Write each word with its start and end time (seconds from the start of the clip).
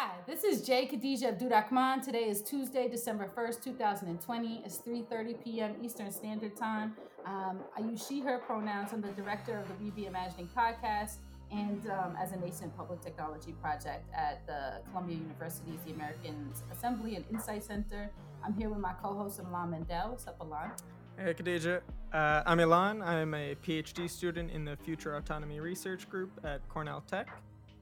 Hi, 0.00 0.14
this 0.28 0.44
is 0.44 0.62
Jay 0.62 0.86
Khadija 0.86 1.24
Abdurrahman. 1.24 2.02
Today 2.02 2.28
is 2.28 2.40
Tuesday, 2.40 2.86
December 2.86 3.28
1st, 3.36 3.64
2020. 3.64 4.62
It's 4.64 4.78
3.30 4.78 5.42
p.m. 5.42 5.74
Eastern 5.82 6.12
Standard 6.12 6.56
Time. 6.56 6.94
Um, 7.26 7.58
I 7.76 7.80
use 7.80 8.06
she, 8.06 8.20
her 8.20 8.38
pronouns. 8.38 8.92
I'm 8.92 9.00
the 9.00 9.08
director 9.08 9.58
of 9.58 9.66
the 9.66 9.74
We 9.82 9.90
Be 9.90 10.06
Imagining 10.06 10.48
podcast 10.56 11.16
and 11.50 11.84
um, 11.90 12.14
as 12.16 12.30
a 12.30 12.36
nascent 12.36 12.76
public 12.76 13.00
technology 13.00 13.56
project 13.60 14.08
at 14.14 14.46
the 14.46 14.82
Columbia 14.88 15.16
University's 15.16 15.80
The 15.84 15.94
American 15.94 16.52
Assembly 16.70 17.16
and 17.16 17.24
INCITE 17.32 17.64
Center. 17.64 18.08
I'm 18.44 18.54
here 18.54 18.68
with 18.68 18.78
my 18.78 18.92
co-host, 19.02 19.42
Ilan 19.42 19.70
Mandel. 19.70 20.10
What's 20.10 20.28
up, 20.28 20.38
Ilan? 20.38 20.78
Hey, 21.16 21.34
Khadija. 21.34 21.80
Uh, 22.12 22.44
I'm 22.46 22.58
Ilan. 22.58 23.04
I'm 23.04 23.34
a 23.34 23.56
PhD 23.66 24.08
student 24.08 24.52
in 24.52 24.64
the 24.64 24.76
Future 24.76 25.16
Autonomy 25.16 25.58
Research 25.58 26.08
Group 26.08 26.30
at 26.44 26.60
Cornell 26.68 27.02
Tech. 27.08 27.30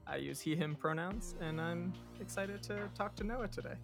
I 0.09 0.17
use 0.17 0.39
he, 0.39 0.55
him 0.55 0.75
pronouns, 0.75 1.35
and 1.41 1.59
I'm 1.59 1.93
excited 2.21 2.63
to 2.63 2.89
talk 2.95 3.15
to 3.17 3.23
Noah 3.23 3.47
today. 3.47 3.75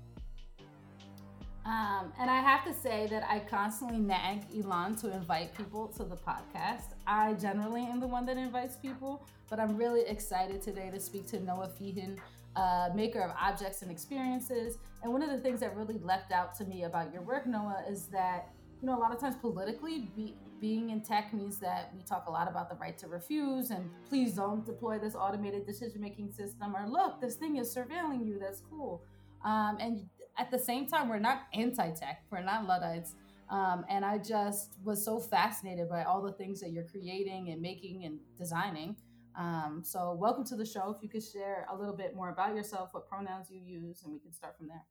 Um, 1.65 2.11
and 2.19 2.29
I 2.29 2.41
have 2.41 2.65
to 2.65 2.73
say 2.73 3.07
that 3.07 3.23
I 3.29 3.39
constantly 3.39 3.97
nag 3.97 4.49
Ilan 4.49 4.99
to 5.01 5.13
invite 5.13 5.55
people 5.55 5.87
to 5.89 6.03
the 6.03 6.17
podcast. 6.17 6.95
I 7.07 7.33
generally 7.33 7.83
am 7.83 8.01
the 8.01 8.07
one 8.07 8.25
that 8.25 8.37
invites 8.37 8.75
people, 8.75 9.25
but 9.49 9.59
I'm 9.59 9.77
really 9.77 10.01
excited 10.01 10.61
today 10.61 10.89
to 10.91 10.99
speak 10.99 11.25
to 11.27 11.39
Noah 11.39 11.69
Feehan, 11.79 12.17
uh, 12.57 12.89
maker 12.93 13.21
of 13.21 13.31
objects 13.39 13.81
and 13.81 13.89
experiences. 13.89 14.77
And 15.03 15.11
one 15.11 15.21
of 15.21 15.29
the 15.29 15.37
things 15.37 15.61
that 15.61 15.75
really 15.75 15.99
leapt 15.99 16.33
out 16.33 16.53
to 16.55 16.65
me 16.65 16.83
about 16.83 17.13
your 17.13 17.21
work, 17.21 17.47
Noah, 17.47 17.83
is 17.89 18.07
that 18.07 18.49
you 18.81 18.87
know 18.87 18.97
a 18.97 18.99
lot 18.99 19.13
of 19.13 19.19
times 19.19 19.35
politically, 19.37 20.09
be, 20.15 20.35
being 20.63 20.91
in 20.91 21.01
tech 21.01 21.33
means 21.33 21.59
that 21.59 21.91
we 21.93 22.01
talk 22.03 22.23
a 22.27 22.31
lot 22.31 22.47
about 22.47 22.69
the 22.69 22.75
right 22.77 22.97
to 22.97 23.09
refuse 23.09 23.69
and 23.69 23.89
please 24.07 24.33
don't 24.33 24.65
deploy 24.65 24.97
this 24.97 25.13
automated 25.13 25.65
decision 25.65 25.99
making 25.99 26.31
system 26.31 26.73
or 26.73 26.87
look, 26.87 27.19
this 27.19 27.35
thing 27.35 27.57
is 27.57 27.75
surveilling 27.75 28.25
you. 28.25 28.39
That's 28.39 28.61
cool. 28.69 29.03
Um, 29.43 29.75
and 29.81 30.05
at 30.37 30.51
the 30.51 30.57
same 30.57 30.87
time, 30.87 31.09
we're 31.09 31.19
not 31.19 31.41
anti 31.53 31.91
tech, 31.91 32.23
we're 32.31 32.41
not 32.41 32.65
Luddites. 32.65 33.15
Um, 33.49 33.83
and 33.89 34.05
I 34.05 34.19
just 34.19 34.77
was 34.85 35.03
so 35.03 35.19
fascinated 35.19 35.89
by 35.89 36.03
all 36.03 36.21
the 36.21 36.31
things 36.31 36.61
that 36.61 36.71
you're 36.71 36.87
creating 36.87 37.49
and 37.49 37.61
making 37.61 38.05
and 38.05 38.19
designing. 38.37 38.95
Um, 39.37 39.81
so, 39.83 40.15
welcome 40.17 40.45
to 40.45 40.55
the 40.55 40.65
show. 40.65 40.95
If 40.95 41.03
you 41.03 41.09
could 41.09 41.23
share 41.23 41.67
a 41.69 41.75
little 41.75 41.95
bit 41.95 42.15
more 42.15 42.29
about 42.29 42.55
yourself, 42.55 42.93
what 42.93 43.09
pronouns 43.09 43.47
you 43.51 43.59
use, 43.59 44.03
and 44.03 44.13
we 44.13 44.19
can 44.19 44.31
start 44.31 44.57
from 44.57 44.69
there. 44.69 44.83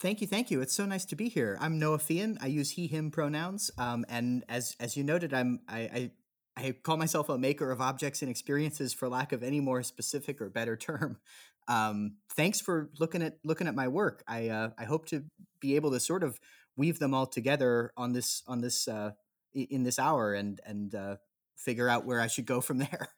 Thank 0.00 0.22
you, 0.22 0.26
thank 0.26 0.50
you. 0.50 0.62
It's 0.62 0.74
so 0.74 0.86
nice 0.86 1.04
to 1.06 1.16
be 1.16 1.28
here. 1.28 1.58
I'm 1.60 1.78
Noah 1.78 1.98
Feehan. 1.98 2.38
I 2.40 2.46
use 2.46 2.70
he/him 2.70 3.10
pronouns, 3.10 3.70
um, 3.76 4.06
and 4.08 4.44
as 4.48 4.74
as 4.80 4.96
you 4.96 5.04
noted, 5.04 5.34
I'm 5.34 5.60
I, 5.68 5.78
I 5.78 6.10
I 6.56 6.72
call 6.72 6.96
myself 6.96 7.28
a 7.28 7.36
maker 7.36 7.70
of 7.70 7.82
objects 7.82 8.22
and 8.22 8.30
experiences, 8.30 8.94
for 8.94 9.10
lack 9.10 9.32
of 9.32 9.42
any 9.42 9.60
more 9.60 9.82
specific 9.82 10.40
or 10.40 10.48
better 10.48 10.76
term. 10.76 11.18
Um, 11.68 12.16
thanks 12.34 12.60
for 12.60 12.90
looking 12.98 13.22
at 13.22 13.34
looking 13.44 13.68
at 13.68 13.76
my 13.76 13.86
work. 13.86 14.24
I 14.26 14.48
uh, 14.48 14.70
I 14.76 14.84
hope 14.86 15.06
to 15.08 15.22
be 15.60 15.76
able 15.76 15.92
to 15.92 16.00
sort 16.00 16.24
of 16.24 16.40
weave 16.76 16.98
them 16.98 17.14
all 17.14 17.26
together 17.26 17.92
on 17.96 18.12
this 18.12 18.42
on 18.48 18.60
this 18.60 18.88
uh, 18.88 19.12
in 19.52 19.84
this 19.84 19.98
hour 19.98 20.32
and 20.32 20.60
and 20.66 20.92
uh, 20.94 21.16
figure 21.56 21.88
out 21.88 22.06
where 22.06 22.20
I 22.20 22.26
should 22.26 22.46
go 22.46 22.60
from 22.60 22.78
there. 22.86 23.10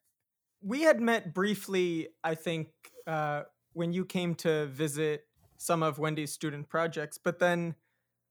We 0.60 0.82
had 0.82 1.00
met 1.00 1.32
briefly, 1.32 2.08
I 2.22 2.34
think, 2.34 2.68
uh, 3.06 3.44
when 3.72 3.94
you 3.94 4.04
came 4.04 4.34
to 4.34 4.66
visit 4.66 5.24
some 5.62 5.82
of 5.82 5.98
Wendy's 5.98 6.32
student 6.32 6.68
projects. 6.68 7.18
But 7.22 7.38
then 7.38 7.74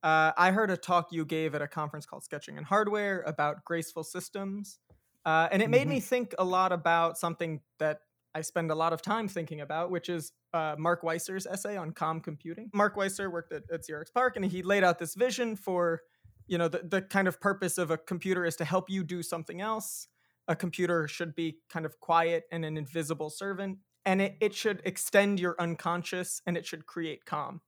uh, 0.04 0.32
I 0.38 0.52
heard 0.52 0.72
a 0.72 0.78
talk 0.78 1.12
you 1.12 1.26
gave 1.26 1.56
at 1.56 1.62
a 1.62 1.68
conference 1.68 2.06
called 2.06 2.24
Sketching 2.24 2.58
in 2.58 2.64
Hardware 2.64 3.22
about 3.26 3.64
graceful 3.66 4.04
systems. 4.04 4.80
Uh, 5.26 5.48
and 5.52 5.62
it 5.62 5.70
made 5.70 5.82
mm-hmm. 5.82 5.90
me 5.92 6.00
think 6.00 6.34
a 6.40 6.44
lot 6.44 6.72
about 6.72 7.18
something 7.18 7.62
that 7.80 8.00
I 8.34 8.42
spend 8.42 8.72
a 8.72 8.76
lot 8.76 8.94
of 8.94 9.02
time 9.02 9.28
thinking 9.28 9.62
about, 9.62 9.92
which 9.92 10.10
is 10.10 10.32
uh, 10.54 10.76
Mark 10.78 11.04
Weiser's 11.04 11.46
essay 11.46 11.78
on 11.78 11.92
calm 11.92 12.22
computing. 12.22 12.70
Mark 12.74 12.96
Weiser 12.96 13.32
worked 13.32 13.54
at, 13.54 13.64
at 13.72 13.82
Xerox 13.82 14.12
PARC, 14.14 14.36
and 14.36 14.46
he 14.46 14.64
laid 14.64 14.84
out 14.84 15.00
this 15.00 15.16
vision 15.16 15.56
for, 15.56 16.02
you 16.48 16.58
know, 16.58 16.68
the, 16.68 16.80
the 16.80 17.02
kind 17.02 17.28
of 17.28 17.40
purpose 17.40 17.78
of 17.78 17.92
a 17.92 17.98
computer 17.98 18.46
is 18.46 18.56
to 18.56 18.66
help 18.66 18.90
you 18.90 19.04
do 19.04 19.22
something 19.22 19.62
else. 19.62 20.08
A 20.48 20.56
computer 20.56 21.08
should 21.08 21.36
be 21.36 21.58
kind 21.70 21.86
of 21.86 22.00
quiet 22.00 22.46
and 22.52 22.66
an 22.66 22.78
invisible 22.78 23.30
servant 23.30 23.78
and 24.06 24.22
it, 24.22 24.38
it 24.42 24.54
should 24.54 24.82
extend 24.86 25.40
your 25.40 25.56
unconscious 25.60 26.42
and 26.46 26.58
it 26.58 26.66
should 26.66 26.86
create 26.86 27.26
calm 27.26 27.62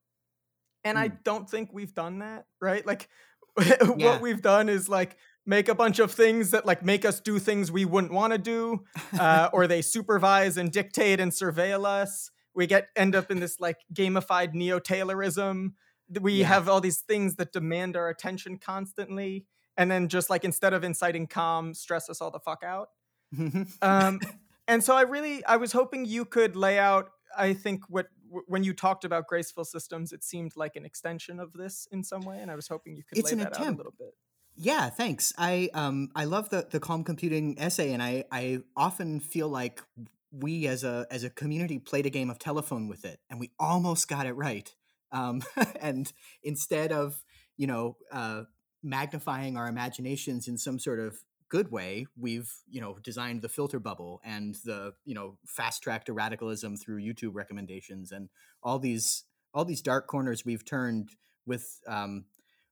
and 0.84 0.96
mm. 0.98 1.02
i 1.02 1.08
hmm. 1.08 1.14
don't 1.24 1.48
think 1.48 1.70
we've 1.72 1.94
done 1.94 2.20
that 2.20 2.46
right 2.60 2.86
like 2.86 3.08
what 3.54 4.00
yeah. 4.00 4.20
we've 4.20 4.42
done 4.42 4.68
is 4.68 4.88
like 4.88 5.16
make 5.46 5.68
a 5.68 5.74
bunch 5.74 5.98
of 5.98 6.10
things 6.10 6.50
that 6.50 6.66
like 6.66 6.84
make 6.84 7.04
us 7.04 7.20
do 7.20 7.38
things 7.38 7.70
we 7.70 7.84
wouldn't 7.84 8.12
want 8.12 8.32
to 8.32 8.38
do 8.38 8.82
uh, 9.18 9.48
or 9.52 9.66
they 9.66 9.82
supervise 9.82 10.56
and 10.56 10.72
dictate 10.72 11.20
and 11.20 11.32
surveil 11.32 11.84
us 11.84 12.30
we 12.54 12.66
get 12.66 12.88
end 12.96 13.14
up 13.14 13.30
in 13.30 13.40
this 13.40 13.60
like 13.60 13.78
gamified 13.92 14.54
neo-taylorism 14.54 15.72
we 16.20 16.34
yeah. 16.34 16.46
have 16.46 16.68
all 16.68 16.80
these 16.80 17.00
things 17.00 17.36
that 17.36 17.52
demand 17.52 17.96
our 17.96 18.08
attention 18.08 18.58
constantly 18.58 19.46
and 19.76 19.90
then 19.90 20.08
just 20.08 20.30
like 20.30 20.44
instead 20.44 20.72
of 20.72 20.82
inciting 20.82 21.26
calm 21.26 21.74
stress 21.74 22.08
us 22.08 22.20
all 22.20 22.30
the 22.30 22.40
fuck 22.40 22.62
out 22.64 22.88
um, 23.82 24.20
and 24.68 24.82
so 24.82 24.94
I 24.94 25.02
really 25.02 25.44
I 25.44 25.56
was 25.56 25.72
hoping 25.72 26.04
you 26.04 26.24
could 26.24 26.56
lay 26.56 26.78
out 26.78 27.10
I 27.36 27.54
think 27.54 27.82
what 27.88 28.06
when 28.46 28.64
you 28.64 28.74
talked 28.74 29.04
about 29.04 29.26
graceful 29.26 29.64
systems 29.64 30.12
it 30.12 30.24
seemed 30.24 30.52
like 30.56 30.76
an 30.76 30.84
extension 30.84 31.38
of 31.38 31.52
this 31.52 31.86
in 31.92 32.02
some 32.02 32.22
way 32.22 32.38
and 32.40 32.50
I 32.50 32.56
was 32.56 32.68
hoping 32.68 32.96
you 32.96 33.04
could 33.04 33.18
it's 33.18 33.30
lay 33.30 33.38
that 33.38 33.52
attempt. 33.52 33.68
out 33.68 33.74
a 33.74 33.76
little 33.76 33.94
bit. 33.98 34.14
Yeah, 34.56 34.88
thanks. 34.90 35.32
I 35.36 35.70
um 35.74 36.10
I 36.14 36.24
love 36.24 36.50
the 36.50 36.66
the 36.70 36.80
calm 36.80 37.04
computing 37.04 37.58
essay 37.58 37.92
and 37.92 38.02
I 38.02 38.24
I 38.30 38.60
often 38.76 39.20
feel 39.20 39.48
like 39.48 39.82
we 40.30 40.66
as 40.66 40.84
a 40.84 41.06
as 41.10 41.24
a 41.24 41.30
community 41.30 41.78
played 41.78 42.06
a 42.06 42.10
game 42.10 42.30
of 42.30 42.38
telephone 42.38 42.88
with 42.88 43.04
it 43.04 43.20
and 43.30 43.40
we 43.40 43.50
almost 43.58 44.08
got 44.08 44.26
it 44.26 44.32
right. 44.32 44.72
Um 45.12 45.42
and 45.80 46.12
instead 46.42 46.92
of, 46.92 47.22
you 47.56 47.66
know, 47.66 47.96
uh 48.12 48.44
magnifying 48.82 49.56
our 49.56 49.66
imaginations 49.66 50.46
in 50.46 50.58
some 50.58 50.78
sort 50.78 51.00
of 51.00 51.18
good 51.54 51.70
way, 51.70 52.04
we've 52.18 52.52
you 52.68 52.80
know 52.80 52.98
designed 53.04 53.40
the 53.40 53.48
filter 53.48 53.78
bubble 53.78 54.20
and 54.24 54.56
the 54.64 54.92
you 55.04 55.14
know 55.14 55.38
fast 55.46 55.84
track 55.84 56.04
to 56.04 56.12
radicalism 56.12 56.76
through 56.76 57.00
YouTube 57.00 57.34
recommendations 57.34 58.10
and 58.10 58.28
all 58.60 58.80
these 58.80 59.22
all 59.54 59.64
these 59.64 59.80
dark 59.80 60.08
corners 60.08 60.44
we've 60.44 60.64
turned 60.64 61.10
with 61.46 61.78
um, 61.86 62.24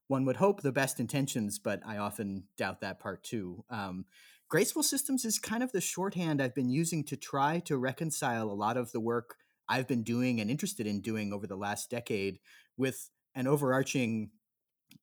one 0.08 0.24
would 0.24 0.36
hope 0.36 0.62
the 0.62 0.72
best 0.72 0.98
intentions, 0.98 1.60
but 1.60 1.80
I 1.86 1.98
often 1.98 2.44
doubt 2.58 2.80
that 2.80 2.98
part 2.98 3.22
too. 3.22 3.64
Um, 3.70 4.06
graceful 4.48 4.82
systems 4.82 5.24
is 5.24 5.38
kind 5.38 5.62
of 5.62 5.70
the 5.70 5.80
shorthand 5.80 6.42
I've 6.42 6.54
been 6.54 6.68
using 6.68 7.04
to 7.04 7.16
try 7.16 7.60
to 7.66 7.78
reconcile 7.78 8.50
a 8.50 8.60
lot 8.64 8.76
of 8.76 8.90
the 8.90 9.00
work 9.00 9.36
I've 9.68 9.86
been 9.86 10.02
doing 10.02 10.40
and 10.40 10.50
interested 10.50 10.88
in 10.88 11.02
doing 11.02 11.32
over 11.32 11.46
the 11.46 11.56
last 11.56 11.88
decade 11.88 12.40
with 12.76 13.10
an 13.36 13.46
overarching 13.46 14.30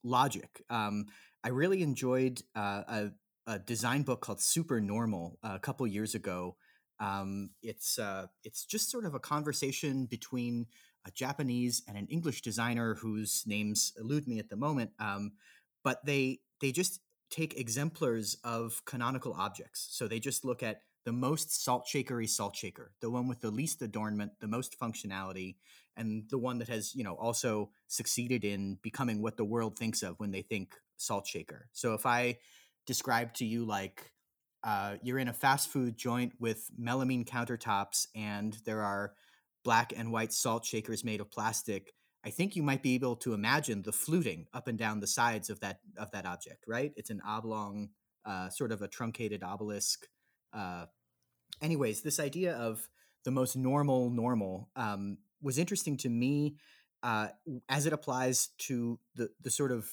logic. 0.04 0.62
Um, 0.70 1.06
I 1.46 1.50
really 1.50 1.82
enjoyed 1.82 2.42
uh, 2.54 2.84
a, 2.88 3.12
a 3.50 3.58
design 3.58 4.04
book 4.04 4.22
called 4.22 4.40
Super 4.40 4.80
Normal 4.80 5.40
uh, 5.44 5.54
a 5.56 5.60
couple 5.60 5.88
years 5.88 6.14
ago. 6.14 6.56
Um, 7.00 7.50
it's 7.64 7.98
uh, 7.98 8.28
it's 8.44 8.64
just 8.64 8.92
sort 8.92 9.06
of 9.06 9.16
a 9.16 9.20
conversation 9.20 10.06
between 10.06 10.68
a 11.08 11.12
Japanese 11.12 11.82
and 11.88 11.98
an 11.98 12.08
English 12.12 12.44
designer 12.44 12.94
whose 12.94 13.44
names 13.48 13.92
elude 14.00 14.28
me 14.28 14.38
at 14.38 14.50
the 14.50 14.56
moment. 14.56 14.92
Um, 15.00 15.32
but 15.84 16.06
they 16.06 16.42
they 16.62 16.72
just 16.72 17.02
take 17.32 17.60
exemplars 17.60 18.38
of 18.44 18.84
canonical 18.86 19.34
objects. 19.34 19.88
So 19.92 20.08
they 20.08 20.20
just 20.20 20.46
look 20.46 20.62
at 20.62 20.82
the 21.06 21.12
most 21.12 21.64
salt 21.64 21.88
shakery 21.88 22.28
salt 22.28 22.56
shaker, 22.56 22.92
the 23.02 23.10
one 23.10 23.28
with 23.28 23.42
the 23.42 23.50
least 23.50 23.82
adornment, 23.82 24.34
the 24.42 24.48
most 24.48 24.80
functionality, 24.80 25.56
and 25.98 26.30
the 26.30 26.38
one 26.38 26.60
that 26.60 26.68
has 26.68 26.94
you 26.94 27.04
know 27.04 27.16
also 27.16 27.72
succeeded 27.88 28.46
in 28.46 28.78
becoming 28.84 29.24
what 29.24 29.38
the 29.38 29.46
world 29.46 29.80
thinks 29.80 30.04
of 30.04 30.20
when 30.20 30.30
they 30.30 30.44
think 30.44 30.76
salt 30.98 31.26
shaker. 31.26 31.68
So 31.72 31.96
if 31.96 32.06
I 32.06 32.38
describe 32.90 33.32
to 33.36 33.46
you 33.46 33.66
like 33.66 34.12
uh, 34.64 34.96
you're 35.04 35.20
in 35.20 35.28
a 35.28 35.34
fast 35.34 35.70
food 35.70 35.96
joint 35.96 36.34
with 36.40 36.72
melamine 36.82 37.24
countertops 37.24 38.08
and 38.16 38.58
there 38.66 38.82
are 38.82 39.14
black 39.64 39.94
and 39.96 40.12
white 40.12 40.34
salt 40.34 40.66
shakers 40.66 41.04
made 41.04 41.22
of 41.22 41.30
plastic 41.30 41.94
i 42.26 42.32
think 42.32 42.56
you 42.56 42.64
might 42.64 42.82
be 42.82 42.96
able 42.96 43.16
to 43.16 43.36
imagine 43.36 43.84
the 43.84 43.92
fluting 43.92 44.48
up 44.56 44.68
and 44.68 44.80
down 44.80 45.00
the 45.00 45.06
sides 45.06 45.52
of 45.52 45.60
that 45.60 45.82
of 46.00 46.10
that 46.10 46.26
object 46.26 46.64
right? 46.68 46.92
It's 46.96 47.12
an 47.12 47.22
oblong 47.24 47.90
uh, 48.26 48.50
sort 48.50 48.72
of 48.72 48.82
a 48.82 48.88
truncated 48.88 49.44
obelisk 49.44 50.08
uh, 50.52 50.86
anyways 51.62 52.02
this 52.02 52.20
idea 52.20 52.56
of 52.56 52.90
the 53.24 53.32
most 53.32 53.56
normal 53.56 54.10
normal 54.10 54.72
um, 54.76 55.20
was 55.44 55.60
interesting 55.60 55.96
to 55.98 56.10
me 56.10 56.56
uh, 57.04 57.28
as 57.70 57.86
it 57.86 57.94
applies 57.94 58.50
to 58.58 59.00
the 59.14 59.30
the 59.44 59.52
sort 59.52 59.72
of 59.72 59.88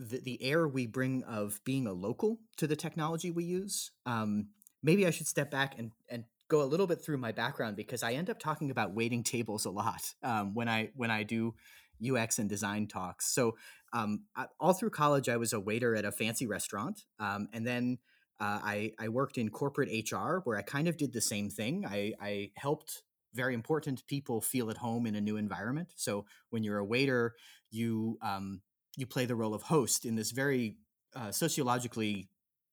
the, 0.00 0.18
the 0.20 0.42
air 0.42 0.66
we 0.66 0.86
bring 0.86 1.22
of 1.24 1.60
being 1.64 1.86
a 1.86 1.92
local 1.92 2.38
to 2.56 2.66
the 2.66 2.76
technology 2.76 3.30
we 3.30 3.44
use. 3.44 3.92
Um, 4.06 4.48
maybe 4.82 5.06
I 5.06 5.10
should 5.10 5.26
step 5.26 5.50
back 5.50 5.78
and, 5.78 5.92
and 6.08 6.24
go 6.48 6.62
a 6.62 6.64
little 6.64 6.86
bit 6.86 7.04
through 7.04 7.18
my 7.18 7.32
background 7.32 7.76
because 7.76 8.02
I 8.02 8.14
end 8.14 8.30
up 8.30 8.38
talking 8.38 8.70
about 8.70 8.94
waiting 8.94 9.22
tables 9.22 9.66
a 9.66 9.70
lot 9.70 10.14
um, 10.22 10.54
when 10.54 10.68
I 10.68 10.90
when 10.96 11.10
I 11.10 11.22
do 11.22 11.54
UX 12.02 12.38
and 12.38 12.48
design 12.48 12.86
talks. 12.86 13.32
So 13.32 13.56
um, 13.92 14.24
all 14.58 14.72
through 14.72 14.90
college, 14.90 15.28
I 15.28 15.36
was 15.36 15.52
a 15.52 15.60
waiter 15.60 15.94
at 15.94 16.06
a 16.06 16.12
fancy 16.12 16.46
restaurant, 16.46 17.04
um, 17.18 17.48
and 17.52 17.66
then 17.66 17.98
uh, 18.40 18.58
I, 18.62 18.92
I 18.98 19.08
worked 19.08 19.36
in 19.36 19.50
corporate 19.50 19.90
HR 20.10 20.38
where 20.44 20.56
I 20.56 20.62
kind 20.62 20.88
of 20.88 20.96
did 20.96 21.12
the 21.12 21.20
same 21.20 21.50
thing. 21.50 21.84
I, 21.86 22.14
I 22.20 22.50
helped 22.56 23.02
very 23.34 23.52
important 23.52 24.06
people 24.06 24.40
feel 24.40 24.70
at 24.70 24.78
home 24.78 25.06
in 25.06 25.14
a 25.14 25.20
new 25.20 25.36
environment. 25.36 25.92
So 25.96 26.24
when 26.48 26.62
you're 26.62 26.78
a 26.78 26.84
waiter, 26.84 27.34
you 27.70 28.18
um, 28.22 28.62
you 28.96 29.06
play 29.06 29.26
the 29.26 29.34
role 29.34 29.54
of 29.54 29.62
host 29.62 30.04
in 30.04 30.16
this 30.16 30.30
very 30.30 30.76
uh, 31.14 31.30
sociologically 31.30 32.28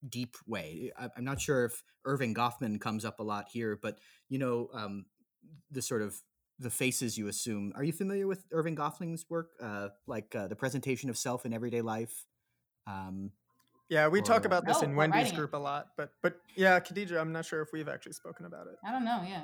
deep 0.07 0.35
way. 0.45 0.91
I, 0.97 1.09
am 1.17 1.23
not 1.23 1.41
sure 1.41 1.65
if 1.65 1.83
Erving 2.05 2.35
Goffman 2.35 2.79
comes 2.79 3.05
up 3.05 3.19
a 3.19 3.23
lot 3.23 3.47
here, 3.51 3.77
but 3.81 3.99
you 4.29 4.39
know 4.39 4.69
um, 4.73 5.05
the 5.71 5.81
sort 5.81 6.01
of 6.01 6.15
the 6.59 6.69
faces 6.69 7.17
you 7.17 7.27
assume. 7.27 7.71
Are 7.75 7.83
you 7.83 7.93
familiar 7.93 8.27
with 8.27 8.49
Erving 8.49 8.75
Goffman's 8.75 9.25
work, 9.29 9.51
uh, 9.61 9.89
like 10.07 10.35
uh, 10.35 10.47
the 10.47 10.55
presentation 10.55 11.09
of 11.09 11.17
self 11.17 11.45
in 11.45 11.53
everyday 11.53 11.81
life? 11.81 12.25
Um, 12.87 13.31
yeah, 13.89 14.07
we 14.07 14.19
or, 14.19 14.23
talk 14.23 14.45
about 14.45 14.65
this 14.65 14.81
No, 14.81 14.87
in 14.87 14.95
Wendy's 14.95 15.15
writing 15.15 15.33
it. 15.33 15.37
group 15.37 15.53
a 15.53 15.57
lot, 15.57 15.89
but 15.97 16.11
but 16.21 16.39
yeah, 16.55 16.79
Khadija, 16.79 17.19
I'm 17.19 17.31
not 17.31 17.45
sure 17.45 17.61
if 17.61 17.69
we've 17.73 17.87
actually 17.87 18.13
spoken 18.13 18.45
about 18.45 18.67
it. 18.67 18.75
I 18.85 18.91
don't 18.91 19.05
know. 19.05 19.23
Yeah. 19.27 19.43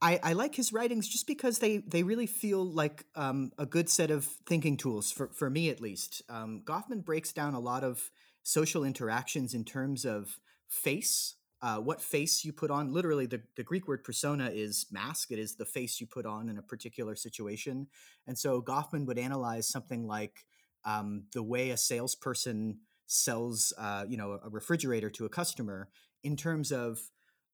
I, 0.00 0.18
I 0.22 0.32
like 0.32 0.56
his 0.56 0.72
writings 0.72 1.06
just 1.06 1.26
because 1.26 1.60
they 1.60 1.78
they 1.78 2.02
really 2.02 2.26
feel 2.26 2.64
like 2.64 3.04
um, 3.14 3.52
a 3.58 3.66
good 3.66 3.88
set 3.88 4.10
of 4.10 4.24
thinking 4.46 4.76
tools 4.76 5.12
for 5.12 5.28
for 5.28 5.48
me 5.48 5.70
at 5.70 5.80
least. 5.80 6.22
Um, 6.28 6.62
Goffman 6.64 7.04
breaks 7.04 7.32
down 7.32 7.54
a 7.54 7.60
lot 7.60 7.84
of 7.84 8.10
social 8.42 8.82
interactions 8.84 9.54
in 9.54 9.64
terms 9.64 10.04
of 10.04 10.38
face, 10.68 11.36
uh, 11.60 11.76
what 11.76 12.00
face 12.00 12.44
you 12.44 12.52
put 12.52 12.70
on. 12.70 12.92
Literally, 12.92 13.26
the, 13.26 13.42
the 13.56 13.62
Greek 13.62 13.86
word 13.86 14.02
persona 14.02 14.50
is 14.52 14.86
mask. 14.90 15.30
It 15.30 15.38
is 15.38 15.54
the 15.54 15.64
face 15.64 16.00
you 16.00 16.06
put 16.06 16.26
on 16.26 16.48
in 16.48 16.58
a 16.58 16.62
particular 16.62 17.14
situation. 17.14 17.86
And 18.26 18.36
so 18.36 18.60
Goffman 18.60 19.06
would 19.06 19.18
analyze 19.18 19.68
something 19.68 20.06
like 20.06 20.44
um, 20.84 21.24
the 21.32 21.42
way 21.42 21.70
a 21.70 21.76
salesperson 21.76 22.78
sells, 23.12 23.72
uh, 23.78 24.04
you 24.08 24.16
know, 24.16 24.38
a 24.42 24.48
refrigerator 24.48 25.10
to 25.10 25.24
a 25.24 25.28
customer 25.28 25.88
in 26.22 26.36
terms 26.36 26.72
of 26.72 26.98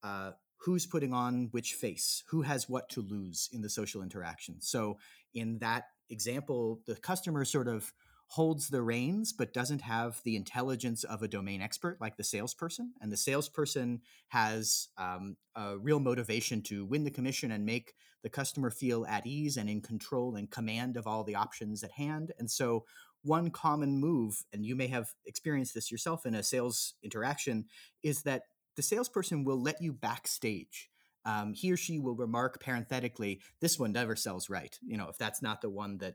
uh, 0.03 0.33
who's 0.59 0.87
putting 0.87 1.13
on 1.13 1.49
which 1.51 1.75
face, 1.75 2.23
who 2.29 2.43
has 2.43 2.69
what 2.69 2.89
to 2.91 3.01
lose 3.01 3.49
in 3.53 3.63
the 3.63 3.71
social 3.71 4.03
interaction. 4.03 4.61
So 4.61 4.99
in 5.35 5.59
that 5.59 5.85
example, 6.11 6.81
the 6.87 6.97
customer 6.97 7.45
sort 7.45 7.69
of 7.69 7.93
holds 8.29 8.69
the 8.69 8.83
reins 8.83 9.33
but 9.33 9.55
doesn't 9.55 9.81
have 9.81 10.21
the 10.23 10.37
intelligence 10.37 11.03
of 11.03 11.23
a 11.23 11.29
domain 11.29 11.63
expert 11.63 11.99
like 11.99 12.17
the 12.19 12.25
salesperson 12.25 12.93
and 13.01 13.11
the 13.11 13.17
salesperson 13.17 14.03
has 14.29 14.89
um, 14.99 15.35
a 15.57 15.79
real 15.79 15.99
motivation 15.99 16.61
to 16.61 16.85
win 16.85 17.05
the 17.05 17.11
commission 17.11 17.51
and 17.51 17.65
make 17.65 17.95
the 18.23 18.29
customer 18.29 18.71
feel 18.71 19.07
at 19.07 19.27
ease 19.27 19.57
and 19.57 19.71
in 19.71 19.81
control 19.81 20.37
and 20.37 20.51
command 20.51 20.99
of 20.99 21.07
all 21.07 21.25
the 21.25 21.35
options 21.35 21.83
at 21.83 21.93
hand 21.93 22.33
and 22.39 22.51
so 22.51 22.85
one 23.23 23.51
common 23.51 23.99
move 23.99 24.45
and 24.53 24.65
you 24.65 24.75
may 24.77 24.87
have 24.87 25.11
experienced 25.27 25.75
this 25.75 25.91
yourself 25.91 26.25
in 26.27 26.35
a 26.35 26.43
sales 26.43 26.95
interaction 27.03 27.65
is 28.03 28.23
that 28.23 28.43
the 28.77 28.83
salesperson 28.83 29.45
will 29.45 29.61
let 29.61 29.81
you 29.81 29.93
backstage 29.93 30.89
um, 31.25 31.53
he 31.53 31.73
or 31.73 31.77
she 31.77 31.99
will 31.99 32.15
remark 32.15 32.63
parenthetically 32.63 33.41
this 33.61 33.79
one 33.79 33.93
never 33.93 34.17
sells 34.17 34.49
right 34.49 34.79
you 34.83 34.97
know 34.97 35.09
if 35.09 35.19
that's 35.19 35.43
not 35.43 35.61
the 35.61 35.71
one 35.71 35.99
that 35.99 36.15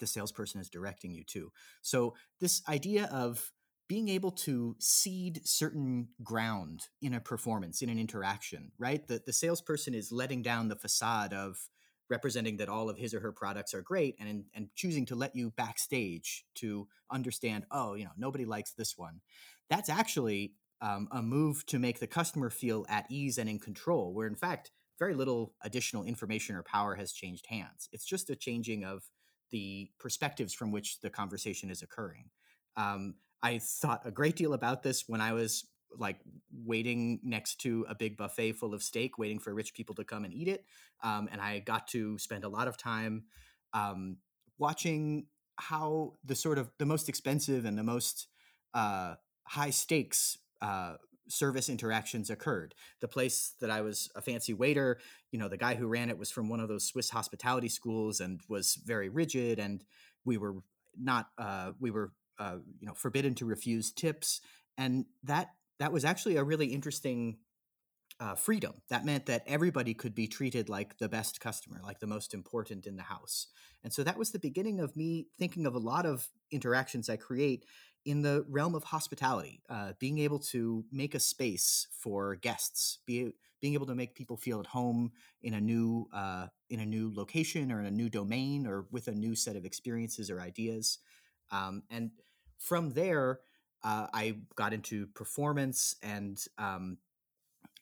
the 0.00 0.06
salesperson 0.06 0.60
is 0.60 0.68
directing 0.68 1.14
you 1.14 1.24
to. 1.24 1.52
So, 1.82 2.14
this 2.40 2.62
idea 2.68 3.08
of 3.12 3.52
being 3.88 4.08
able 4.08 4.30
to 4.30 4.76
cede 4.78 5.46
certain 5.46 6.08
ground 6.22 6.80
in 7.02 7.14
a 7.14 7.20
performance, 7.20 7.82
in 7.82 7.90
an 7.90 7.98
interaction, 7.98 8.72
right? 8.78 9.06
The, 9.06 9.20
the 9.26 9.32
salesperson 9.32 9.94
is 9.94 10.10
letting 10.10 10.42
down 10.42 10.68
the 10.68 10.76
facade 10.76 11.34
of 11.34 11.58
representing 12.10 12.58
that 12.58 12.68
all 12.68 12.90
of 12.90 12.98
his 12.98 13.14
or 13.14 13.20
her 13.20 13.32
products 13.32 13.74
are 13.74 13.82
great 13.82 14.16
and, 14.20 14.44
and 14.54 14.68
choosing 14.74 15.06
to 15.06 15.14
let 15.14 15.34
you 15.34 15.50
backstage 15.56 16.44
to 16.56 16.86
understand, 17.10 17.64
oh, 17.70 17.94
you 17.94 18.04
know, 18.04 18.10
nobody 18.16 18.44
likes 18.44 18.72
this 18.72 18.94
one. 18.96 19.20
That's 19.70 19.88
actually 19.88 20.52
um, 20.80 21.08
a 21.10 21.22
move 21.22 21.64
to 21.66 21.78
make 21.78 22.00
the 22.00 22.06
customer 22.06 22.50
feel 22.50 22.84
at 22.88 23.06
ease 23.10 23.38
and 23.38 23.48
in 23.48 23.58
control, 23.58 24.12
where 24.12 24.26
in 24.26 24.36
fact, 24.36 24.70
very 24.98 25.14
little 25.14 25.54
additional 25.62 26.04
information 26.04 26.54
or 26.54 26.62
power 26.62 26.94
has 26.94 27.12
changed 27.12 27.46
hands. 27.48 27.88
It's 27.92 28.04
just 28.04 28.30
a 28.30 28.36
changing 28.36 28.84
of 28.84 29.02
the 29.50 29.90
perspectives 29.98 30.54
from 30.54 30.72
which 30.72 31.00
the 31.00 31.10
conversation 31.10 31.70
is 31.70 31.82
occurring. 31.82 32.30
Um, 32.76 33.14
I 33.42 33.58
thought 33.58 34.02
a 34.04 34.10
great 34.10 34.36
deal 34.36 34.54
about 34.54 34.82
this 34.82 35.04
when 35.06 35.20
I 35.20 35.32
was 35.32 35.66
like 35.98 36.18
waiting 36.52 37.20
next 37.22 37.60
to 37.62 37.86
a 37.88 37.94
big 37.94 38.16
buffet 38.16 38.52
full 38.52 38.74
of 38.74 38.82
steak, 38.82 39.18
waiting 39.18 39.38
for 39.38 39.54
rich 39.54 39.74
people 39.74 39.94
to 39.96 40.04
come 40.04 40.24
and 40.24 40.34
eat 40.34 40.48
it. 40.48 40.64
Um, 41.02 41.28
and 41.30 41.40
I 41.40 41.60
got 41.60 41.88
to 41.88 42.18
spend 42.18 42.44
a 42.44 42.48
lot 42.48 42.68
of 42.68 42.76
time 42.76 43.24
um, 43.72 44.18
watching 44.58 45.26
how 45.56 46.14
the 46.24 46.34
sort 46.34 46.58
of 46.58 46.70
the 46.78 46.86
most 46.86 47.08
expensive 47.08 47.64
and 47.64 47.78
the 47.78 47.82
most 47.82 48.28
uh, 48.72 49.14
high 49.44 49.70
stakes 49.70 50.38
uh, 50.60 50.94
service 51.28 51.68
interactions 51.68 52.30
occurred. 52.30 52.74
The 53.00 53.08
place 53.08 53.54
that 53.60 53.70
I 53.70 53.80
was 53.80 54.10
a 54.14 54.20
fancy 54.20 54.52
waiter, 54.52 54.98
you 55.30 55.38
know, 55.38 55.48
the 55.48 55.56
guy 55.56 55.74
who 55.74 55.86
ran 55.86 56.10
it 56.10 56.18
was 56.18 56.30
from 56.30 56.48
one 56.48 56.60
of 56.60 56.68
those 56.68 56.84
Swiss 56.84 57.10
hospitality 57.10 57.68
schools 57.68 58.20
and 58.20 58.40
was 58.48 58.78
very 58.84 59.08
rigid, 59.08 59.58
and 59.58 59.82
we 60.24 60.36
were 60.36 60.56
not, 60.98 61.28
uh, 61.38 61.72
we 61.80 61.90
were, 61.90 62.12
uh, 62.38 62.56
you 62.80 62.86
know, 62.86 62.94
forbidden 62.94 63.34
to 63.36 63.46
refuse 63.46 63.92
tips, 63.92 64.40
and 64.76 65.06
that 65.22 65.50
that 65.78 65.92
was 65.92 66.04
actually 66.04 66.36
a 66.36 66.44
really 66.44 66.66
interesting. 66.66 67.38
Uh, 68.20 68.36
freedom. 68.36 68.74
That 68.90 69.04
meant 69.04 69.26
that 69.26 69.42
everybody 69.44 69.92
could 69.92 70.14
be 70.14 70.28
treated 70.28 70.68
like 70.68 70.98
the 70.98 71.08
best 71.08 71.40
customer, 71.40 71.80
like 71.82 71.98
the 71.98 72.06
most 72.06 72.32
important 72.32 72.86
in 72.86 72.94
the 72.94 73.02
house. 73.02 73.48
And 73.82 73.92
so 73.92 74.04
that 74.04 74.16
was 74.16 74.30
the 74.30 74.38
beginning 74.38 74.78
of 74.78 74.96
me 74.96 75.26
thinking 75.36 75.66
of 75.66 75.74
a 75.74 75.80
lot 75.80 76.06
of 76.06 76.28
interactions 76.52 77.10
I 77.10 77.16
create 77.16 77.64
in 78.04 78.22
the 78.22 78.44
realm 78.48 78.74
of 78.74 78.84
hospitality, 78.84 79.62
uh, 79.68 79.94
being 79.98 80.18
able 80.18 80.38
to 80.38 80.84
make 80.92 81.14
a 81.14 81.20
space 81.20 81.88
for 81.98 82.36
guests, 82.36 82.98
be, 83.06 83.32
being 83.60 83.74
able 83.74 83.86
to 83.86 83.94
make 83.94 84.14
people 84.14 84.36
feel 84.36 84.60
at 84.60 84.66
home 84.66 85.10
in 85.42 85.54
a 85.54 85.60
new 85.60 86.06
uh, 86.12 86.46
in 86.70 86.80
a 86.80 86.86
new 86.86 87.12
location 87.14 87.72
or 87.72 87.80
in 87.80 87.86
a 87.86 87.90
new 87.90 88.08
domain 88.08 88.66
or 88.66 88.86
with 88.90 89.08
a 89.08 89.12
new 89.12 89.34
set 89.34 89.56
of 89.56 89.64
experiences 89.64 90.30
or 90.30 90.40
ideas, 90.40 90.98
um, 91.50 91.82
and 91.90 92.10
from 92.58 92.90
there, 92.90 93.40
uh, 93.84 94.06
I 94.12 94.36
got 94.56 94.72
into 94.72 95.06
performance 95.08 95.94
and 96.02 96.42
um, 96.58 96.98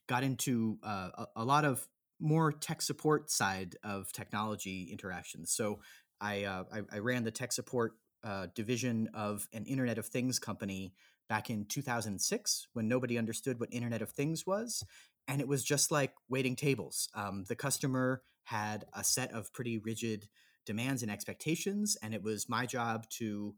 got 0.09 0.25
into 0.25 0.79
uh, 0.83 1.11
a, 1.15 1.27
a 1.37 1.45
lot 1.45 1.65
of 1.65 1.89
more 2.21 2.53
tech 2.53 2.83
support 2.83 3.31
side 3.31 3.77
of 3.83 4.13
technology 4.13 4.89
interactions. 4.91 5.53
So 5.53 5.81
I, 6.21 6.45
uh, 6.45 6.65
I, 6.73 6.97
I 6.97 6.99
ran 6.99 7.25
the 7.25 7.31
tech 7.31 7.53
support 7.53 7.95
uh, 8.25 8.49
division 8.55 9.09
of 9.15 9.49
an 9.53 9.65
Internet 9.65 9.99
of 9.99 10.07
Things 10.07 10.39
company 10.39 10.93
back 11.29 11.51
in 11.51 11.65
2006 11.65 12.69
when 12.73 12.89
nobody 12.89 13.17
understood 13.17 13.59
what 13.59 13.73
Internet 13.73 14.03
of 14.03 14.11
Things 14.11 14.47
was. 14.47 14.85
And 15.27 15.41
it 15.41 15.49
was 15.49 15.65
just 15.65 15.91
like 15.91 16.13
waiting 16.29 16.57
tables. 16.57 17.09
Um, 17.15 17.45
the 17.49 17.57
customer 17.57 18.23
had 18.45 18.85
a 18.93 19.05
set 19.05 19.33
of 19.33 19.53
pretty 19.53 19.79
rigid 19.79 20.29
demands 20.67 21.03
and 21.03 21.11
expectations, 21.11 21.97
and 22.03 22.15
it 22.15 22.23
was 22.23 22.49
my 22.49 22.67
job 22.67 23.09
to 23.19 23.55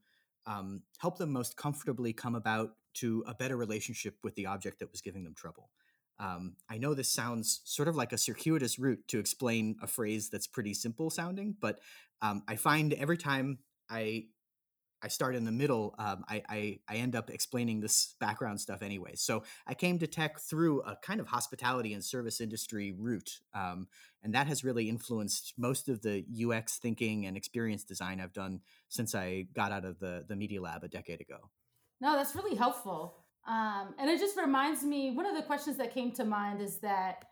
um, 0.47 0.83
help 0.99 1.19
them 1.19 1.33
most 1.33 1.57
comfortably 1.57 2.13
come 2.13 2.35
about 2.35 2.71
to 2.95 3.25
a 3.27 3.35
better 3.35 3.57
relationship 3.57 4.17
with 4.23 4.35
the 4.35 4.47
object 4.47 4.79
that 4.79 4.91
was 4.91 5.01
giving 5.01 5.25
them 5.25 5.35
trouble. 5.35 5.71
Um, 6.19 6.55
I 6.71 6.79
know 6.79 6.95
this 6.95 7.13
sounds 7.13 7.61
sort 7.65 7.89
of 7.89 7.97
like 7.97 8.13
a 8.13 8.19
circuitous 8.19 8.79
route 8.79 9.03
to 9.09 9.19
explain 9.19 9.77
a 9.83 9.87
phrase 9.87 10.31
that's 10.31 10.47
pretty 10.47 10.75
simple 10.75 11.11
sounding, 11.11 11.57
but 11.61 11.81
um, 12.23 12.43
I 12.47 12.57
find 12.57 12.93
every 12.93 13.17
time 13.17 13.59
I 13.91 14.27
I 15.05 15.09
start 15.09 15.37
in 15.37 15.45
the 15.45 15.53
middle, 15.53 15.95
um, 15.99 16.25
I, 16.29 16.43
I, 16.49 16.79
I 16.89 16.97
end 16.97 17.15
up 17.15 17.29
explaining 17.29 17.81
this 17.81 18.15
background 18.21 18.59
stuff 18.59 18.81
anyway. 18.81 19.13
So 19.17 19.45
I 19.67 19.75
came 19.75 19.99
to 19.99 20.07
tech 20.07 20.41
through 20.41 20.81
a 20.81 20.97
kind 20.97 21.21
of 21.21 21.27
hospitality 21.27 21.93
and 21.93 22.03
service 22.03 22.41
industry 22.41 22.95
route, 22.99 23.41
um, 23.53 23.87
and 24.23 24.35
that 24.35 24.47
has 24.47 24.65
really 24.65 24.89
influenced 24.89 25.53
most 25.59 25.91
of 25.91 26.01
the 26.01 26.25
UX 26.43 26.79
thinking 26.79 27.27
and 27.27 27.37
experience 27.37 27.85
design 27.85 28.19
I've 28.19 28.33
done 28.33 28.61
since 28.89 29.15
I 29.15 29.47
got 29.55 29.73
out 29.73 29.85
of 29.85 29.99
the 29.99 30.25
the 30.27 30.37
Media 30.37 30.63
Lab 30.63 30.83
a 30.83 30.89
decade 30.89 31.21
ago. 31.21 31.51
No, 32.01 32.17
that's 32.17 32.35
really 32.35 32.57
helpful. 32.57 33.25
Um, 33.47 33.95
and 33.99 34.09
it 34.09 34.19
just 34.19 34.39
reminds 34.39 34.83
me 34.85 35.11
one 35.11 35.27
of 35.27 35.37
the 35.37 35.43
questions 35.43 35.77
that 35.77 35.93
came 35.93 36.13
to 36.13 36.25
mind 36.25 36.63
is 36.63 36.79
that 36.79 37.27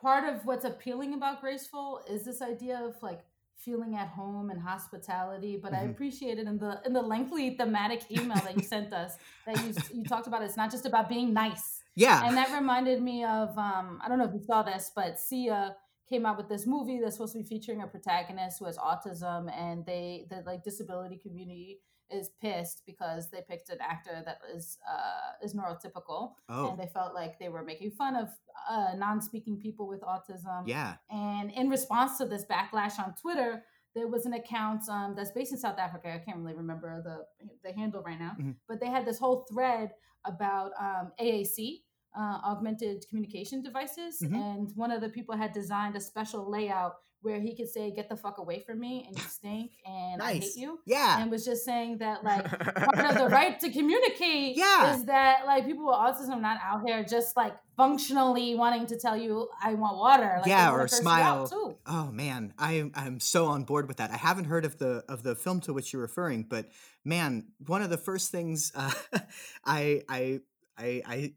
part 0.00 0.24
of 0.24 0.44
what's 0.44 0.64
appealing 0.64 1.14
about 1.14 1.40
Graceful 1.40 2.00
is 2.10 2.24
this 2.24 2.42
idea 2.42 2.80
of 2.84 3.00
like 3.02 3.20
feeling 3.58 3.96
at 3.96 4.08
home 4.08 4.50
and 4.50 4.60
hospitality. 4.60 5.56
But 5.62 5.72
I 5.74 5.84
Mhm. 5.84 5.90
appreciated 5.90 6.46
in 6.46 6.58
the 6.58 6.80
in 6.86 6.92
the 6.92 7.02
lengthy 7.02 7.56
thematic 7.56 8.10
email 8.10 8.40
that 8.42 8.54
you 8.56 8.62
sent 8.74 8.92
us 8.92 9.16
that 9.46 9.56
you 9.60 9.72
you 9.94 10.04
talked 10.04 10.26
about 10.26 10.42
it's 10.42 10.56
not 10.56 10.70
just 10.70 10.86
about 10.86 11.08
being 11.08 11.32
nice. 11.32 11.82
Yeah, 11.96 12.26
And 12.26 12.36
that 12.36 12.50
reminded 12.52 13.00
me 13.02 13.24
of 13.24 13.56
um, 13.56 14.00
I 14.02 14.08
don't 14.08 14.18
know 14.18 14.24
if 14.24 14.34
you 14.34 14.40
saw 14.42 14.62
this, 14.62 14.90
but 14.94 15.18
Sia 15.20 15.76
came 16.08 16.26
out 16.26 16.36
with 16.36 16.48
this 16.48 16.66
movie 16.66 16.98
that's 17.00 17.14
supposed 17.16 17.32
to 17.34 17.38
be 17.38 17.44
featuring 17.44 17.80
a 17.82 17.86
protagonist 17.86 18.58
who 18.58 18.66
has 18.66 18.76
autism 18.76 19.50
and 19.56 19.86
they 19.86 20.26
the 20.28 20.42
like 20.44 20.62
disability 20.64 21.16
community 21.16 21.80
is 22.10 22.30
pissed 22.40 22.82
because 22.86 23.30
they 23.30 23.40
picked 23.48 23.70
an 23.70 23.78
actor 23.80 24.22
that 24.24 24.38
is 24.54 24.78
uh, 24.88 25.44
is 25.44 25.54
neurotypical 25.54 26.32
oh 26.48 26.68
and 26.70 26.78
they 26.78 26.86
felt 26.92 27.14
like 27.14 27.38
they 27.38 27.48
were 27.48 27.62
making 27.64 27.90
fun 27.90 28.14
of 28.14 28.28
uh, 28.70 28.92
non-speaking 28.96 29.58
people 29.58 29.86
with 29.88 30.00
autism 30.02 30.62
yeah, 30.66 30.94
and 31.10 31.50
in 31.50 31.68
response 31.68 32.18
to 32.18 32.26
this 32.26 32.44
backlash 32.44 32.98
on 32.98 33.14
Twitter, 33.20 33.62
there 33.94 34.08
was 34.08 34.26
an 34.26 34.32
account 34.34 34.82
um, 34.88 35.14
that's 35.16 35.30
based 35.32 35.52
in 35.52 35.58
South 35.58 35.78
Africa. 35.78 36.12
I 36.12 36.18
can't 36.18 36.38
really 36.38 36.54
remember 36.54 37.02
the 37.02 37.24
the 37.62 37.72
handle 37.74 38.02
right 38.02 38.18
now, 38.18 38.32
Mhm. 38.40 38.56
but 38.68 38.80
they 38.80 38.88
had 38.88 39.04
this 39.06 39.18
whole 39.18 39.46
thread 39.52 39.92
about 40.24 40.72
um, 40.80 41.12
AAC, 41.20 41.84
uh, 42.16 42.38
augmented 42.44 43.04
communication 43.08 43.62
devices, 43.62 44.18
Mhm. 44.22 44.34
and 44.34 44.76
one 44.76 44.90
of 44.90 45.00
the 45.00 45.08
people 45.08 45.36
had 45.36 45.52
designed 45.52 45.96
a 45.96 46.00
special 46.00 46.48
layout 46.50 46.94
where 47.24 47.40
he 47.40 47.56
could 47.56 47.68
say, 47.68 47.90
"Get 47.90 48.08
the 48.08 48.16
fuck 48.16 48.38
away 48.38 48.60
from 48.60 48.78
me," 48.80 49.04
and 49.06 49.16
you 49.18 49.24
stink, 49.24 49.72
and 49.86 50.22
I 50.22 50.34
hate 50.34 50.56
you, 50.56 50.78
Yeah. 50.86 51.20
and 51.20 51.30
was 51.30 51.44
just 51.44 51.64
saying 51.64 51.98
that 51.98 52.22
like 52.30 52.44
part 52.48 52.98
of 53.10 53.14
the 53.18 53.28
right 53.28 53.58
to 53.60 53.70
communicate 53.70 54.56
Yeah. 54.56 54.94
is 54.94 55.04
that 55.06 55.46
like 55.46 55.66
people 55.66 55.86
with 55.86 55.96
autism 55.96 56.30
are 56.36 56.40
not 56.40 56.58
out 56.62 56.86
here 56.86 57.02
just 57.02 57.36
like 57.36 57.54
functionally 57.76 58.54
wanting 58.54 58.86
to 58.86 58.96
tell 58.98 59.16
you 59.16 59.48
I 59.62 59.74
want 59.74 59.96
water. 59.96 60.36
Like, 60.38 60.46
Yeah, 60.46 60.72
or 60.72 60.86
smile. 60.88 61.48
too. 61.48 61.76
Oh 61.86 62.10
man, 62.12 62.54
I 62.58 62.90
I'm 62.94 63.18
so 63.20 63.46
on 63.46 63.64
board 63.64 63.88
with 63.88 63.96
that. 63.98 64.10
I 64.10 64.16
haven't 64.16 64.44
heard 64.44 64.64
of 64.64 64.78
the 64.78 65.04
of 65.08 65.22
the 65.22 65.34
film 65.34 65.60
to 65.62 65.72
which 65.72 65.92
you're 65.92 66.02
referring, 66.02 66.44
but 66.44 66.68
man, 67.04 67.48
one 67.66 67.82
of 67.82 67.90
the 67.90 67.98
first 67.98 68.30
things 68.30 68.70
uh, 68.74 68.92
I 69.64 70.02
I 70.08 70.40
I 70.78 71.02
I 71.06 71.32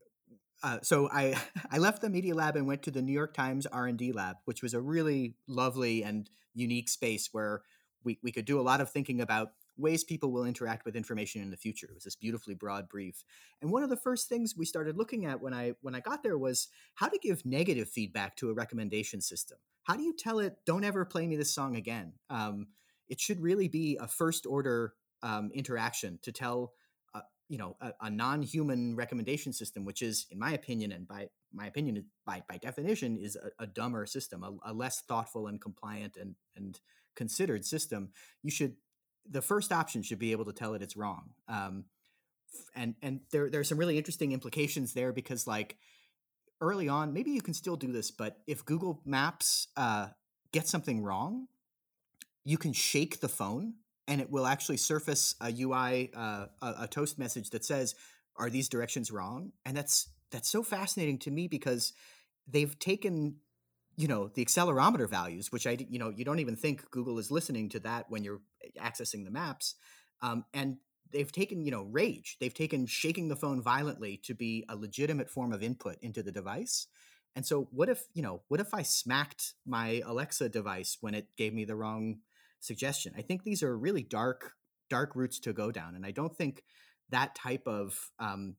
uh, 0.63 0.79
so 0.81 1.09
I 1.11 1.35
I 1.71 1.77
left 1.77 2.01
the 2.01 2.09
media 2.09 2.35
lab 2.35 2.55
and 2.55 2.67
went 2.67 2.83
to 2.83 2.91
the 2.91 3.01
New 3.01 3.13
York 3.13 3.33
Times 3.33 3.65
R 3.65 3.87
and 3.87 3.97
D 3.97 4.11
lab, 4.11 4.37
which 4.45 4.61
was 4.61 4.73
a 4.73 4.81
really 4.81 5.35
lovely 5.47 6.03
and 6.03 6.29
unique 6.53 6.89
space 6.89 7.29
where 7.31 7.61
we 8.03 8.19
we 8.23 8.31
could 8.31 8.45
do 8.45 8.59
a 8.59 8.61
lot 8.61 8.81
of 8.81 8.89
thinking 8.89 9.21
about 9.21 9.51
ways 9.79 10.03
people 10.03 10.31
will 10.31 10.45
interact 10.45 10.85
with 10.85 10.95
information 10.95 11.41
in 11.41 11.51
the 11.51 11.57
future. 11.57 11.87
It 11.87 11.93
was 11.93 12.03
this 12.03 12.15
beautifully 12.15 12.55
broad 12.55 12.89
brief, 12.89 13.23
and 13.61 13.71
one 13.71 13.83
of 13.83 13.89
the 13.89 13.95
first 13.97 14.27
things 14.27 14.55
we 14.57 14.65
started 14.65 14.97
looking 14.97 15.25
at 15.25 15.41
when 15.41 15.53
I 15.53 15.73
when 15.81 15.95
I 15.95 15.99
got 15.99 16.23
there 16.23 16.37
was 16.37 16.67
how 16.95 17.07
to 17.07 17.19
give 17.19 17.45
negative 17.45 17.89
feedback 17.89 18.35
to 18.37 18.49
a 18.49 18.53
recommendation 18.53 19.21
system. 19.21 19.57
How 19.83 19.95
do 19.95 20.03
you 20.03 20.15
tell 20.15 20.39
it, 20.39 20.57
"Don't 20.65 20.83
ever 20.83 21.05
play 21.05 21.27
me 21.27 21.35
this 21.35 21.53
song 21.53 21.75
again"? 21.75 22.13
Um, 22.29 22.67
it 23.07 23.21
should 23.21 23.39
really 23.39 23.67
be 23.67 23.97
a 24.01 24.07
first 24.07 24.45
order 24.45 24.93
um, 25.23 25.51
interaction 25.53 26.19
to 26.23 26.31
tell 26.31 26.73
you 27.49 27.57
know 27.57 27.75
a, 27.81 27.93
a 28.01 28.09
non-human 28.09 28.95
recommendation 28.95 29.53
system 29.53 29.85
which 29.85 30.01
is 30.01 30.25
in 30.31 30.39
my 30.39 30.53
opinion 30.53 30.91
and 30.91 31.07
by 31.07 31.27
my 31.53 31.67
opinion 31.67 32.03
by 32.25 32.43
by 32.49 32.57
definition 32.57 33.17
is 33.17 33.35
a, 33.35 33.63
a 33.63 33.67
dumber 33.67 34.05
system 34.05 34.43
a, 34.43 34.71
a 34.71 34.73
less 34.73 35.01
thoughtful 35.01 35.47
and 35.47 35.61
compliant 35.61 36.17
and 36.17 36.35
and 36.55 36.79
considered 37.15 37.65
system 37.65 38.09
you 38.43 38.51
should 38.51 38.75
the 39.29 39.41
first 39.41 39.71
option 39.71 40.01
should 40.01 40.19
be 40.19 40.31
able 40.31 40.45
to 40.45 40.53
tell 40.53 40.73
it 40.73 40.81
it's 40.81 40.97
wrong 40.97 41.29
um, 41.47 41.85
and 42.75 42.95
and 43.01 43.21
there 43.31 43.49
there 43.49 43.61
are 43.61 43.65
some 43.65 43.77
really 43.77 43.97
interesting 43.97 44.31
implications 44.31 44.93
there 44.93 45.11
because 45.11 45.47
like 45.47 45.77
early 46.61 46.87
on 46.87 47.13
maybe 47.13 47.31
you 47.31 47.41
can 47.41 47.53
still 47.53 47.75
do 47.75 47.91
this 47.91 48.11
but 48.11 48.37
if 48.47 48.65
google 48.65 49.01
maps 49.05 49.67
uh, 49.77 50.07
gets 50.51 50.69
something 50.69 51.03
wrong 51.03 51.47
you 52.43 52.57
can 52.57 52.73
shake 52.73 53.19
the 53.19 53.27
phone 53.27 53.73
and 54.07 54.21
it 54.21 54.29
will 54.31 54.45
actually 54.45 54.77
surface 54.77 55.35
a 55.41 55.51
UI, 55.51 56.11
uh, 56.15 56.47
a, 56.61 56.73
a 56.81 56.87
toast 56.87 57.19
message 57.19 57.49
that 57.51 57.65
says, 57.65 57.95
"Are 58.37 58.49
these 58.49 58.69
directions 58.69 59.11
wrong?" 59.11 59.51
And 59.65 59.75
that's 59.75 60.09
that's 60.31 60.49
so 60.49 60.63
fascinating 60.63 61.19
to 61.19 61.31
me 61.31 61.47
because 61.47 61.93
they've 62.47 62.77
taken, 62.79 63.37
you 63.95 64.07
know, 64.07 64.29
the 64.29 64.43
accelerometer 64.43 65.09
values, 65.09 65.51
which 65.51 65.67
i 65.67 65.77
you 65.89 65.99
know, 65.99 66.09
you 66.09 66.25
don't 66.25 66.39
even 66.39 66.55
think 66.55 66.89
Google 66.91 67.19
is 67.19 67.31
listening 67.31 67.69
to 67.69 67.79
that 67.81 68.09
when 68.09 68.23
you're 68.23 68.41
accessing 68.81 69.25
the 69.25 69.31
maps, 69.31 69.75
um, 70.21 70.45
and 70.53 70.77
they've 71.11 71.31
taken, 71.31 71.63
you 71.63 71.71
know, 71.71 71.83
rage. 71.83 72.37
They've 72.39 72.53
taken 72.53 72.85
shaking 72.85 73.27
the 73.27 73.35
phone 73.35 73.61
violently 73.61 74.17
to 74.23 74.33
be 74.33 74.65
a 74.69 74.75
legitimate 74.75 75.29
form 75.29 75.53
of 75.53 75.63
input 75.63 75.97
into 76.01 76.23
the 76.23 76.31
device. 76.31 76.87
And 77.35 77.45
so, 77.45 77.67
what 77.71 77.87
if, 77.89 78.03
you 78.13 78.23
know, 78.23 78.41
what 78.47 78.59
if 78.59 78.73
I 78.73 78.81
smacked 78.81 79.53
my 79.65 80.01
Alexa 80.05 80.49
device 80.49 80.97
when 81.01 81.13
it 81.13 81.27
gave 81.37 81.53
me 81.53 81.65
the 81.65 81.75
wrong 81.75 82.19
suggestion. 82.59 83.13
I 83.17 83.21
think 83.21 83.43
these 83.43 83.63
are 83.63 83.77
really 83.77 84.03
dark, 84.03 84.53
dark 84.89 85.15
routes 85.15 85.39
to 85.41 85.53
go 85.53 85.71
down, 85.71 85.95
and 85.95 86.05
I 86.05 86.11
don't 86.11 86.35
think 86.35 86.63
that 87.09 87.35
type 87.35 87.67
of 87.67 87.97
um, 88.19 88.55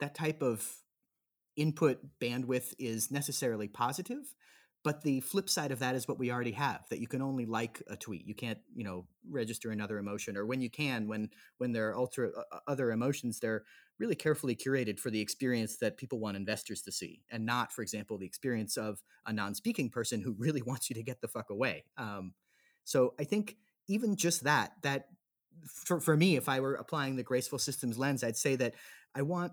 that 0.00 0.14
type 0.14 0.42
of 0.42 0.66
input 1.56 1.98
bandwidth 2.20 2.74
is 2.78 3.10
necessarily 3.10 3.68
positive. 3.68 4.34
But 4.84 5.02
the 5.02 5.18
flip 5.20 5.50
side 5.50 5.72
of 5.72 5.80
that 5.80 5.96
is 5.96 6.06
what 6.06 6.18
we 6.18 6.30
already 6.30 6.52
have: 6.52 6.84
that 6.90 7.00
you 7.00 7.08
can 7.08 7.22
only 7.22 7.44
like 7.44 7.82
a 7.88 7.96
tweet. 7.96 8.26
You 8.26 8.34
can't, 8.34 8.58
you 8.74 8.84
know, 8.84 9.06
register 9.28 9.70
another 9.70 9.98
emotion, 9.98 10.36
or 10.36 10.46
when 10.46 10.60
you 10.60 10.70
can, 10.70 11.08
when 11.08 11.30
when 11.58 11.72
there 11.72 11.88
are 11.90 11.96
ultra 11.96 12.28
uh, 12.28 12.58
other 12.68 12.92
emotions, 12.92 13.40
they're 13.40 13.64
really 13.98 14.14
carefully 14.14 14.54
curated 14.54 15.00
for 15.00 15.10
the 15.10 15.20
experience 15.20 15.78
that 15.78 15.96
people 15.96 16.20
want 16.20 16.36
investors 16.36 16.82
to 16.82 16.92
see, 16.92 17.22
and 17.30 17.44
not, 17.44 17.72
for 17.72 17.82
example, 17.82 18.18
the 18.18 18.26
experience 18.26 18.76
of 18.76 19.02
a 19.26 19.32
non-speaking 19.32 19.90
person 19.90 20.20
who 20.20 20.36
really 20.38 20.62
wants 20.66 20.88
you 20.88 20.94
to 20.94 21.02
get 21.02 21.20
the 21.20 21.28
fuck 21.28 21.50
away. 21.50 21.84
Um, 21.96 22.34
so 22.86 23.14
I 23.18 23.24
think 23.24 23.56
even 23.88 24.14
just 24.16 24.44
that, 24.44 24.72
that 24.82 25.06
for, 25.66 26.00
for 26.00 26.16
me, 26.16 26.36
if 26.36 26.48
I 26.48 26.60
were 26.60 26.74
applying 26.74 27.16
the 27.16 27.24
graceful 27.24 27.58
systems 27.58 27.98
lens, 27.98 28.22
I'd 28.22 28.36
say 28.36 28.54
that 28.56 28.74
I 29.14 29.22
want 29.22 29.52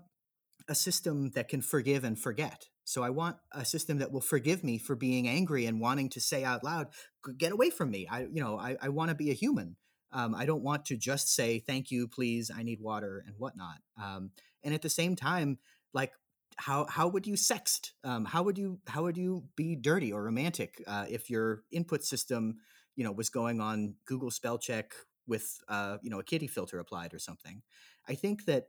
a 0.68 0.74
system 0.74 1.30
that 1.30 1.48
can 1.48 1.60
forgive 1.60 2.04
and 2.04 2.16
forget. 2.18 2.68
So 2.84 3.02
I 3.02 3.10
want 3.10 3.36
a 3.50 3.64
system 3.64 3.98
that 3.98 4.12
will 4.12 4.20
forgive 4.20 4.62
me 4.62 4.78
for 4.78 4.94
being 4.94 5.26
angry 5.26 5.66
and 5.66 5.80
wanting 5.80 6.10
to 6.10 6.20
say 6.20 6.44
out 6.44 6.62
loud, 6.62 6.88
"Get 7.36 7.50
away 7.50 7.70
from 7.70 7.90
me!" 7.90 8.06
I, 8.08 8.20
you 8.20 8.40
know, 8.40 8.58
I, 8.58 8.76
I 8.80 8.90
want 8.90 9.08
to 9.08 9.14
be 9.14 9.30
a 9.30 9.34
human. 9.34 9.76
Um, 10.12 10.34
I 10.34 10.46
don't 10.46 10.62
want 10.62 10.84
to 10.86 10.96
just 10.96 11.34
say 11.34 11.58
thank 11.58 11.90
you, 11.90 12.06
please, 12.06 12.50
I 12.54 12.62
need 12.62 12.80
water 12.80 13.24
and 13.26 13.34
whatnot. 13.36 13.78
Um, 14.00 14.30
and 14.62 14.74
at 14.74 14.82
the 14.82 14.90
same 14.90 15.16
time, 15.16 15.58
like 15.92 16.12
how 16.56 16.86
how 16.86 17.08
would 17.08 17.26
you 17.26 17.34
sext? 17.34 17.92
Um, 18.04 18.26
how 18.26 18.42
would 18.44 18.58
you 18.58 18.78
how 18.86 19.02
would 19.02 19.16
you 19.16 19.44
be 19.56 19.74
dirty 19.74 20.12
or 20.12 20.22
romantic 20.22 20.82
uh, 20.86 21.06
if 21.08 21.30
your 21.30 21.62
input 21.72 22.04
system 22.04 22.58
you 22.96 23.04
know 23.04 23.12
was 23.12 23.30
going 23.30 23.60
on 23.60 23.94
Google 24.06 24.30
spell 24.30 24.58
check 24.58 24.92
with 25.26 25.58
uh, 25.68 25.98
you 26.02 26.10
know 26.10 26.18
a 26.18 26.24
kitty 26.24 26.46
filter 26.46 26.78
applied 26.78 27.14
or 27.14 27.18
something. 27.18 27.62
I 28.08 28.14
think 28.14 28.44
that 28.46 28.66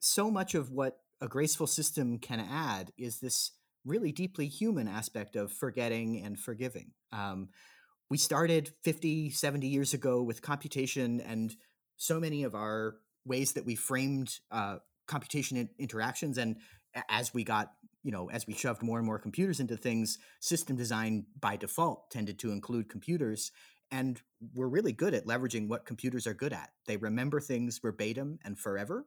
so 0.00 0.30
much 0.30 0.54
of 0.54 0.70
what 0.70 0.98
a 1.20 1.28
graceful 1.28 1.66
system 1.66 2.18
can 2.18 2.40
add 2.40 2.92
is 2.96 3.20
this 3.20 3.52
really 3.84 4.12
deeply 4.12 4.46
human 4.46 4.88
aspect 4.88 5.36
of 5.36 5.52
forgetting 5.52 6.22
and 6.22 6.38
forgiving. 6.38 6.92
Um, 7.12 7.48
we 8.08 8.18
started 8.18 8.72
50, 8.82 9.30
70 9.30 9.68
years 9.68 9.94
ago 9.94 10.22
with 10.22 10.42
computation, 10.42 11.20
and 11.20 11.54
so 11.96 12.18
many 12.18 12.42
of 12.44 12.54
our 12.54 12.96
ways 13.24 13.52
that 13.52 13.64
we 13.64 13.76
framed 13.76 14.38
uh, 14.50 14.78
computation 15.06 15.56
in- 15.56 15.70
interactions, 15.78 16.38
and 16.38 16.56
as 17.08 17.32
we 17.32 17.44
got 17.44 17.72
you 18.02 18.10
know, 18.10 18.30
as 18.30 18.46
we 18.46 18.54
shoved 18.54 18.82
more 18.82 18.98
and 18.98 19.06
more 19.06 19.18
computers 19.18 19.60
into 19.60 19.76
things, 19.76 20.18
system 20.40 20.76
design 20.76 21.26
by 21.38 21.56
default 21.56 22.10
tended 22.10 22.38
to 22.40 22.52
include 22.52 22.88
computers. 22.88 23.52
And 23.90 24.20
we're 24.54 24.68
really 24.68 24.92
good 24.92 25.14
at 25.14 25.26
leveraging 25.26 25.68
what 25.68 25.84
computers 25.84 26.26
are 26.26 26.34
good 26.34 26.52
at. 26.52 26.70
They 26.86 26.96
remember 26.96 27.40
things 27.40 27.78
verbatim 27.78 28.38
and 28.44 28.58
forever. 28.58 29.06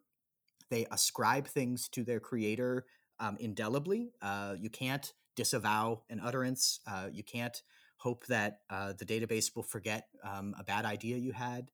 They 0.70 0.86
ascribe 0.92 1.48
things 1.48 1.88
to 1.90 2.04
their 2.04 2.20
creator 2.20 2.86
um, 3.20 3.38
indelibly. 3.40 4.12
Uh, 4.22 4.56
you 4.58 4.70
can't 4.70 5.14
disavow 5.36 6.02
an 6.10 6.20
utterance. 6.24 6.80
Uh, 6.86 7.08
you 7.12 7.24
can't 7.24 7.62
hope 7.98 8.26
that 8.28 8.60
uh, 8.70 8.94
the 8.98 9.06
database 9.06 9.56
will 9.56 9.64
forget 9.64 10.08
um, 10.24 10.54
a 10.60 10.64
bad 10.64 10.86
idea 10.86 11.18
you 11.18 11.32
had. 11.32 11.72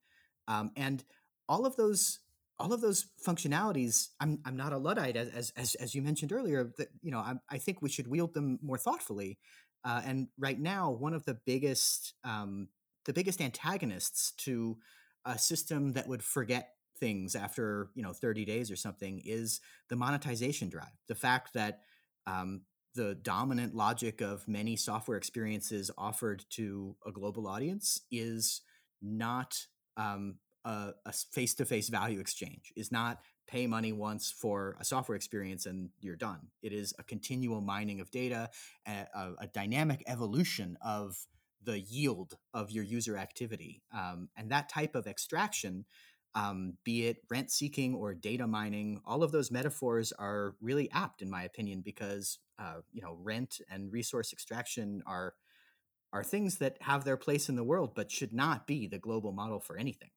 Um, 0.48 0.72
and 0.76 1.04
all 1.48 1.66
of 1.66 1.76
those 1.76 2.20
all 2.60 2.74
of 2.74 2.82
those 2.82 3.08
functionalities, 3.26 4.10
I'm, 4.20 4.40
I'm 4.46 4.58
not 4.58 4.74
a 4.74 4.78
luddite, 4.78 5.16
as, 5.16 5.52
as, 5.56 5.76
as, 5.76 5.96
you 5.96 6.02
mentioned 6.02 6.34
earlier. 6.34 6.72
That 6.78 6.90
you 7.02 7.12
know, 7.12 7.20
I, 7.20 7.36
I 7.50 7.58
think 7.58 7.82
we 7.82 7.90
should 7.90 8.08
wield 8.08 8.34
them 8.34 8.60
more 8.62 8.78
thoughtfully. 8.78 9.40
Uh, 9.86 10.02
and 10.06 10.28
right 10.38 10.60
now, 10.60 10.92
one 10.92 11.14
of 11.14 11.24
the 11.26 11.38
biggest 11.46 12.14
um, 12.24 12.68
the 13.06 13.14
biggest 13.14 13.42
antagonists 13.42 14.32
to 14.34 14.78
a 15.26 15.38
system 15.38 15.94
that 15.94 16.08
would 16.08 16.24
forget 16.24 16.72
things 17.00 17.36
after 17.36 17.90
you 17.96 18.04
know 18.04 18.12
30 18.12 18.44
days 18.46 18.70
or 18.70 18.76
something 18.76 19.22
is 19.26 19.62
the 19.90 19.96
monetization 19.96 20.70
drive. 20.70 20.98
The 21.08 21.16
fact 21.16 21.54
that 21.54 21.80
um, 22.28 22.62
the 22.96 23.16
dominant 23.16 23.74
logic 23.74 24.22
of 24.22 24.48
many 24.48 24.76
software 24.76 25.18
experiences 25.18 25.90
offered 25.98 26.44
to 26.52 26.96
a 27.06 27.12
global 27.12 27.48
audience 27.48 28.02
is 28.12 28.62
not 29.02 29.56
um, 29.96 30.36
a, 31.06 31.14
face-to-face 31.32 31.90
value 31.90 32.20
exchange. 32.20 32.72
Is 32.76 32.92
not 32.92 33.20
pay 33.48 33.66
money 33.66 33.92
once 33.92 34.32
for 34.32 34.76
a 34.80 34.86
software 34.86 35.16
experience 35.16 35.66
and 35.66 35.90
you're 36.00 36.16
done. 36.16 36.40
It 36.62 36.72
is 36.72 36.94
a 37.00 37.04
continual 37.04 37.62
mining 37.62 38.00
of 38.00 38.12
data 38.12 38.50
a, 38.88 38.92
a, 38.92 39.34
a 39.42 39.48
dynamic 39.48 40.04
evolution 40.06 40.78
of 40.82 41.18
the 41.64 41.80
yield 41.80 42.38
of 42.54 42.72
your 42.72 42.84
user 42.84 43.18
activity. 43.18 43.82
Um, 43.94 44.30
and 44.38 44.52
that 44.52 44.70
type 44.70 44.96
of 44.96 45.08
extraction 45.08 45.86
um, 46.36 46.78
be 46.84 47.08
it 47.08 47.18
rent 47.30 47.52
seeking 47.52 47.96
or 47.96 48.14
data 48.14 48.46
mining 48.46 49.02
all 49.06 49.24
of 49.24 49.32
those 49.32 49.50
metaphors 49.52 50.12
are 50.12 50.56
really 50.62 50.90
apt 50.92 51.22
in 51.22 51.30
my 51.30 51.44
opinion 51.44 51.82
because 51.84 52.40
uh, 52.60 52.82
you 52.92 53.02
know 53.02 53.18
rent 53.20 53.60
and 53.70 53.92
resource 53.92 54.32
extraction 54.32 55.02
are 55.08 55.34
are 56.14 56.24
things 56.24 56.58
that 56.58 56.78
have 56.82 57.04
their 57.04 57.18
place 57.18 57.50
in 57.50 57.56
the 57.56 57.64
world 57.64 57.94
but 57.96 58.12
should 58.12 58.32
not 58.32 58.68
be 58.68 58.88
the 58.88 59.00
global 59.00 59.32
model 59.32 59.60
for 59.60 59.76
anything 59.76 60.10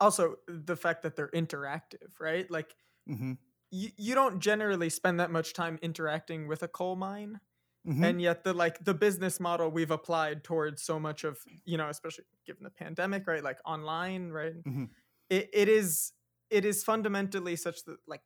also 0.00 0.36
the 0.48 0.76
fact 0.76 1.02
that 1.02 1.16
they're 1.16 1.30
interactive 1.34 2.18
right 2.20 2.50
like 2.50 2.74
mm-hmm. 3.08 3.32
you, 3.70 3.88
you 3.96 4.14
don't 4.14 4.40
generally 4.40 4.90
spend 4.90 5.20
that 5.20 5.30
much 5.30 5.52
time 5.52 5.78
interacting 5.82 6.46
with 6.48 6.62
a 6.62 6.68
coal 6.68 6.96
mine 6.96 7.40
Mm-hmm. 7.86 8.02
and 8.02 8.22
yet 8.22 8.44
the 8.44 8.54
like 8.54 8.82
the 8.82 8.94
business 8.94 9.38
model 9.38 9.70
we've 9.70 9.90
applied 9.90 10.42
towards 10.42 10.82
so 10.82 10.98
much 10.98 11.22
of 11.22 11.36
you 11.66 11.76
know 11.76 11.90
especially 11.90 12.24
given 12.46 12.64
the 12.64 12.70
pandemic 12.70 13.26
right 13.26 13.44
like 13.44 13.58
online 13.66 14.30
right 14.30 14.54
Mhm. 14.64 14.88
it, 15.28 15.50
it 15.52 15.68
is 15.68 16.12
it 16.48 16.64
is 16.64 16.82
fundamentally 16.82 17.56
such 17.56 17.84
that 17.84 17.98
like 18.06 18.22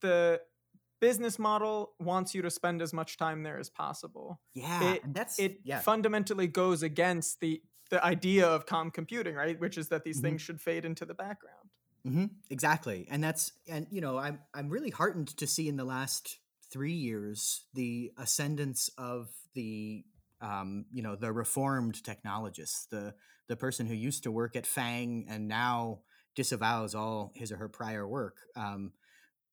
the 0.00 0.40
business 1.00 1.38
model 1.38 1.92
wants 2.00 2.34
you 2.34 2.42
to 2.42 2.50
spend 2.50 2.80
as 2.80 2.92
much 2.92 3.16
time 3.16 3.42
there 3.42 3.58
as 3.58 3.68
possible. 3.70 4.40
Yeah, 4.54 4.94
it, 4.94 5.02
that's 5.14 5.38
it 5.38 5.58
yeah. 5.64 5.80
fundamentally 5.80 6.46
goes 6.46 6.82
against 6.82 7.40
the 7.40 7.62
the 7.90 8.04
idea 8.04 8.46
of 8.46 8.66
calm 8.66 8.90
computing, 8.90 9.34
right? 9.34 9.58
Which 9.58 9.78
is 9.78 9.88
that 9.88 10.04
these 10.04 10.18
Mhm. 10.18 10.20
things 10.20 10.42
should 10.42 10.60
fade 10.60 10.84
into 10.84 11.04
the 11.06 11.14
background. 11.14 11.70
hmm 12.04 12.26
exactly, 12.50 13.06
and 13.10 13.22
that's 13.22 13.52
and 13.66 13.88
you 13.90 14.00
know 14.00 14.16
I'm 14.16 14.40
I'm 14.54 14.68
really 14.68 14.90
heartened 14.90 15.28
to 15.38 15.46
see 15.46 15.68
in 15.68 15.76
the 15.76 15.84
last 15.84 16.38
three 16.70 16.92
years 16.92 17.66
the 17.74 18.12
ascendance 18.16 18.88
of 18.96 19.30
the 19.54 20.04
um, 20.40 20.86
you 20.92 21.02
know 21.02 21.16
the 21.16 21.32
reformed 21.32 22.02
technologists, 22.04 22.86
the 22.86 23.14
the 23.48 23.56
person 23.56 23.86
who 23.86 23.94
used 23.94 24.22
to 24.22 24.30
work 24.30 24.54
at 24.54 24.66
Fang 24.66 25.26
and 25.28 25.48
now 25.48 26.02
disavows 26.36 26.94
all 26.94 27.32
his 27.34 27.50
or 27.50 27.56
her 27.56 27.68
prior 27.68 28.06
work. 28.06 28.38
Um, 28.54 28.92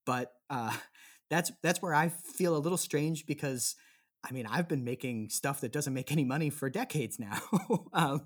but 0.06 0.34
uh, 0.50 0.76
that's 1.30 1.52
that's 1.62 1.82
where 1.82 1.94
I 1.94 2.10
feel 2.10 2.56
a 2.56 2.60
little 2.60 2.78
strange 2.78 3.26
because 3.26 3.76
I 4.24 4.32
mean 4.32 4.46
I've 4.50 4.68
been 4.68 4.84
making 4.84 5.30
stuff 5.30 5.62
that 5.62 5.72
doesn't 5.72 5.94
make 5.94 6.12
any 6.12 6.24
money 6.24 6.50
for 6.50 6.70
decades 6.70 7.20
now. 7.20 7.40
um, 7.94 8.24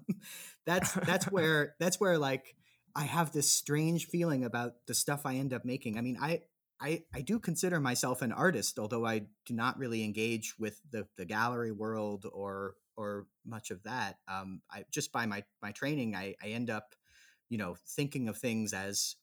that's 0.65 0.93
that's 0.93 1.25
where 1.31 1.75
that's 1.79 1.99
where 1.99 2.17
like 2.17 2.55
I 2.95 3.03
have 3.03 3.31
this 3.31 3.49
strange 3.51 4.07
feeling 4.07 4.43
about 4.43 4.73
the 4.87 4.93
stuff 4.93 5.25
I 5.25 5.35
end 5.35 5.53
up 5.53 5.65
making. 5.65 5.97
I 5.97 6.01
mean 6.01 6.17
I. 6.21 6.41
I, 6.79 7.05
I 7.11 7.21
do 7.21 7.39
consider 7.39 7.79
myself 7.79 8.21
an 8.21 8.31
artist, 8.31 8.77
although 8.77 9.03
I 9.03 9.23
do 9.47 9.55
not 9.55 9.79
really 9.79 10.03
engage 10.03 10.59
with 10.59 10.79
the, 10.91 11.07
the 11.17 11.25
gallery 11.25 11.71
world 11.71 12.27
or 12.31 12.75
or 12.95 13.27
much 13.45 13.71
of 13.71 13.81
that. 13.83 14.17
Um, 14.27 14.61
I 14.69 14.83
just 14.91 15.11
by 15.11 15.25
my 15.25 15.43
my 15.61 15.71
training, 15.71 16.15
I, 16.15 16.35
I 16.43 16.49
end 16.49 16.69
up, 16.69 16.93
you 17.49 17.57
know, 17.57 17.77
thinking 17.95 18.27
of 18.27 18.37
things 18.37 18.73
as 18.73 19.15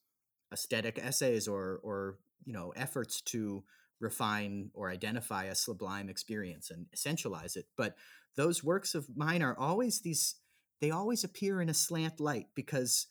aesthetic 0.51 0.99
essays 1.01 1.47
or 1.47 1.79
or 1.83 2.17
you 2.45 2.53
know 2.53 2.71
efforts 2.75 3.21
to 3.21 3.63
refine 3.99 4.69
or 4.73 4.89
identify 4.89 5.45
a 5.45 5.55
sublime 5.55 6.09
experience 6.09 6.69
and 6.69 6.85
essentialize 6.95 7.55
it 7.55 7.65
but 7.77 7.95
those 8.35 8.63
works 8.63 8.93
of 8.93 9.07
mine 9.15 9.41
are 9.41 9.57
always 9.57 10.01
these 10.01 10.35
they 10.81 10.91
always 10.91 11.23
appear 11.23 11.61
in 11.61 11.69
a 11.69 11.73
slant 11.73 12.19
light 12.19 12.47
because 12.55 13.07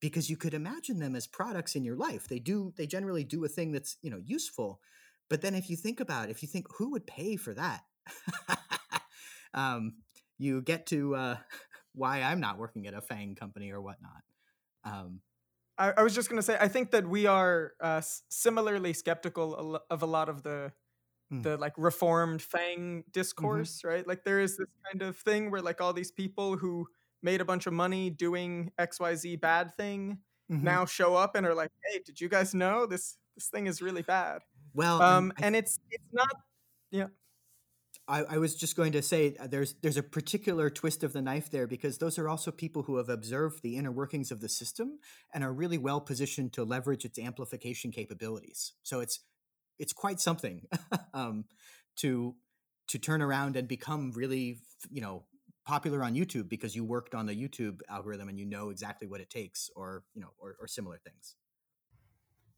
because 0.00 0.28
you 0.28 0.36
could 0.36 0.52
imagine 0.52 0.98
them 0.98 1.16
as 1.16 1.26
products 1.26 1.76
in 1.76 1.82
your 1.82 1.96
life. 1.96 2.28
They 2.28 2.38
do 2.38 2.74
they 2.76 2.86
generally 2.86 3.24
do 3.24 3.44
a 3.44 3.48
thing 3.48 3.72
that's 3.72 3.96
you 4.02 4.10
know 4.10 4.20
useful 4.22 4.80
but 5.30 5.40
then 5.40 5.54
if 5.54 5.70
you 5.70 5.76
think 5.76 6.00
about 6.00 6.28
it, 6.28 6.32
if 6.32 6.42
you 6.42 6.48
think 6.48 6.66
who 6.76 6.90
would 6.90 7.06
pay 7.06 7.36
for 7.36 7.54
that? 7.54 7.82
Um, 9.54 9.94
you 10.36 10.62
get 10.62 10.86
to 10.86 11.14
uh, 11.14 11.36
why 11.94 12.22
i'm 12.22 12.40
not 12.40 12.58
working 12.58 12.88
at 12.88 12.94
a 12.94 13.00
fang 13.00 13.36
company 13.36 13.70
or 13.70 13.80
whatnot. 13.80 14.22
Um, 14.84 15.20
I, 15.76 15.92
I 15.96 16.02
was 16.02 16.14
just 16.14 16.28
going 16.28 16.38
to 16.38 16.42
say, 16.42 16.56
I 16.60 16.68
think 16.68 16.90
that 16.92 17.06
we 17.06 17.26
are 17.26 17.72
uh, 17.80 18.00
similarly 18.28 18.92
skeptical 18.92 19.80
of 19.90 20.02
a 20.02 20.06
lot 20.06 20.28
of 20.28 20.42
the 20.42 20.72
Mm. 21.32 21.42
the 21.42 21.56
like 21.56 21.72
reformed 21.78 22.42
Fang 22.42 23.02
discourse, 23.10 23.82
right? 23.82 24.06
Like 24.06 24.24
there 24.24 24.40
is 24.40 24.58
this 24.58 24.68
kind 24.90 25.02
of 25.02 25.16
thing 25.16 25.50
where 25.50 25.62
like 25.62 25.80
all 25.80 25.94
these 25.94 26.10
people 26.12 26.56
who 26.56 26.86
made 27.22 27.40
a 27.40 27.44
bunch 27.44 27.66
of 27.66 27.72
money 27.72 28.10
doing 28.10 28.70
X 28.78 29.00
Y 29.00 29.14
Z 29.14 29.36
bad 29.36 29.74
thing 29.76 30.18
mhm. 30.52 30.62
now 30.62 30.84
show 30.84 31.16
up 31.16 31.34
and 31.34 31.46
are 31.46 31.54
like, 31.54 31.70
hey, 31.86 32.00
did 32.04 32.20
you 32.20 32.28
guys 32.28 32.54
know 32.54 32.84
this 32.84 33.16
this 33.36 33.48
thing 33.48 33.66
is 33.66 33.80
really 33.80 34.02
bad? 34.02 34.42
well 34.74 35.00
Um, 35.00 35.32
I 35.38 35.46
and 35.46 35.56
it's 35.56 35.78
it's 35.90 36.12
not 36.12 36.28
I, 38.06 38.22
I 38.24 38.38
was 38.38 38.54
just 38.54 38.76
going 38.76 38.92
to 38.92 39.02
say 39.02 39.34
uh, 39.40 39.46
there's 39.46 39.74
there's 39.82 39.96
a 39.96 40.02
particular 40.02 40.68
twist 40.68 41.02
of 41.02 41.12
the 41.12 41.22
knife 41.22 41.50
there 41.50 41.66
because 41.66 41.98
those 41.98 42.18
are 42.18 42.28
also 42.28 42.50
people 42.50 42.82
who 42.82 42.96
have 42.98 43.08
observed 43.08 43.62
the 43.62 43.76
inner 43.76 43.90
workings 43.90 44.30
of 44.30 44.40
the 44.40 44.48
system 44.48 44.98
and 45.32 45.42
are 45.42 45.52
really 45.52 45.78
well 45.78 46.00
positioned 46.00 46.52
to 46.52 46.64
leverage 46.64 47.04
its 47.04 47.18
amplification 47.18 47.90
capabilities. 47.90 48.72
So 48.82 49.00
it's 49.00 49.20
it's 49.78 49.92
quite 49.92 50.20
something 50.20 50.66
um, 51.14 51.46
to 51.96 52.34
to 52.88 52.98
turn 52.98 53.22
around 53.22 53.56
and 53.56 53.66
become 53.66 54.12
really 54.12 54.60
you 54.90 55.00
know 55.00 55.24
popular 55.64 56.02
on 56.02 56.14
YouTube 56.14 56.48
because 56.48 56.76
you 56.76 56.84
worked 56.84 57.14
on 57.14 57.24
the 57.24 57.34
YouTube 57.34 57.80
algorithm 57.88 58.28
and 58.28 58.38
you 58.38 58.44
know 58.44 58.68
exactly 58.68 59.08
what 59.08 59.22
it 59.22 59.30
takes 59.30 59.70
or 59.74 60.04
you 60.14 60.20
know 60.20 60.32
or, 60.38 60.56
or 60.60 60.66
similar 60.66 60.98
things. 60.98 61.36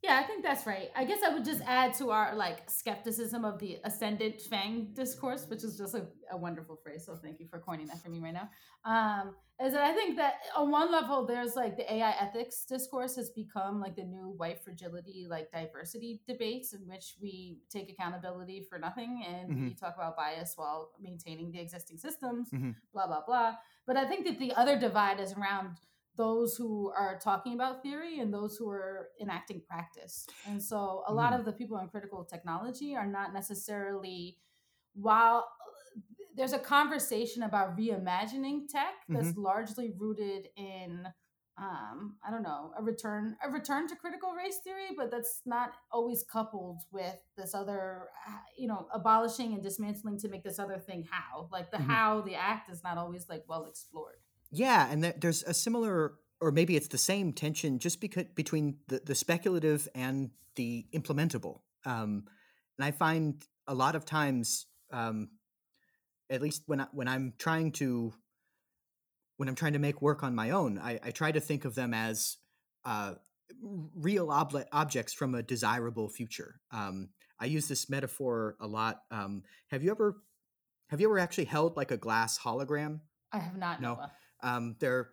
Yeah, 0.03 0.19
I 0.23 0.23
think 0.27 0.43
that's 0.43 0.65
right. 0.67 0.89
I 0.95 1.05
guess 1.05 1.19
I 1.25 1.33
would 1.33 1.43
just 1.43 1.61
add 1.65 1.93
to 1.95 2.11
our 2.11 2.35
like 2.35 2.69
skepticism 2.69 3.43
of 3.43 3.57
the 3.59 3.79
ascendant 3.83 4.39
fang 4.41 4.89
discourse, 4.93 5.47
which 5.49 5.63
is 5.63 5.75
just 5.75 5.95
a, 5.95 6.05
a 6.31 6.37
wonderful 6.37 6.75
phrase. 6.83 7.03
So 7.05 7.15
thank 7.15 7.39
you 7.39 7.47
for 7.47 7.59
coining 7.59 7.87
that 7.87 8.01
for 8.03 8.09
me 8.09 8.19
right 8.19 8.33
now. 8.33 8.47
Um, 8.85 9.33
is 9.59 9.73
that 9.73 9.81
I 9.81 9.93
think 9.93 10.15
that 10.17 10.35
on 10.55 10.69
one 10.69 10.91
level, 10.91 11.25
there's 11.25 11.55
like 11.55 11.77
the 11.77 11.91
AI 11.91 12.11
ethics 12.21 12.63
discourse 12.63 13.15
has 13.15 13.31
become 13.31 13.79
like 13.81 13.95
the 13.95 14.03
new 14.03 14.35
white 14.37 14.63
fragility, 14.63 15.25
like 15.27 15.51
diversity 15.51 16.21
debates 16.27 16.73
in 16.73 16.81
which 16.87 17.15
we 17.19 17.57
take 17.71 17.89
accountability 17.89 18.67
for 18.69 18.77
nothing 18.77 19.25
and 19.27 19.49
we 19.63 19.73
talk 19.73 19.95
about 19.97 20.15
bias 20.15 20.53
while 20.57 20.91
maintaining 21.01 21.51
the 21.51 21.59
existing 21.59 21.97
systems, 21.97 22.49
Mhm. 22.51 22.75
blah 22.93 23.07
blah 23.07 23.25
blah. 23.25 23.55
But 23.87 23.97
I 23.97 24.07
think 24.07 24.27
that 24.27 24.37
the 24.37 24.53
other 24.53 24.77
divide 24.77 25.19
is 25.19 25.33
around 25.33 25.77
those 26.17 26.55
who 26.57 26.91
are 26.97 27.19
talking 27.19 27.53
about 27.53 27.83
theory 27.83 28.19
and 28.19 28.33
those 28.33 28.57
who 28.57 28.69
are 28.69 29.09
enacting 29.21 29.61
practice. 29.67 30.25
And 30.45 30.61
so 30.61 31.03
a 31.07 31.13
lot 31.13 31.33
Mhm. 31.33 31.39
of 31.39 31.45
the 31.45 31.53
people 31.53 31.77
in 31.77 31.87
critical 31.89 32.25
technology 32.25 32.95
are 32.95 33.07
not 33.07 33.33
necessarily 33.33 34.39
while 34.93 35.47
there's 36.35 36.53
a 36.53 36.59
conversation 36.59 37.43
about 37.43 37.77
reimagining 37.77 38.67
tech 38.69 38.93
that's 39.09 39.35
largely 39.37 39.93
rooted 39.97 40.47
in 40.55 41.07
um, 41.59 42.17
I 42.23 42.29
don't 42.29 42.43
know, 42.43 42.71
a 42.77 42.83
return 42.83 43.35
a 43.43 43.49
return 43.49 43.87
to 43.87 43.95
critical 43.95 44.33
race 44.33 44.59
theory, 44.63 44.89
but 44.95 45.09
that's 45.09 45.41
not 45.45 45.71
always 45.91 46.23
coupled 46.23 46.83
with 46.91 47.15
this 47.35 47.55
other 47.55 48.09
uh, 48.27 48.37
you 48.55 48.67
know, 48.67 48.87
abolishing 48.93 49.53
and 49.53 49.63
dismantling 49.63 50.19
to 50.19 50.29
make 50.29 50.43
this 50.43 50.59
other 50.59 50.77
thing 50.77 51.07
how. 51.09 51.49
Like 51.51 51.71
the 51.71 51.77
Mhm. 51.77 51.87
how, 51.87 52.21
the 52.21 52.35
act 52.35 52.69
is 52.69 52.83
not 52.83 52.99
always 52.99 53.27
like 53.27 53.43
well 53.47 53.65
explored. 53.65 54.17
Yeah, 54.51 54.87
and 54.89 55.03
there, 55.03 55.13
there's 55.17 55.43
a 55.43 55.53
similar, 55.53 56.13
or 56.39 56.51
maybe 56.51 56.75
it's 56.75 56.87
the 56.87 56.97
same 56.97 57.33
tension, 57.33 57.79
just 57.79 57.99
because 58.01 58.25
between 58.35 58.77
the, 58.87 59.01
the 59.05 59.15
speculative 59.15 59.87
and 59.93 60.31
the 60.55 60.85
implementable. 60.93 61.61
Um, 61.85 62.25
and 62.77 62.85
I 62.85 62.91
find 62.91 63.43
a 63.67 63.73
lot 63.73 63.95
of 63.95 64.05
times, 64.05 64.67
um, 64.91 65.29
at 66.29 66.41
least 66.41 66.63
when 66.65 66.81
I, 66.81 66.87
when 66.91 67.07
I'm 67.07 67.33
trying 67.37 67.71
to 67.73 68.13
when 69.37 69.47
I'm 69.47 69.55
trying 69.55 69.73
to 69.73 69.79
make 69.79 70.01
work 70.01 70.23
on 70.23 70.33
my 70.33 70.49
own, 70.49 70.79
I, 70.79 70.99
I 71.03 71.11
try 71.11 71.31
to 71.31 71.39
think 71.39 71.63
of 71.63 71.75
them 71.75 71.93
as 71.93 72.37
uh, 72.85 73.13
real 73.95 74.27
obla- 74.27 74.65
objects 74.71 75.13
from 75.13 75.35
a 75.35 75.43
desirable 75.43 76.09
future. 76.09 76.59
Um, 76.71 77.09
I 77.39 77.45
use 77.45 77.67
this 77.67 77.89
metaphor 77.89 78.55
a 78.59 78.67
lot. 78.67 79.01
Um, 79.11 79.43
have 79.69 79.83
you 79.83 79.91
ever 79.91 80.17
have 80.89 81.01
you 81.01 81.07
ever 81.07 81.19
actually 81.19 81.45
held 81.45 81.77
like 81.77 81.91
a 81.91 81.97
glass 81.97 82.39
hologram? 82.39 83.01
I 83.31 83.39
have 83.39 83.57
not 83.57 83.81
No. 83.81 83.95
Noah. 83.95 84.11
Um, 84.43 84.75
they're 84.79 85.09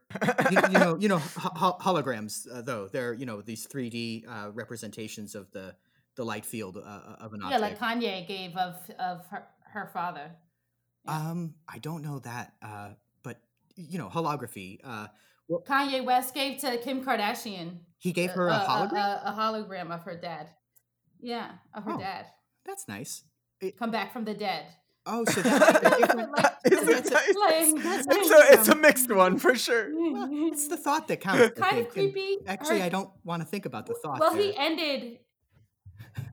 you, 0.51 0.61
you 0.71 0.79
know 0.79 0.97
you 1.01 1.09
know 1.13 1.19
ho- 1.19 1.51
ho- 1.57 1.79
holograms 1.81 2.47
uh, 2.53 2.61
though 2.63 2.89
they're 2.89 3.15
you 3.15 3.25
know 3.27 3.41
these 3.41 3.67
3D 3.67 4.25
uh, 4.29 4.51
representations 4.53 5.35
of 5.35 5.51
the 5.53 5.75
the 6.17 6.25
light 6.25 6.45
field 6.45 6.77
uh, 6.77 6.81
of 7.21 7.33
an 7.33 7.43
object. 7.43 7.53
Yeah, 7.53 7.59
like 7.59 7.79
Kanye 7.79 8.29
gave 8.29 8.55
of 8.57 8.77
of 8.99 9.27
her, 9.29 9.47
her 9.73 9.87
father. 9.93 10.31
yeah. 11.07 11.31
um, 11.31 11.55
I 11.69 11.79
don't 11.79 12.03
know 12.03 12.19
that, 12.21 12.53
uh, 12.63 12.91
but 13.23 13.41
you 13.77 13.99
know 13.99 14.09
holography. 14.09 14.79
Uh, 14.85 15.09
Kanye 15.67 16.05
West 16.05 16.35
gave 16.35 16.61
to 16.61 16.79
Kim 16.79 17.05
Kardashian. 17.05 17.79
he 17.99 18.13
gave 18.13 18.31
her 18.33 18.49
a 18.49 18.55
a, 18.55 18.59
hologram. 18.69 18.95
A, 18.95 19.23
a 19.27 19.33
hologram 19.39 19.91
of 19.91 20.03
her 20.05 20.17
dad. 20.17 20.51
Yeah, 21.21 21.51
of 21.75 21.85
her 21.85 21.93
Oh. 21.95 21.99
dad. 21.99 22.27
That's 22.67 22.87
nice. 22.89 23.25
Come 23.79 23.91
back 23.91 24.13
from 24.13 24.25
the 24.25 24.35
dead. 24.35 24.67
Oh, 25.07 25.25
so 25.25 25.43
that's. 25.43 25.85
Like- 26.15 26.73
Is 26.73 26.87
that's 26.87 27.11
it 27.11 27.13
a- 27.13 27.35
nice? 27.35 27.73
that's 27.85 28.07
it's, 28.09 28.31
a, 28.31 28.53
it's 28.55 28.69
a 28.69 28.75
mixed 28.77 29.11
one 29.13 29.39
for 29.39 29.55
sure. 29.55 29.89
it's 29.93 30.69
the 30.69 30.77
thought 30.79 31.09
that 31.09 31.21
counts. 31.21 31.43
I 31.43 31.49
kind 31.49 31.77
think, 31.77 31.89
of 31.91 31.97
and 31.97 32.13
creepy. 32.13 32.37
Actually, 32.47 32.79
Her- 32.81 32.87
I 32.87 32.89
don't 32.89 33.11
want 33.23 33.43
to 33.43 33.47
think 33.47 33.67
about 33.67 33.87
the 33.87 33.95
thought. 34.03 34.19
Well, 34.21 34.33
there. 34.33 34.43
he 34.43 34.57
ended. 34.57 35.19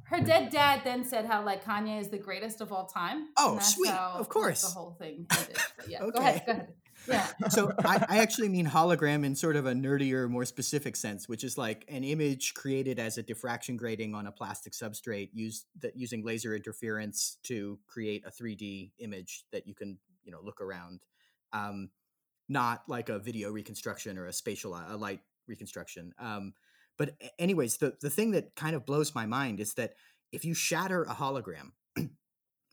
Her 0.04 0.20
dead 0.22 0.50
dad 0.52 0.82
then 0.84 1.04
said 1.06 1.26
how 1.26 1.44
like 1.46 1.64
Kanye 1.64 2.00
is 2.00 2.10
the 2.10 2.18
greatest 2.18 2.62
of 2.62 2.72
all 2.72 2.86
time. 2.86 3.28
Oh, 3.38 3.60
sweet. 3.60 3.92
how, 3.92 4.16
Of 4.18 4.30
course. 4.30 4.62
the 4.62 4.68
whole 4.70 4.92
thing 5.00 5.26
ended. 5.38 5.58
But 5.78 5.88
yeah, 5.90 6.02
Okay. 6.04 6.12
go 6.12 6.20
ahead. 6.20 6.44
Go 6.46 6.52
ahead. 6.54 6.68
Yeah. 7.08 7.28
so 7.50 7.74
I, 7.80 8.06
I 8.08 8.18
actually 8.20 8.50
mean 8.50 8.68
hologram 8.68 9.26
in 9.26 9.36
sort 9.36 9.56
of 9.56 9.66
a 9.66 9.74
nerdier, 9.74 10.30
more 10.30 10.46
specific 10.46 10.96
sense, 10.96 11.28
which 11.28 11.44
is 11.44 11.58
like 11.58 11.86
an 11.88 12.04
image 12.04 12.54
created 12.54 13.00
as 13.00 13.18
a 13.18 13.24
diffraction 13.24 13.78
grating 13.78 14.14
on 14.14 14.28
a 14.28 14.32
plastic 14.32 14.74
substrate 14.74 15.30
used 15.34 15.66
that 15.82 15.96
using 15.96 16.24
laser 16.24 16.56
interference 16.56 17.38
to 17.44 17.80
create 17.88 18.24
a 18.26 18.32
3D 18.32 18.92
image 19.00 19.44
that 19.52 19.68
you 19.68 19.74
can 19.74 19.98
you 20.24 20.32
know 20.32 20.40
look 20.44 20.62
around. 20.62 21.02
Um, 21.54 21.90
not 22.48 22.84
like 22.88 23.10
a 23.10 23.20
video 23.20 23.50
reconstruction 23.50 24.18
or 24.18 24.26
a 24.26 24.34
spatial 24.34 24.76
a 24.76 24.98
light 24.98 25.22
reconstruction. 25.48 26.14
Um, 26.20 26.54
but 26.98 27.16
anyways, 27.40 27.78
the 27.78 27.96
the 28.02 28.10
thing 28.10 28.32
that 28.32 28.56
kind 28.56 28.76
of 28.76 28.86
blows 28.86 29.16
my 29.16 29.26
mind 29.26 29.60
is 29.60 29.74
that 29.76 29.94
if 30.32 30.46
you 30.46 30.54
shatter 30.54 31.04
a 31.04 31.14
hologram, 31.14 31.72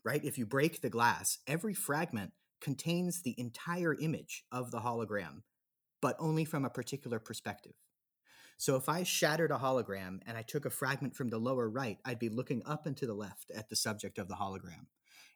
right? 0.05 0.23
If 0.23 0.37
you 0.37 0.45
break 0.45 0.81
the 0.81 0.89
glass, 0.89 1.39
every 1.47 1.73
fragment 1.73 2.31
contains 2.61 3.21
the 3.21 3.39
entire 3.39 3.95
image 3.95 4.43
of 4.51 4.71
the 4.71 4.79
hologram, 4.79 5.41
but 6.01 6.15
only 6.19 6.45
from 6.45 6.65
a 6.65 6.69
particular 6.69 7.19
perspective. 7.19 7.73
So 8.57 8.75
if 8.75 8.89
I 8.89 9.03
shattered 9.03 9.51
a 9.51 9.57
hologram 9.57 10.19
and 10.25 10.37
I 10.37 10.41
took 10.41 10.65
a 10.65 10.69
fragment 10.69 11.15
from 11.15 11.29
the 11.29 11.37
lower 11.37 11.69
right, 11.69 11.97
I'd 12.03 12.19
be 12.19 12.27
looking 12.27 12.61
up 12.65 12.85
and 12.85 12.97
to 12.97 13.07
the 13.07 13.13
left 13.13 13.51
at 13.55 13.69
the 13.69 13.75
subject 13.75 14.17
of 14.17 14.27
the 14.27 14.35
hologram. 14.35 14.87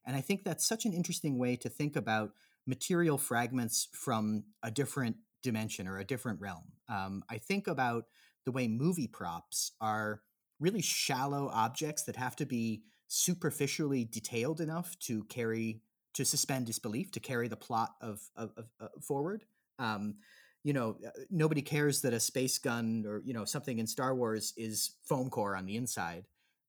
And 0.05 0.15
I 0.17 0.21
think 0.21 0.43
that's 0.43 0.67
such 0.67 0.85
an 0.85 0.93
interesting 0.93 1.37
way 1.37 1.55
to 1.57 1.69
think 1.69 1.95
about 1.95 2.31
material 2.67 3.17
fragments 3.17 3.87
from 3.93 4.43
a 4.61 4.69
different 4.69 5.15
dimension 5.41 5.87
or 5.87 5.99
a 5.99 6.05
different 6.05 6.41
realm. 6.41 6.73
Um, 6.89 7.23
I 7.29 7.37
think 7.37 7.67
about 7.67 8.05
the 8.45 8.51
way 8.51 8.67
movie 8.67 9.07
props 9.07 9.71
are 9.79 10.21
really 10.59 10.81
shallow 10.81 11.49
objects 11.53 12.03
that 12.03 12.17
have 12.17 12.35
to 12.37 12.45
be 12.45 12.83
superficially 13.07 14.05
detailed 14.05 14.59
enough 14.59 14.97
to 14.99 15.23
carry 15.25 15.81
to 16.13 16.25
suspend 16.25 16.65
disbelief 16.65 17.11
to 17.11 17.19
carry 17.19 17.47
the 17.47 17.55
plot 17.55 17.95
of, 18.01 18.21
of, 18.35 18.51
of 18.57 18.65
uh, 18.79 18.87
forward. 19.01 19.43
Um, 19.79 20.15
you 20.63 20.73
know, 20.73 20.97
uh, 21.05 21.09
nobody 21.29 21.61
cares 21.61 22.01
that 22.01 22.13
a 22.13 22.19
space 22.19 22.57
gun 22.57 23.03
or 23.07 23.21
you 23.25 23.33
know 23.33 23.45
something 23.45 23.79
in 23.79 23.87
Star 23.87 24.15
Wars 24.15 24.53
is 24.55 24.95
foam 25.03 25.29
core 25.29 25.55
on 25.55 25.65
the 25.65 25.75
inside, 25.75 26.27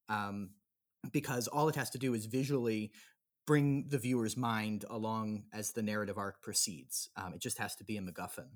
um, 0.08 0.50
because 1.12 1.46
all 1.48 1.68
it 1.68 1.76
has 1.76 1.90
to 1.90 1.98
do 1.98 2.14
is 2.14 2.26
visually 2.26 2.90
bring 3.46 3.86
the 3.88 3.98
viewer's 3.98 4.36
mind 4.36 4.84
along 4.90 5.44
as 5.52 5.72
the 5.72 5.82
narrative 5.82 6.18
arc 6.18 6.42
proceeds. 6.42 7.10
Um, 7.16 7.34
it 7.34 7.40
just 7.40 7.58
has 7.58 7.76
to 7.76 7.84
be 7.84 7.98
a 7.98 8.00
MacGuffin. 8.00 8.48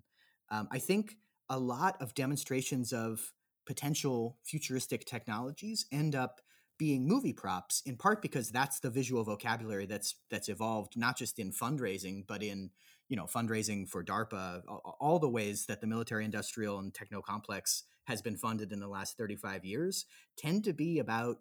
Um, 0.50 0.66
I 0.72 0.78
think 0.78 1.16
a 1.50 1.58
lot 1.58 2.00
of 2.00 2.14
demonstrations 2.14 2.92
of 2.92 3.32
potential 3.66 4.38
futuristic 4.44 5.04
technologies 5.04 5.86
end 5.92 6.14
up 6.14 6.40
being 6.78 7.06
movie 7.06 7.32
props 7.32 7.82
in 7.86 7.96
part 7.96 8.22
because 8.22 8.50
that's 8.50 8.80
the 8.80 8.90
visual 8.90 9.24
vocabulary 9.24 9.86
that's 9.86 10.14
that's 10.30 10.48
evolved 10.48 10.96
not 10.96 11.16
just 11.16 11.38
in 11.38 11.50
fundraising 11.50 12.24
but 12.26 12.42
in 12.42 12.70
you 13.08 13.16
know 13.16 13.24
fundraising 13.24 13.88
for 13.88 14.04
DARPA 14.04 14.62
all, 15.00 15.18
the 15.18 15.28
ways 15.28 15.66
that 15.66 15.80
the 15.80 15.86
military 15.86 16.24
industrial 16.24 16.78
and 16.78 16.94
techno 16.94 17.20
complex 17.20 17.84
has 18.04 18.22
been 18.22 18.36
funded 18.36 18.72
in 18.72 18.80
the 18.80 18.88
last 18.88 19.16
35 19.16 19.64
years 19.64 20.06
tend 20.36 20.64
to 20.64 20.72
be 20.72 20.98
about 20.98 21.38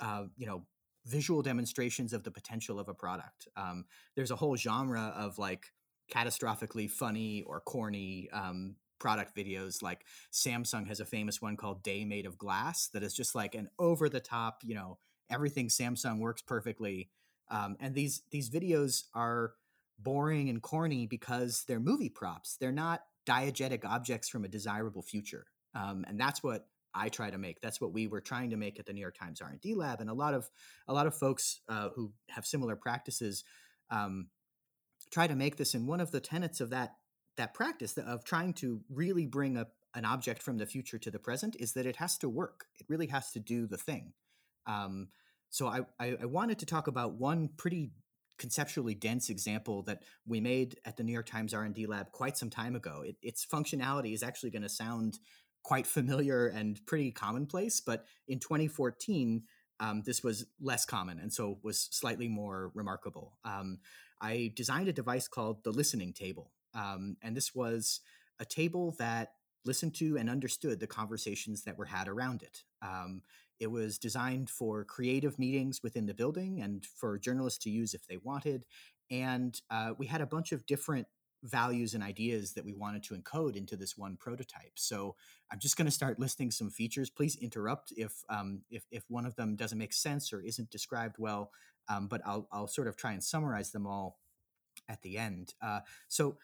uh, 0.00 0.24
you 0.36 0.46
know 0.46 0.62
visual 1.06 1.42
demonstrations 1.42 2.12
of 2.12 2.24
the 2.24 2.30
potential 2.30 2.78
of 2.78 2.88
a 2.88 2.94
product. 2.94 3.48
Um, 3.56 3.86
there's 4.16 4.30
a 4.30 4.36
whole 4.36 4.56
genre 4.56 5.12
of 5.16 5.38
like 5.38 5.66
catastrophically 6.12 6.90
funny 6.90 7.42
or 7.46 7.60
corny 7.60 8.28
um, 8.32 8.76
product 9.00 9.34
videos. 9.36 9.82
Like 9.82 10.04
Samsung 10.32 10.86
has 10.86 11.00
a 11.00 11.04
famous 11.04 11.42
one 11.42 11.56
called 11.56 11.82
Day 11.82 12.04
Made 12.04 12.26
of 12.26 12.38
Glass 12.38 12.88
that 12.92 13.02
is 13.02 13.14
just 13.14 13.34
like 13.34 13.54
an 13.54 13.68
over 13.78 14.08
the 14.08 14.20
top, 14.20 14.60
you 14.62 14.74
know, 14.74 14.98
everything 15.30 15.68
Samsung 15.68 16.18
works 16.18 16.42
perfectly. 16.42 17.10
Um, 17.50 17.76
and 17.80 17.94
these 17.94 18.22
these 18.30 18.48
videos 18.48 19.04
are 19.14 19.54
boring 19.98 20.48
and 20.48 20.62
corny 20.62 21.06
because 21.06 21.64
they're 21.66 21.80
movie 21.80 22.08
props. 22.08 22.56
They're 22.58 22.70
not 22.70 23.02
diegetic 23.26 23.84
objects 23.84 24.28
from 24.28 24.44
a 24.44 24.48
desirable 24.48 25.02
future. 25.02 25.46
Um, 25.74 26.04
and 26.08 26.18
that's 26.20 26.42
what 26.42 26.66
I 26.94 27.08
try 27.08 27.30
to 27.30 27.38
make. 27.38 27.60
That's 27.60 27.80
what 27.80 27.92
we 27.92 28.06
were 28.06 28.20
trying 28.20 28.50
to 28.50 28.56
make 28.56 28.78
at 28.78 28.86
the 28.86 28.92
New 28.92 29.00
York 29.00 29.16
Times 29.16 29.40
R 29.40 29.48
and 29.48 29.60
D 29.60 29.74
lab, 29.74 30.00
and 30.00 30.10
a 30.10 30.14
lot 30.14 30.34
of 30.34 30.48
a 30.88 30.92
lot 30.92 31.06
of 31.06 31.14
folks 31.14 31.60
uh, 31.68 31.90
who 31.94 32.12
have 32.30 32.46
similar 32.46 32.76
practices 32.76 33.44
um, 33.90 34.28
try 35.10 35.26
to 35.26 35.36
make 35.36 35.56
this. 35.56 35.74
And 35.74 35.86
one 35.86 36.00
of 36.00 36.10
the 36.10 36.20
tenets 36.20 36.60
of 36.60 36.70
that 36.70 36.94
that 37.36 37.54
practice 37.54 37.96
of 37.96 38.24
trying 38.24 38.54
to 38.54 38.80
really 38.90 39.26
bring 39.26 39.56
a, 39.56 39.66
an 39.94 40.04
object 40.04 40.42
from 40.42 40.58
the 40.58 40.66
future 40.66 40.98
to 40.98 41.10
the 41.10 41.18
present 41.18 41.56
is 41.58 41.72
that 41.72 41.86
it 41.86 41.96
has 41.96 42.18
to 42.18 42.28
work. 42.28 42.66
It 42.78 42.86
really 42.88 43.06
has 43.08 43.32
to 43.32 43.40
do 43.40 43.66
the 43.66 43.78
thing. 43.78 44.12
Um, 44.66 45.08
so 45.50 45.66
I, 45.66 45.80
I, 45.98 46.16
I 46.22 46.24
wanted 46.26 46.58
to 46.60 46.66
talk 46.66 46.86
about 46.86 47.14
one 47.14 47.50
pretty 47.56 47.90
conceptually 48.38 48.94
dense 48.94 49.28
example 49.28 49.82
that 49.82 50.02
we 50.26 50.40
made 50.40 50.78
at 50.84 50.96
the 50.96 51.02
New 51.02 51.12
York 51.12 51.26
Times 51.26 51.52
R&D 51.52 51.86
lab 51.86 52.10
quite 52.12 52.38
some 52.38 52.50
time 52.50 52.74
ago. 52.74 53.02
It, 53.04 53.16
its 53.22 53.44
functionality 53.44 54.14
is 54.14 54.22
actually 54.22 54.50
going 54.50 54.62
to 54.62 54.68
sound 54.68 55.18
quite 55.62 55.86
familiar 55.86 56.46
and 56.46 56.80
pretty 56.86 57.10
commonplace. 57.10 57.80
But 57.80 58.06
in 58.26 58.38
2014, 58.38 59.42
um, 59.80 60.02
this 60.04 60.22
was 60.22 60.46
less 60.60 60.84
common 60.84 61.18
and 61.18 61.32
so 61.32 61.58
was 61.62 61.88
slightly 61.90 62.28
more 62.28 62.70
remarkable. 62.74 63.36
Um, 63.44 63.78
I 64.20 64.52
designed 64.54 64.88
a 64.88 64.92
device 64.92 65.28
called 65.28 65.64
the 65.64 65.72
listening 65.72 66.12
table. 66.12 66.50
Um, 66.74 67.16
and 67.22 67.36
this 67.36 67.54
was 67.54 68.00
a 68.38 68.44
table 68.44 68.94
that 68.98 69.32
listened 69.64 69.94
to 69.94 70.16
and 70.16 70.30
understood 70.30 70.80
the 70.80 70.86
conversations 70.86 71.64
that 71.64 71.76
were 71.76 71.84
had 71.84 72.08
around 72.08 72.42
it. 72.42 72.62
Um, 72.82 73.22
it 73.58 73.70
was 73.70 73.98
designed 73.98 74.48
for 74.48 74.84
creative 74.84 75.38
meetings 75.38 75.82
within 75.82 76.06
the 76.06 76.14
building 76.14 76.62
and 76.62 76.84
for 76.84 77.18
journalists 77.18 77.62
to 77.64 77.70
use 77.70 77.92
if 77.92 78.06
they 78.06 78.16
wanted. 78.16 78.64
And 79.10 79.60
uh, 79.70 79.92
we 79.98 80.06
had 80.06 80.22
a 80.22 80.26
bunch 80.26 80.52
of 80.52 80.64
different 80.64 81.06
values 81.42 81.94
and 81.94 82.02
ideas 82.02 82.52
that 82.52 82.64
we 82.64 82.72
wanted 82.72 83.02
to 83.02 83.14
encode 83.14 83.56
into 83.56 83.76
this 83.76 83.96
one 83.96 84.16
prototype. 84.16 84.72
So 84.76 85.14
I'm 85.50 85.58
just 85.58 85.76
going 85.76 85.86
to 85.86 85.90
start 85.90 86.18
listing 86.18 86.50
some 86.50 86.70
features. 86.70 87.10
Please 87.10 87.36
interrupt 87.36 87.92
if 87.96 88.24
um, 88.28 88.62
if, 88.70 88.84
if 88.90 89.04
one 89.08 89.26
of 89.26 89.36
them 89.36 89.56
doesn't 89.56 89.78
make 89.78 89.92
sense 89.92 90.32
or 90.32 90.40
isn't 90.40 90.70
described 90.70 91.16
well. 91.18 91.50
Um, 91.88 92.08
but 92.08 92.20
I'll 92.24 92.46
I'll 92.52 92.68
sort 92.68 92.88
of 92.88 92.96
try 92.96 93.12
and 93.12 93.24
summarize 93.24 93.72
them 93.72 93.86
all 93.86 94.18
at 94.88 95.02
the 95.02 95.18
end. 95.18 95.54
Uh, 95.62 95.80
so 96.08 96.36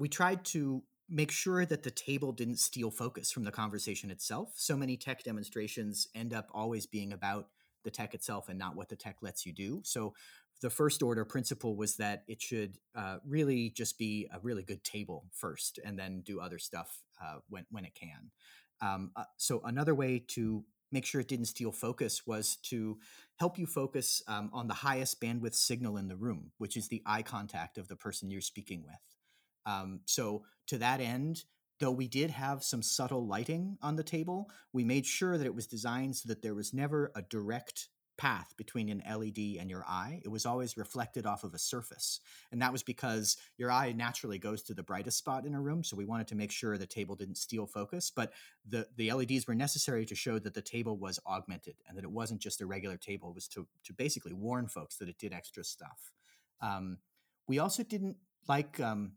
we 0.00 0.08
tried 0.08 0.44
to 0.46 0.82
make 1.10 1.30
sure 1.30 1.66
that 1.66 1.82
the 1.82 1.90
table 1.90 2.32
didn't 2.32 2.58
steal 2.58 2.90
focus 2.90 3.30
from 3.30 3.44
the 3.44 3.50
conversation 3.50 4.10
itself. 4.10 4.52
So 4.56 4.74
many 4.74 4.96
tech 4.96 5.22
demonstrations 5.22 6.08
end 6.14 6.32
up 6.32 6.48
always 6.54 6.86
being 6.86 7.12
about 7.12 7.48
the 7.84 7.90
tech 7.90 8.14
itself 8.14 8.48
and 8.48 8.58
not 8.58 8.76
what 8.76 8.88
the 8.88 8.96
tech 8.96 9.16
lets 9.20 9.44
you 9.44 9.52
do. 9.52 9.82
So 9.84 10.14
the 10.62 10.70
first 10.70 11.02
order 11.02 11.24
principle 11.26 11.76
was 11.76 11.96
that 11.96 12.22
it 12.28 12.40
should 12.40 12.78
uh, 12.94 13.18
really 13.26 13.70
just 13.76 13.98
be 13.98 14.26
a 14.32 14.40
really 14.40 14.62
good 14.62 14.82
table 14.84 15.26
first 15.32 15.78
and 15.84 15.98
then 15.98 16.22
do 16.22 16.40
other 16.40 16.58
stuff 16.58 17.02
uh, 17.22 17.40
when, 17.50 17.66
when 17.70 17.84
it 17.84 17.94
can. 17.94 18.30
Um, 18.80 19.10
uh, 19.16 19.24
so 19.36 19.60
another 19.64 19.94
way 19.94 20.24
to 20.28 20.64
make 20.92 21.04
sure 21.04 21.20
it 21.20 21.28
didn't 21.28 21.46
steal 21.46 21.72
focus 21.72 22.26
was 22.26 22.56
to 22.56 22.98
help 23.38 23.58
you 23.58 23.66
focus 23.66 24.22
um, 24.28 24.48
on 24.54 24.66
the 24.66 24.74
highest 24.74 25.20
bandwidth 25.20 25.54
signal 25.54 25.98
in 25.98 26.08
the 26.08 26.16
room, 26.16 26.52
which 26.56 26.76
is 26.76 26.88
the 26.88 27.02
eye 27.04 27.22
contact 27.22 27.76
of 27.76 27.88
the 27.88 27.96
person 27.96 28.30
you're 28.30 28.40
speaking 28.40 28.82
with. 28.82 29.19
Um, 29.70 30.00
so 30.06 30.42
to 30.68 30.78
that 30.78 31.00
end, 31.00 31.44
though 31.78 31.90
we 31.90 32.08
did 32.08 32.30
have 32.30 32.62
some 32.62 32.82
subtle 32.82 33.26
lighting 33.26 33.78
on 33.82 33.96
the 33.96 34.02
table, 34.02 34.50
we 34.72 34.84
made 34.84 35.06
sure 35.06 35.38
that 35.38 35.46
it 35.46 35.54
was 35.54 35.66
designed 35.66 36.16
so 36.16 36.28
that 36.28 36.42
there 36.42 36.54
was 36.54 36.74
never 36.74 37.10
a 37.14 37.22
direct 37.22 37.88
path 38.18 38.52
between 38.58 38.90
an 38.90 39.02
LED 39.08 39.58
and 39.58 39.70
your 39.70 39.82
eye. 39.88 40.20
It 40.22 40.28
was 40.28 40.44
always 40.44 40.76
reflected 40.76 41.24
off 41.24 41.42
of 41.42 41.54
a 41.54 41.58
surface. 41.58 42.20
And 42.52 42.60
that 42.60 42.70
was 42.70 42.82
because 42.82 43.38
your 43.56 43.70
eye 43.70 43.92
naturally 43.92 44.38
goes 44.38 44.62
to 44.64 44.74
the 44.74 44.82
brightest 44.82 45.16
spot 45.16 45.46
in 45.46 45.54
a 45.54 45.60
room. 45.60 45.82
So 45.82 45.96
we 45.96 46.04
wanted 46.04 46.28
to 46.28 46.34
make 46.34 46.52
sure 46.52 46.76
the 46.76 46.86
table 46.86 47.16
didn't 47.16 47.38
steal 47.38 47.66
focus. 47.66 48.12
But 48.14 48.34
the, 48.68 48.86
the 48.94 49.10
LEDs 49.10 49.46
were 49.46 49.54
necessary 49.54 50.04
to 50.04 50.14
show 50.14 50.38
that 50.38 50.52
the 50.52 50.60
table 50.60 50.98
was 50.98 51.18
augmented 51.26 51.76
and 51.88 51.96
that 51.96 52.04
it 52.04 52.10
wasn't 52.10 52.42
just 52.42 52.60
a 52.60 52.66
regular 52.66 52.98
table. 52.98 53.30
It 53.30 53.36
was 53.36 53.48
to, 53.48 53.66
to 53.84 53.94
basically 53.94 54.34
warn 54.34 54.68
folks 54.68 54.98
that 54.98 55.08
it 55.08 55.18
did 55.18 55.32
extra 55.32 55.64
stuff. 55.64 56.12
Um, 56.60 56.98
we 57.48 57.58
also 57.58 57.82
didn't 57.82 58.16
like 58.46 58.78
um, 58.80 59.12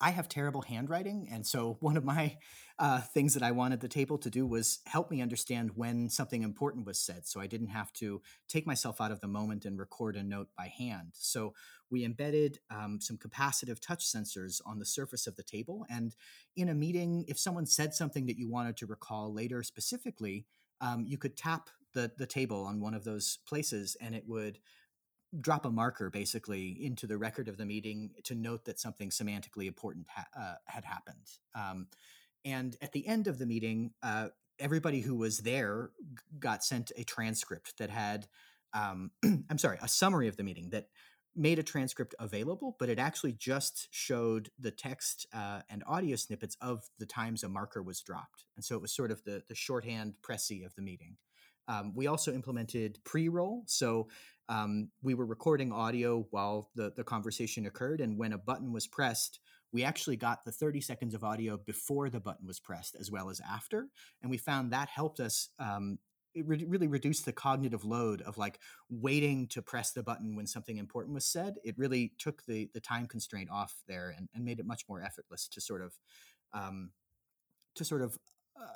I 0.00 0.10
have 0.10 0.28
terrible 0.28 0.62
handwriting. 0.62 1.28
And 1.30 1.46
so, 1.46 1.76
one 1.80 1.96
of 1.96 2.04
my 2.04 2.36
uh, 2.78 3.00
things 3.00 3.34
that 3.34 3.42
I 3.42 3.52
wanted 3.52 3.80
the 3.80 3.88
table 3.88 4.18
to 4.18 4.30
do 4.30 4.46
was 4.46 4.80
help 4.86 5.10
me 5.10 5.22
understand 5.22 5.72
when 5.76 6.10
something 6.10 6.42
important 6.42 6.86
was 6.86 6.98
said. 6.98 7.26
So, 7.26 7.40
I 7.40 7.46
didn't 7.46 7.68
have 7.68 7.92
to 7.94 8.20
take 8.48 8.66
myself 8.66 9.00
out 9.00 9.12
of 9.12 9.20
the 9.20 9.28
moment 9.28 9.64
and 9.64 9.78
record 9.78 10.16
a 10.16 10.22
note 10.22 10.48
by 10.56 10.66
hand. 10.66 11.10
So, 11.12 11.54
we 11.90 12.04
embedded 12.04 12.58
um, 12.70 13.00
some 13.00 13.18
capacitive 13.18 13.80
touch 13.80 14.04
sensors 14.04 14.60
on 14.66 14.78
the 14.78 14.86
surface 14.86 15.26
of 15.26 15.36
the 15.36 15.42
table. 15.42 15.86
And 15.88 16.14
in 16.56 16.68
a 16.68 16.74
meeting, 16.74 17.24
if 17.28 17.38
someone 17.38 17.66
said 17.66 17.94
something 17.94 18.26
that 18.26 18.38
you 18.38 18.50
wanted 18.50 18.76
to 18.78 18.86
recall 18.86 19.32
later 19.32 19.62
specifically, 19.62 20.46
um, 20.80 21.04
you 21.06 21.18
could 21.18 21.36
tap 21.36 21.70
the, 21.92 22.10
the 22.18 22.26
table 22.26 22.64
on 22.64 22.80
one 22.80 22.94
of 22.94 23.04
those 23.04 23.38
places 23.46 23.96
and 24.00 24.14
it 24.14 24.24
would 24.26 24.58
drop 25.40 25.64
a 25.64 25.70
marker 25.70 26.10
basically 26.10 26.76
into 26.84 27.06
the 27.06 27.18
record 27.18 27.48
of 27.48 27.56
the 27.56 27.66
meeting 27.66 28.10
to 28.24 28.34
note 28.34 28.64
that 28.64 28.78
something 28.78 29.10
semantically 29.10 29.66
important 29.66 30.06
ha- 30.08 30.26
uh, 30.38 30.54
had 30.66 30.84
happened. 30.84 31.30
Um, 31.54 31.88
and 32.44 32.76
at 32.82 32.92
the 32.92 33.06
end 33.06 33.26
of 33.26 33.38
the 33.38 33.46
meeting, 33.46 33.92
uh, 34.02 34.28
everybody 34.58 35.00
who 35.00 35.16
was 35.16 35.38
there 35.38 35.90
got 36.38 36.62
sent 36.64 36.92
a 36.96 37.04
transcript 37.04 37.78
that 37.78 37.90
had, 37.90 38.26
um, 38.72 39.10
I'm 39.24 39.58
sorry, 39.58 39.78
a 39.82 39.88
summary 39.88 40.28
of 40.28 40.36
the 40.36 40.44
meeting 40.44 40.70
that 40.70 40.88
made 41.36 41.58
a 41.58 41.64
transcript 41.64 42.14
available, 42.20 42.76
but 42.78 42.88
it 42.88 42.98
actually 42.98 43.32
just 43.32 43.88
showed 43.90 44.50
the 44.58 44.70
text 44.70 45.26
uh, 45.34 45.62
and 45.68 45.82
audio 45.86 46.16
snippets 46.16 46.56
of 46.60 46.88
the 46.98 47.06
times 47.06 47.42
a 47.42 47.48
marker 47.48 47.82
was 47.82 48.00
dropped. 48.00 48.44
And 48.56 48.64
so 48.64 48.76
it 48.76 48.82
was 48.82 48.92
sort 48.92 49.10
of 49.10 49.24
the, 49.24 49.42
the 49.48 49.54
shorthand 49.54 50.14
précis 50.22 50.64
of 50.64 50.74
the 50.76 50.82
meeting. 50.82 51.16
Um, 51.66 51.92
we 51.94 52.06
also 52.06 52.32
implemented 52.32 52.98
pre-roll. 53.04 53.64
So 53.66 54.08
um, 54.48 54.90
we 55.02 55.14
were 55.14 55.26
recording 55.26 55.72
audio 55.72 56.26
while 56.30 56.70
the, 56.74 56.92
the 56.96 57.04
conversation 57.04 57.66
occurred. 57.66 58.00
And 58.00 58.18
when 58.18 58.32
a 58.32 58.38
button 58.38 58.72
was 58.72 58.86
pressed, 58.86 59.40
we 59.72 59.84
actually 59.84 60.16
got 60.16 60.44
the 60.44 60.52
30 60.52 60.80
seconds 60.80 61.14
of 61.14 61.24
audio 61.24 61.56
before 61.56 62.10
the 62.10 62.20
button 62.20 62.46
was 62.46 62.60
pressed 62.60 62.96
as 62.98 63.10
well 63.10 63.30
as 63.30 63.40
after. 63.40 63.88
And 64.22 64.30
we 64.30 64.38
found 64.38 64.72
that 64.72 64.88
helped 64.88 65.20
us 65.20 65.48
um, 65.58 65.98
it 66.34 66.46
re- 66.46 66.64
really 66.66 66.88
reduced 66.88 67.24
the 67.24 67.32
cognitive 67.32 67.84
load 67.84 68.20
of 68.22 68.36
like 68.36 68.58
waiting 68.90 69.46
to 69.48 69.62
press 69.62 69.92
the 69.92 70.02
button 70.02 70.34
when 70.34 70.46
something 70.46 70.78
important 70.78 71.14
was 71.14 71.26
said. 71.26 71.54
It 71.64 71.78
really 71.78 72.12
took 72.18 72.44
the 72.46 72.68
the 72.74 72.80
time 72.80 73.06
constraint 73.06 73.50
off 73.50 73.82
there 73.86 74.12
and, 74.16 74.28
and 74.34 74.44
made 74.44 74.58
it 74.58 74.66
much 74.66 74.82
more 74.88 75.00
effortless 75.00 75.48
to 75.48 75.60
sort 75.60 75.82
of 75.82 75.94
um, 76.52 76.90
to 77.76 77.84
sort 77.84 78.02
of 78.02 78.18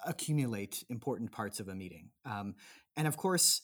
accumulate 0.07 0.85
important 0.88 1.33
parts 1.33 1.61
of 1.61 1.68
a 1.68 1.74
meeting. 1.74 2.11
Um, 2.24 2.54
and 2.96 3.07
of 3.07 3.16
course, 3.16 3.62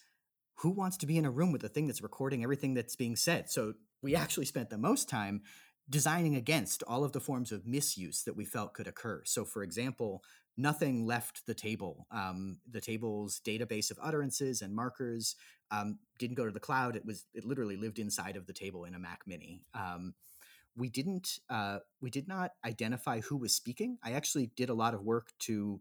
who 0.57 0.71
wants 0.71 0.97
to 0.99 1.07
be 1.07 1.19
in 1.19 1.25
a 1.25 1.31
room 1.31 1.53
with 1.53 1.65
a 1.65 1.69
thing 1.69 1.87
that's 1.87 2.03
recording 2.03 2.43
everything 2.43 2.75
that's 2.75 2.97
being 2.97 3.17
said? 3.17 3.51
So 3.51 3.75
we 4.03 4.15
actually 4.15 4.47
spent 4.47 4.71
the 4.71 4.79
most 4.79 5.09
time 5.09 5.43
designing 5.89 6.35
against 6.37 6.83
all 6.85 7.05
of 7.05 7.13
the 7.13 7.21
forms 7.21 7.53
of 7.53 7.67
misuse 7.67 8.23
that 8.23 8.37
we 8.37 8.45
felt 8.45 8.75
could 8.75 8.87
occur. 8.87 9.23
So, 9.25 9.45
for 9.45 9.63
example, 9.63 10.23
nothing 10.57 11.07
left 11.07 11.47
the 11.47 11.55
table. 11.55 12.07
Um, 12.11 12.59
the 12.71 12.81
table's 12.81 13.41
database 13.45 13.91
of 13.91 13.99
utterances 14.03 14.63
and 14.63 14.75
markers 14.75 15.37
um, 15.71 15.99
didn't 16.19 16.37
go 16.37 16.47
to 16.47 16.53
the 16.53 16.61
cloud. 16.61 16.97
It 16.97 17.05
was 17.05 17.27
it 17.35 17.45
literally 17.45 17.77
lived 17.77 17.99
inside 17.99 18.37
of 18.37 18.47
the 18.47 18.53
table 18.53 18.85
in 18.85 18.95
a 18.95 18.99
Mac 18.99 19.23
Mini. 19.27 19.63
Um, 19.75 20.15
we 20.77 20.89
didn't 20.89 21.39
uh, 21.51 21.79
we 22.01 22.11
did 22.11 22.29
not 22.29 22.53
identify 22.65 23.21
who 23.21 23.37
was 23.37 23.55
speaking. 23.55 23.99
I 24.03 24.13
actually 24.13 24.51
did 24.57 24.71
a 24.71 24.75
lot 24.75 24.95
of 24.95 25.03
work 25.03 25.33
to 25.41 25.81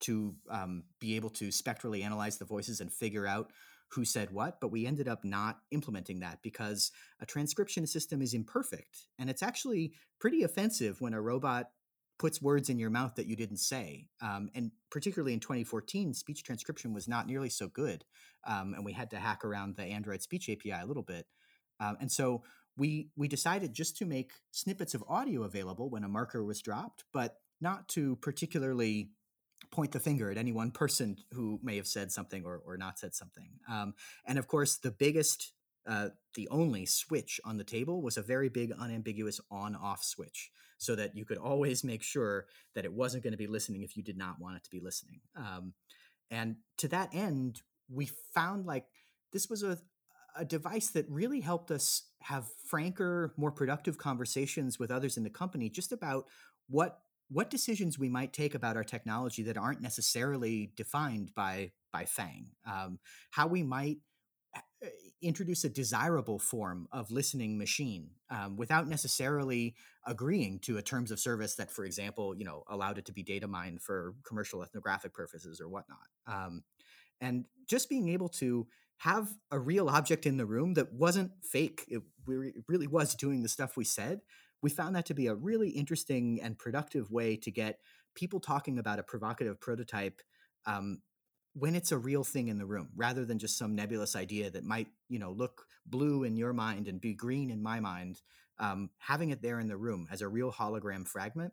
to 0.00 0.34
um, 0.50 0.84
be 0.98 1.16
able 1.16 1.30
to 1.30 1.50
spectrally 1.50 2.02
analyze 2.02 2.36
the 2.38 2.44
voices 2.44 2.80
and 2.80 2.92
figure 2.92 3.26
out 3.26 3.50
who 3.92 4.04
said 4.04 4.30
what, 4.30 4.60
but 4.60 4.72
we 4.72 4.86
ended 4.86 5.08
up 5.08 5.24
not 5.24 5.58
implementing 5.70 6.20
that 6.20 6.40
because 6.42 6.90
a 7.20 7.26
transcription 7.26 7.86
system 7.86 8.20
is 8.20 8.34
imperfect. 8.34 9.06
And 9.18 9.30
it's 9.30 9.42
actually 9.42 9.92
pretty 10.20 10.42
offensive 10.42 11.00
when 11.00 11.14
a 11.14 11.20
robot 11.20 11.66
puts 12.18 12.40
words 12.40 12.68
in 12.70 12.78
your 12.78 12.90
mouth 12.90 13.14
that 13.16 13.26
you 13.26 13.36
didn't 13.36 13.58
say. 13.58 14.08
Um, 14.22 14.48
and 14.54 14.70
particularly 14.90 15.34
in 15.34 15.40
2014, 15.40 16.14
speech 16.14 16.42
transcription 16.42 16.94
was 16.94 17.06
not 17.06 17.26
nearly 17.26 17.50
so 17.50 17.68
good. 17.68 18.04
Um, 18.46 18.74
and 18.74 18.84
we 18.84 18.92
had 18.92 19.10
to 19.10 19.18
hack 19.18 19.44
around 19.44 19.76
the 19.76 19.84
Android 19.84 20.22
speech 20.22 20.48
API 20.48 20.70
a 20.82 20.86
little 20.86 21.02
bit. 21.02 21.26
Um, 21.78 21.96
and 22.00 22.10
so 22.10 22.42
we, 22.76 23.10
we 23.16 23.28
decided 23.28 23.74
just 23.74 23.96
to 23.98 24.06
make 24.06 24.32
snippets 24.50 24.94
of 24.94 25.04
audio 25.08 25.42
available 25.42 25.90
when 25.90 26.04
a 26.04 26.08
marker 26.08 26.42
was 26.42 26.62
dropped, 26.62 27.04
but 27.12 27.36
not 27.60 27.88
to 27.88 28.16
particularly 28.16 29.10
point 29.70 29.92
the 29.92 30.00
finger 30.00 30.30
at 30.30 30.38
any 30.38 30.52
one 30.52 30.70
person 30.70 31.16
who 31.32 31.58
may 31.62 31.76
have 31.76 31.86
said 31.86 32.12
something 32.12 32.44
or, 32.44 32.60
or 32.64 32.76
not 32.76 32.98
said 32.98 33.14
something. 33.14 33.48
Um, 33.70 33.94
and 34.26 34.38
of 34.38 34.46
course, 34.46 34.76
the 34.76 34.90
biggest, 34.90 35.52
uh, 35.86 36.10
the 36.34 36.48
only 36.50 36.86
switch 36.86 37.40
on 37.44 37.56
the 37.56 37.64
table 37.64 38.02
was 38.02 38.16
a 38.16 38.22
very 38.22 38.48
big, 38.48 38.72
unambiguous 38.72 39.40
on 39.50 39.74
off 39.76 40.02
switch 40.02 40.50
so 40.78 40.94
that 40.94 41.16
you 41.16 41.24
could 41.24 41.38
always 41.38 41.84
make 41.84 42.02
sure 42.02 42.46
that 42.74 42.84
it 42.84 42.92
wasn't 42.92 43.22
going 43.22 43.32
to 43.32 43.38
be 43.38 43.46
listening 43.46 43.82
if 43.82 43.96
you 43.96 44.02
did 44.02 44.16
not 44.16 44.38
want 44.40 44.56
it 44.56 44.64
to 44.64 44.70
be 44.70 44.80
listening. 44.80 45.20
Um, 45.36 45.72
and 46.30 46.56
to 46.78 46.88
that 46.88 47.10
end, 47.14 47.62
we 47.88 48.10
found 48.34 48.66
like 48.66 48.84
this 49.32 49.48
was 49.48 49.62
a, 49.62 49.78
a 50.36 50.44
device 50.44 50.88
that 50.88 51.06
really 51.08 51.40
helped 51.40 51.70
us 51.70 52.02
have 52.20 52.46
franker, 52.68 53.32
more 53.36 53.52
productive 53.52 53.96
conversations 53.96 54.78
with 54.78 54.90
others 54.90 55.16
in 55.16 55.22
the 55.22 55.30
company 55.30 55.70
just 55.70 55.92
about 55.92 56.26
what 56.68 57.00
what 57.28 57.50
decisions 57.50 57.98
we 57.98 58.08
might 58.08 58.32
take 58.32 58.54
about 58.54 58.76
our 58.76 58.84
technology 58.84 59.42
that 59.44 59.56
aren't 59.56 59.80
necessarily 59.80 60.70
defined 60.76 61.32
by 61.34 61.72
by 61.92 62.04
Fang, 62.04 62.48
um, 62.66 62.98
how 63.30 63.46
we 63.46 63.62
might 63.62 63.98
uh, 64.54 64.88
introduce 65.22 65.64
a 65.64 65.68
desirable 65.68 66.38
form 66.38 66.86
of 66.92 67.10
listening 67.10 67.56
machine 67.56 68.10
um, 68.30 68.56
without 68.56 68.86
necessarily 68.86 69.74
agreeing 70.06 70.58
to 70.60 70.76
a 70.76 70.82
terms 70.82 71.10
of 71.10 71.18
service 71.18 71.54
that, 71.54 71.70
for 71.70 71.84
example, 71.84 72.36
you 72.36 72.44
know, 72.44 72.64
allowed 72.68 72.98
it 72.98 73.06
to 73.06 73.12
be 73.12 73.22
data 73.22 73.48
mined 73.48 73.80
for 73.80 74.14
commercial 74.26 74.62
ethnographic 74.62 75.14
purposes 75.14 75.60
or 75.60 75.68
whatnot. 75.68 76.06
Um, 76.26 76.64
and 77.20 77.46
just 77.66 77.88
being 77.88 78.08
able 78.10 78.28
to 78.28 78.66
have 78.98 79.34
a 79.50 79.58
real 79.58 79.88
object 79.88 80.26
in 80.26 80.36
the 80.36 80.46
room 80.46 80.74
that 80.74 80.92
wasn't 80.92 81.30
fake, 81.42 81.84
it, 81.88 82.02
it 82.28 82.64
really 82.68 82.86
was 82.86 83.14
doing 83.14 83.42
the 83.42 83.48
stuff 83.48 83.76
we 83.76 83.84
said, 83.84 84.20
we 84.62 84.70
found 84.70 84.96
that 84.96 85.06
to 85.06 85.14
be 85.14 85.26
a 85.26 85.34
really 85.34 85.70
interesting 85.70 86.40
and 86.42 86.58
productive 86.58 87.10
way 87.10 87.36
to 87.36 87.50
get 87.50 87.80
people 88.14 88.40
talking 88.40 88.78
about 88.78 88.98
a 88.98 89.02
provocative 89.02 89.60
prototype 89.60 90.20
um, 90.66 91.00
when 91.54 91.74
it's 91.74 91.92
a 91.92 91.98
real 91.98 92.24
thing 92.24 92.48
in 92.48 92.58
the 92.58 92.66
room 92.66 92.88
rather 92.96 93.24
than 93.24 93.38
just 93.38 93.58
some 93.58 93.74
nebulous 93.74 94.16
idea 94.16 94.50
that 94.50 94.64
might 94.64 94.88
you 95.08 95.18
know 95.18 95.30
look 95.30 95.66
blue 95.86 96.24
in 96.24 96.36
your 96.36 96.52
mind 96.52 96.88
and 96.88 97.00
be 97.00 97.14
green 97.14 97.50
in 97.50 97.62
my 97.62 97.80
mind 97.80 98.20
um, 98.58 98.90
having 98.98 99.30
it 99.30 99.42
there 99.42 99.60
in 99.60 99.68
the 99.68 99.76
room 99.76 100.08
as 100.10 100.22
a 100.22 100.28
real 100.28 100.52
hologram 100.52 101.06
fragment 101.06 101.52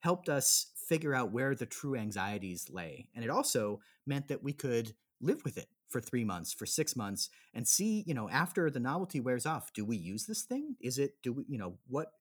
helped 0.00 0.28
us 0.28 0.66
figure 0.76 1.14
out 1.14 1.32
where 1.32 1.54
the 1.54 1.66
true 1.66 1.96
anxieties 1.96 2.68
lay 2.70 3.08
and 3.14 3.24
it 3.24 3.30
also 3.30 3.80
meant 4.06 4.28
that 4.28 4.42
we 4.42 4.52
could 4.52 4.92
live 5.20 5.42
with 5.44 5.58
it 5.58 5.68
for 5.88 6.00
three 6.00 6.24
months, 6.24 6.52
for 6.52 6.66
six 6.66 6.94
months, 6.94 7.30
and 7.54 7.66
see, 7.66 8.04
you 8.06 8.14
know, 8.14 8.28
after 8.28 8.70
the 8.70 8.80
novelty 8.80 9.20
wears 9.20 9.46
off, 9.46 9.72
do 9.72 9.84
we 9.84 9.96
use 9.96 10.26
this 10.26 10.42
thing? 10.42 10.76
Is 10.80 10.98
it, 10.98 11.14
do 11.22 11.32
we, 11.32 11.44
you 11.48 11.58
know, 11.58 11.78
what, 11.86 12.12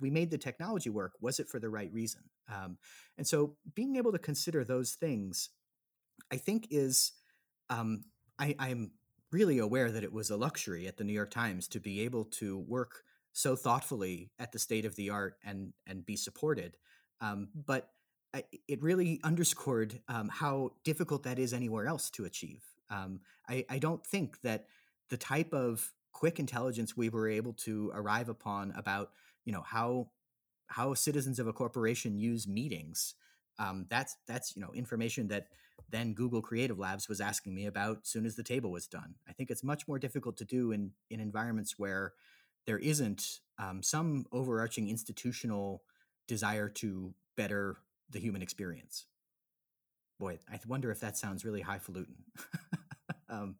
we 0.00 0.10
made 0.10 0.30
the 0.30 0.38
technology 0.38 0.90
work. 0.90 1.12
Was 1.20 1.40
it 1.40 1.48
for 1.48 1.58
the 1.58 1.70
right 1.70 1.92
reason? 1.92 2.22
Um, 2.52 2.78
and 3.18 3.26
so 3.26 3.56
being 3.74 3.96
able 3.96 4.12
to 4.12 4.18
consider 4.18 4.64
those 4.64 4.92
things, 4.92 5.50
I 6.32 6.36
think 6.36 6.68
is, 6.70 7.12
um, 7.70 8.04
I, 8.38 8.54
I'm 8.58 8.92
really 9.32 9.58
aware 9.58 9.90
that 9.90 10.04
it 10.04 10.12
was 10.12 10.30
a 10.30 10.36
luxury 10.36 10.86
at 10.86 10.96
the 10.96 11.04
New 11.04 11.12
York 11.12 11.30
Times 11.30 11.68
to 11.68 11.80
be 11.80 12.00
able 12.00 12.24
to 12.24 12.58
work 12.58 13.02
so 13.32 13.56
thoughtfully 13.56 14.30
at 14.38 14.52
the 14.52 14.58
state 14.58 14.84
of 14.84 14.94
the 14.94 15.10
art 15.10 15.36
and 15.44 15.72
and 15.86 16.06
be 16.06 16.16
supported. 16.16 16.76
Um, 17.20 17.48
but 17.54 17.90
it 18.68 18.82
really 18.82 19.20
underscored 19.24 20.00
um, 20.08 20.28
how 20.28 20.72
difficult 20.84 21.24
that 21.24 21.38
is 21.38 21.52
anywhere 21.52 21.86
else 21.86 22.10
to 22.10 22.24
achieve. 22.24 22.62
Um, 22.90 23.20
I, 23.48 23.64
I, 23.70 23.78
don't 23.78 24.06
think 24.06 24.40
that 24.42 24.66
the 25.08 25.16
type 25.16 25.54
of 25.54 25.90
quick 26.12 26.38
intelligence 26.38 26.96
we 26.96 27.08
were 27.08 27.28
able 27.28 27.54
to 27.54 27.90
arrive 27.94 28.28
upon 28.28 28.72
about 28.76 29.10
you 29.44 29.52
know 29.52 29.62
how 29.62 30.08
how 30.68 30.94
citizens 30.94 31.38
of 31.38 31.46
a 31.46 31.52
corporation 31.52 32.16
use 32.16 32.48
meetings 32.48 33.14
um, 33.58 33.86
that's 33.88 34.16
that's 34.26 34.56
you 34.56 34.62
know 34.62 34.72
information 34.74 35.28
that 35.28 35.48
then 35.90 36.14
Google 36.14 36.42
Creative 36.42 36.78
Labs 36.78 37.08
was 37.08 37.20
asking 37.20 37.54
me 37.54 37.66
about 37.66 38.06
soon 38.06 38.26
as 38.26 38.36
the 38.36 38.42
table 38.42 38.70
was 38.70 38.86
done. 38.86 39.14
I 39.28 39.32
think 39.32 39.50
it's 39.50 39.62
much 39.62 39.86
more 39.86 39.98
difficult 39.98 40.36
to 40.38 40.44
do 40.44 40.72
in 40.72 40.92
in 41.10 41.20
environments 41.20 41.78
where 41.78 42.14
there 42.66 42.78
isn't 42.78 43.40
um, 43.58 43.82
some 43.82 44.26
overarching 44.32 44.88
institutional 44.88 45.82
desire 46.26 46.68
to 46.68 47.14
better 47.36 47.76
the 48.10 48.18
human 48.18 48.42
experience. 48.42 49.06
Boy, 50.18 50.38
I 50.50 50.58
wonder 50.66 50.90
if 50.90 51.00
that 51.00 51.18
sounds 51.18 51.44
really 51.44 51.60
highfalutin. 51.60 52.14
um, 53.28 53.56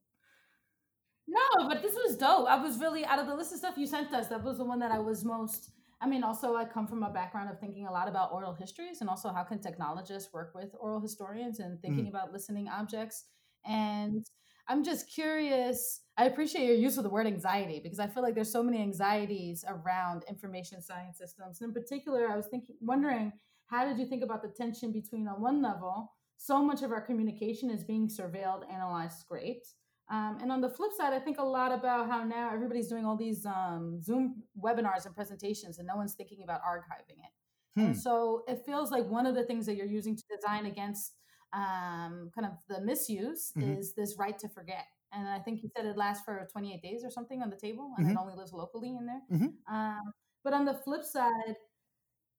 no, 1.27 1.69
but 1.69 1.83
this 1.83 1.95
was 1.95 2.17
dope. 2.17 2.49
I 2.49 2.57
was 2.63 2.79
really 2.79 3.05
out 3.05 3.19
of 3.19 3.27
the 3.27 3.35
list 3.35 3.53
of 3.53 3.59
stuff 3.59 3.77
you 3.77 3.87
sent 3.87 4.13
us. 4.13 4.29
That 4.29 4.43
was 4.43 4.59
the 4.59 4.65
one 4.65 4.79
that 4.81 4.91
I 4.91 4.99
was 4.99 5.25
most. 5.25 5.71
I 6.01 6.07
mean, 6.07 6.23
also 6.23 6.57
I 6.57 6.65
come 6.65 6.87
from 6.87 7.03
a 7.03 7.11
background 7.11 7.51
of 7.51 7.59
thinking 7.59 7.87
a 7.87 7.93
lot 7.93 8.09
about 8.09 8.33
oral 8.33 8.53
histories 8.53 9.01
and 9.01 9.09
also 9.09 9.31
how 9.31 9.43
can 9.43 9.59
technologists 9.59 10.33
work 10.33 10.53
with 10.55 10.75
oral 10.79 11.01
historians 11.01 11.61
and 11.61 11.81
thinking 11.81 12.07
mm. 12.07 12.11
about 12.11 12.33
listening 12.33 12.69
objects. 12.69 13.25
And 13.65 14.27
I'm 14.69 14.85
just 14.85 15.11
curious. 15.11 16.01
I 16.17 16.27
appreciate 16.27 16.67
your 16.67 16.77
use 16.77 16.99
of 16.99 17.05
the 17.05 17.11
word 17.11 17.27
anxiety 17.27 17.81
because 17.83 17.99
I 17.99 18.07
feel 18.07 18.23
like 18.23 18.35
there's 18.35 18.53
so 18.53 18.63
many 18.63 18.81
anxieties 18.83 19.65
around 19.67 20.25
information 20.29 20.83
science 20.83 21.19
systems. 21.19 21.61
And 21.61 21.69
in 21.69 21.75
particular, 21.75 22.29
I 22.31 22.37
was 22.37 22.47
thinking, 22.47 22.77
wondering 22.81 23.33
how 23.67 23.87
did 23.87 23.99
you 23.99 24.07
think 24.07 24.23
about 24.23 24.43
the 24.43 24.49
tension 24.49 24.93
between, 24.93 25.27
on 25.27 25.41
one 25.41 25.63
level, 25.63 26.13
so 26.37 26.63
much 26.63 26.83
of 26.83 26.93
our 26.93 27.01
communication 27.01 27.71
is 27.71 27.85
being 27.85 28.09
surveilled, 28.09 28.71
analyzed, 28.71 29.19
scraped. 29.21 29.69
Um, 30.15 30.39
and 30.41 30.53
on 30.53 30.61
the 30.61 30.69
flip 30.69 30.93
side, 30.97 31.13
I 31.13 31.19
think 31.19 31.39
a 31.39 31.45
lot 31.45 31.73
about 31.73 32.09
how 32.09 32.23
now 32.23 32.51
everybody's 32.53 32.87
doing 32.89 33.05
all 33.05 33.17
these 33.17 33.45
um, 33.47 34.01
Zoom 34.01 34.45
webinars 34.63 35.07
and 35.07 35.15
presentations, 35.15 35.79
and 35.79 35.89
no 35.89 35.97
one's 35.97 36.15
thinking 36.15 36.43
about 36.45 36.61
archiving 36.63 37.19
it. 37.19 37.81
Hmm. 37.81 37.87
And 37.87 37.99
so 37.99 38.45
it 38.47 38.63
feels 38.65 38.93
like 38.93 39.05
one 39.09 39.27
of 39.27 39.35
the 39.35 39.45
things 39.45 39.67
that 39.67 39.75
you're 39.75 39.87
using 39.87 40.15
to 40.15 40.23
design 40.33 40.67
against 40.67 41.17
um, 41.53 42.31
kind 42.33 42.47
of 42.47 42.53
the 42.69 42.81
misuse 42.81 43.53
mm-hmm. 43.57 43.73
is 43.73 43.95
this 43.95 44.15
right 44.17 44.39
to 44.39 44.49
forget. 44.49 44.87
And 45.13 45.29
I 45.29 45.41
think 45.41 45.63
you 45.63 45.69
said 45.77 45.85
it 45.85 45.97
lasts 45.97 46.25
for 46.25 46.49
28 46.53 46.81
days 46.81 47.05
or 47.05 47.11
something 47.11 47.43
on 47.43 47.51
the 47.51 47.57
table, 47.57 47.93
and 47.97 48.07
mm-hmm. 48.07 48.17
it 48.17 48.21
only 48.21 48.37
lives 48.37 48.53
locally 48.53 48.91
in 48.97 49.07
there. 49.07 49.23
Mm-hmm. 49.33 49.75
Um, 49.75 50.13
but 50.45 50.53
on 50.53 50.65
the 50.65 50.75
flip 50.75 51.03
side, 51.03 51.57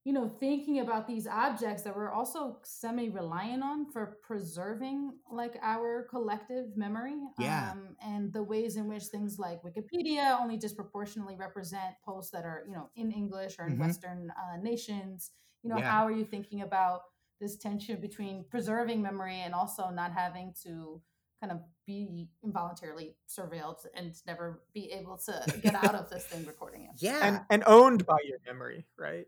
you 0.06 0.14
know, 0.14 0.32
thinking 0.40 0.82
about 0.82 1.08
these 1.08 1.26
objects 1.26 1.82
that 1.82 1.96
we're 1.96 2.12
also 2.12 2.60
semi 2.64 3.10
reliant 3.10 3.64
on 3.64 3.92
for 3.92 4.20
preserving 4.22 5.12
like 5.32 5.58
our 5.64 6.06
collective 6.12 6.78
memory. 6.78 7.16
Yeah. 7.40 7.72
Um, 7.72 7.96
and 8.06 8.32
the 8.32 8.44
ways 8.44 8.78
in 8.78 8.88
which 8.88 9.06
things 9.06 9.40
like 9.40 9.64
Wikipedia 9.64 10.40
only 10.40 10.58
disproportionately 10.58 11.36
represent 11.36 11.96
posts 12.06 12.32
that 12.32 12.46
are, 12.46 12.64
you 12.68 12.74
know, 12.74 12.92
in 12.96 13.12
English 13.12 13.56
or 13.58 13.66
in 13.66 13.74
mm-hmm. 13.74 13.82
Western 13.82 14.30
uh, 14.30 14.58
nations. 14.62 15.32
You 15.64 15.72
know, 15.72 15.78
yeah. 15.80 15.90
how 15.90 16.06
are 16.06 16.12
you 16.12 16.24
thinking 16.24 16.62
about 16.62 17.02
this 17.42 17.58
tension 17.58 18.00
between 18.00 18.46
preserving 18.52 19.02
memory 19.02 19.42
and 19.44 19.56
also 19.56 19.90
not 19.90 20.12
having 20.14 20.54
to 20.66 21.02
kind 21.42 21.52
of 21.52 21.62
be 21.88 22.30
involuntarily 22.44 23.16
surveilled 23.28 23.86
and 23.96 24.14
never 24.28 24.62
be 24.72 24.92
able 24.92 25.18
to 25.18 25.60
get 25.62 25.74
out 25.74 25.96
of 25.96 26.12
this 26.12 26.26
thing 26.26 26.46
recording 26.46 26.84
you? 26.84 26.90
Yeah. 27.00 27.20
And, 27.24 27.42
and 27.50 27.64
owned 27.66 28.06
by 28.06 28.20
your 28.24 28.38
memory, 28.46 28.86
right? 29.00 29.26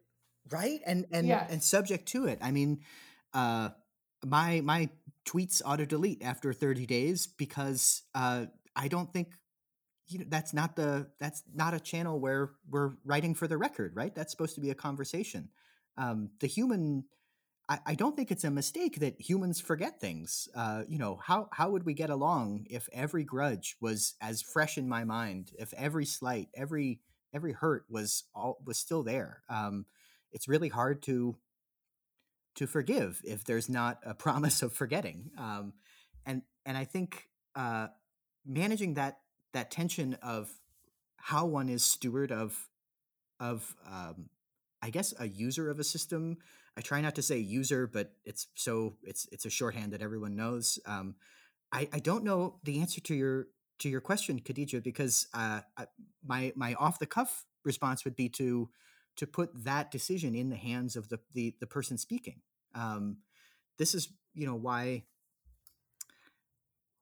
Right 0.51 0.81
and 0.85 1.05
and 1.11 1.27
yes. 1.27 1.47
and 1.51 1.61
subject 1.63 2.07
to 2.07 2.25
it 2.25 2.39
i 2.41 2.51
mean 2.51 2.79
uh 3.33 3.69
my 4.25 4.61
my 4.61 4.89
tweets 5.25 5.61
auto 5.65 5.85
delete 5.85 6.23
after 6.23 6.53
30 6.53 6.85
days 6.85 7.27
because 7.27 8.03
uh 8.15 8.45
i 8.75 8.87
don't 8.87 9.11
think 9.11 9.33
you 10.07 10.19
know 10.19 10.25
that's 10.29 10.53
not 10.53 10.75
the 10.75 11.07
that's 11.19 11.43
not 11.53 11.73
a 11.73 11.79
channel 11.79 12.19
where 12.19 12.51
we're 12.69 12.93
writing 13.05 13.33
for 13.33 13.47
the 13.47 13.57
record 13.57 13.95
right 13.95 14.15
that's 14.15 14.31
supposed 14.31 14.55
to 14.55 14.61
be 14.61 14.69
a 14.69 14.75
conversation 14.75 15.49
um 15.97 16.29
the 16.39 16.47
human 16.47 17.03
I, 17.69 17.79
I 17.87 17.95
don't 17.95 18.15
think 18.15 18.31
it's 18.31 18.43
a 18.43 18.51
mistake 18.51 18.99
that 18.99 19.19
humans 19.19 19.59
forget 19.59 19.99
things. 19.99 20.47
Uh, 20.55 20.83
you 20.87 20.97
know, 20.97 21.19
how 21.21 21.49
how 21.51 21.69
would 21.71 21.85
we 21.85 21.93
get 21.93 22.09
along 22.09 22.65
if 22.69 22.87
every 22.93 23.23
grudge 23.23 23.75
was 23.81 24.15
as 24.21 24.41
fresh 24.41 24.77
in 24.77 24.87
my 24.87 25.03
mind, 25.03 25.51
if 25.57 25.73
every 25.73 26.05
slight, 26.05 26.49
every 26.55 26.99
every 27.33 27.53
hurt 27.53 27.85
was 27.89 28.23
all 28.33 28.57
was 28.65 28.77
still 28.77 29.03
there? 29.03 29.43
Um, 29.49 29.85
it's 30.31 30.47
really 30.47 30.69
hard 30.69 31.01
to 31.03 31.35
to 32.55 32.65
forgive 32.67 33.21
if 33.23 33.43
there's 33.43 33.69
not 33.69 33.99
a 34.03 34.13
promise 34.25 34.61
of 34.61 34.73
forgetting. 34.73 35.31
Um, 35.37 35.73
and 36.25 36.41
and 36.65 36.77
I 36.77 36.85
think 36.85 37.29
uh, 37.55 37.87
managing 38.45 38.95
that 38.95 39.19
that 39.53 39.71
tension 39.71 40.15
of 40.21 40.49
how 41.17 41.45
one 41.45 41.69
is 41.69 41.83
steward 41.83 42.31
of 42.31 42.67
of 43.39 43.75
um, 43.89 44.29
I 44.81 44.89
guess 44.89 45.13
a 45.19 45.27
user 45.27 45.69
of 45.69 45.79
a 45.79 45.83
system 45.83 46.37
I 46.77 46.81
try 46.81 47.01
not 47.01 47.15
to 47.15 47.23
say 47.23 47.39
user, 47.39 47.87
but 47.87 48.11
it's 48.23 48.47
so 48.53 48.93
it's 49.01 49.27
it's 49.31 49.45
a 49.45 49.49
shorthand 49.49 49.93
that 49.93 50.03
everyone 50.03 50.35
knows. 50.35 50.77
Um, 50.85 51.15
I, 51.71 51.89
I 51.91 51.99
don't 51.99 52.23
know 52.23 52.59
the 52.63 52.79
answer 52.79 53.01
to 53.01 53.15
your 53.15 53.47
to 53.79 53.89
your 53.89 53.99
question, 53.99 54.39
Khadija, 54.39 54.83
because 54.83 55.27
uh, 55.33 55.61
I, 55.75 55.85
my 56.23 56.53
my 56.55 56.75
off 56.75 56.99
the 56.99 57.07
cuff 57.07 57.45
response 57.65 58.05
would 58.05 58.15
be 58.15 58.29
to 58.29 58.69
to 59.17 59.27
put 59.27 59.63
that 59.63 59.91
decision 59.91 60.35
in 60.35 60.49
the 60.49 60.55
hands 60.55 60.95
of 60.95 61.09
the 61.09 61.19
the, 61.33 61.55
the 61.59 61.67
person 61.67 61.97
speaking. 61.97 62.41
Um, 62.73 63.17
this 63.77 63.93
is 63.93 64.09
you 64.33 64.45
know 64.45 64.55
why. 64.55 65.03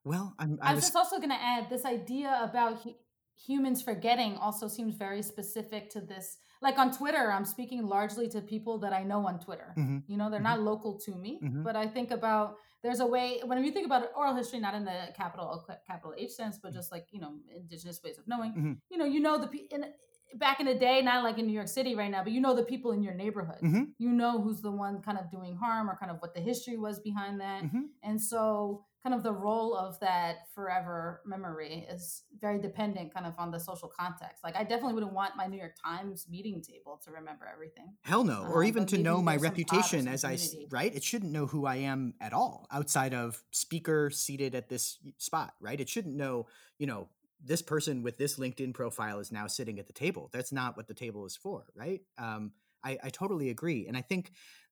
Well, 0.04 0.36
I'm, 0.38 0.60
I, 0.62 0.69
I 0.69 0.73
was, 0.73 0.84
was 0.84 0.86
just 0.86 0.95
also 0.95 1.17
going 1.17 1.32
to 1.32 1.41
add 1.41 1.67
this 1.67 1.84
idea 1.84 2.39
about 2.43 2.84
hu- 2.84 2.93
humans 3.36 3.82
forgetting 3.82 4.38
also 4.38 4.67
seems 4.67 4.93
very 4.95 5.23
specific 5.23 5.89
to 5.91 5.99
this 5.99 6.38
like 6.62 6.78
on 6.78 6.91
Twitter, 6.91 7.32
I'm 7.32 7.45
speaking 7.45 7.86
largely 7.86 8.28
to 8.30 8.41
people 8.41 8.80
that 8.80 8.93
I 8.93 9.04
know 9.04 9.28
on 9.28 9.39
Twitter. 9.39 9.73
Mm-hmm. 9.78 9.99
You 10.08 10.17
know, 10.17 10.30
they're 10.30 10.39
mm-hmm. 10.39 10.62
not 10.62 10.62
local 10.62 10.97
to 11.06 11.12
me, 11.12 11.39
mm-hmm. 11.43 11.63
but 11.63 11.75
I 11.75 11.86
think 11.86 12.12
about 12.12 12.56
there's 12.82 13.01
a 13.01 13.06
way 13.06 13.41
when 13.45 13.63
you 13.63 13.71
think 13.71 13.86
about 13.86 14.10
oral 14.15 14.36
history, 14.36 14.60
not 14.60 14.73
in 14.73 14.86
the 14.86 15.10
capital 15.15 15.65
capital 15.86 16.13
H 16.17 16.32
sense, 16.32 16.58
but 16.62 16.73
just 16.73 16.91
like 16.91 17.08
you 17.12 17.19
know, 17.19 17.34
indigenous 17.56 18.01
ways 18.04 18.17
of 18.17 18.28
knowing. 18.28 18.51
Mm-hmm. 18.51 18.73
You 18.89 18.97
know, 18.97 19.06
you 19.06 19.19
know 19.19 19.38
the 19.38 19.49
in, 19.71 19.86
back 20.35 20.59
in 20.59 20.65
the 20.65 20.75
day, 20.75 21.01
not 21.01 21.23
like 21.23 21.37
in 21.37 21.47
New 21.47 21.53
York 21.53 21.67
City 21.67 21.95
right 21.95 22.11
now, 22.11 22.23
but 22.23 22.31
you 22.31 22.41
know 22.41 22.55
the 22.55 22.63
people 22.63 22.91
in 22.91 23.01
your 23.01 23.13
neighborhood. 23.13 23.59
Mm-hmm. 23.63 23.83
You 23.97 24.09
know 24.09 24.41
who's 24.41 24.61
the 24.61 24.71
one 24.71 25.01
kind 25.01 25.17
of 25.17 25.31
doing 25.31 25.55
harm 25.55 25.89
or 25.89 25.97
kind 25.97 26.11
of 26.11 26.17
what 26.19 26.33
the 26.33 26.41
history 26.41 26.77
was 26.77 26.99
behind 26.99 27.39
that, 27.41 27.63
mm-hmm. 27.63 27.83
and 28.03 28.21
so 28.21 28.85
kind 29.05 29.13
of 29.13 29.21
the 29.21 29.31
role 29.31 29.75
of 29.75 29.99
that 29.99 30.47
forever 30.55 31.21
memory 31.27 31.85
is 31.91 32.23
very 32.41 32.59
dependent 32.59 33.13
kind 33.13 33.27
of 33.27 33.33
on 33.37 33.51
the 33.51 33.59
social 33.59 33.87
context. 33.87 34.43
Like 34.43 34.55
I 34.55 34.63
definitely 34.63 34.95
wouldn't 34.95 35.13
want 35.13 35.35
my 35.37 35.45
New 35.45 35.59
York 35.59 35.75
Times 35.83 36.25
meeting 36.27 36.59
table 36.59 36.99
to 37.05 37.11
remember 37.11 37.47
everything. 37.51 37.93
Hell 38.01 38.23
no. 38.23 38.47
or 38.49 38.63
um, 38.63 38.67
even 38.67 38.87
to 38.87 38.97
know 38.97 39.21
my 39.21 39.35
reputation 39.35 40.07
as 40.07 40.23
I 40.23 40.39
right? 40.71 40.93
It 40.93 41.03
shouldn't 41.03 41.31
know 41.31 41.45
who 41.45 41.67
I 41.67 41.75
am 41.77 42.15
at 42.19 42.33
all 42.33 42.67
outside 42.71 43.13
of 43.13 43.43
speaker 43.51 44.09
seated 44.09 44.55
at 44.55 44.69
this 44.69 44.97
spot, 45.19 45.53
right? 45.59 45.79
It 45.79 45.87
shouldn't 45.87 46.15
know, 46.15 46.47
you 46.79 46.87
know, 46.87 47.07
this 47.45 47.62
person 47.62 48.01
with 48.01 48.17
this 48.17 48.38
LinkedIn 48.38 48.73
profile 48.73 49.19
is 49.19 49.31
now 49.31 49.47
sitting 49.47 49.79
at 49.79 49.88
the 49.88 49.93
table. 49.93 50.29
That's 50.34 50.51
not 50.51 50.75
what 50.75 50.88
the 50.88 50.93
table 50.93 51.25
is 51.25 51.36
for, 51.36 51.65
right? 51.75 52.01
Um, 52.17 52.51
I, 52.84 52.97
I 53.03 53.10
totally 53.10 53.49
agree, 53.49 53.88
and 53.88 53.95
I 53.95 54.01
think 54.01 54.31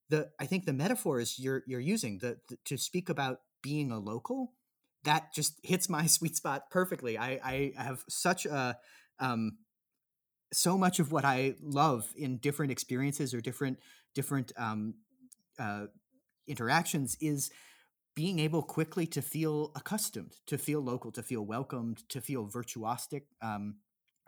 the 0.10 0.30
I 0.40 0.46
think 0.46 0.66
the 0.66 0.74
metaphors 0.74 1.40
you're 1.40 1.64
you're 1.66 1.80
using 1.80 2.20
the, 2.20 2.38
the, 2.50 2.58
to 2.66 2.78
speak 2.78 3.10
about 3.10 3.40
being 3.62 3.92
a 3.92 4.00
local, 4.00 4.54
that 5.04 5.34
just 5.34 5.60
hits 5.64 5.90
my 5.90 6.06
sweet 6.18 6.36
spot 6.36 6.70
perfectly. 6.70 7.18
I, 7.18 7.40
I 7.44 7.74
have 7.76 8.04
such 8.10 8.46
a 8.46 8.78
um, 9.20 9.58
so 10.52 10.78
much 10.78 11.00
of 11.00 11.12
what 11.12 11.26
I 11.26 11.56
love 11.62 12.08
in 12.16 12.38
different 12.38 12.72
experiences 12.72 13.34
or 13.34 13.42
different 13.42 13.80
different 14.14 14.52
um, 14.58 14.96
uh, 15.60 15.86
interactions 16.48 17.18
is 17.22 17.52
being 18.16 18.40
able 18.40 18.62
quickly 18.62 19.08
to 19.08 19.22
feel 19.22 19.72
accustomed, 19.76 20.36
to 20.48 20.58
feel 20.58 20.82
local, 20.82 21.12
to 21.12 21.24
feel 21.24 21.46
welcomed, 21.46 22.08
to 22.10 22.22
feel 22.22 22.48
virtuosic. 22.48 23.24
Um, 23.42 23.76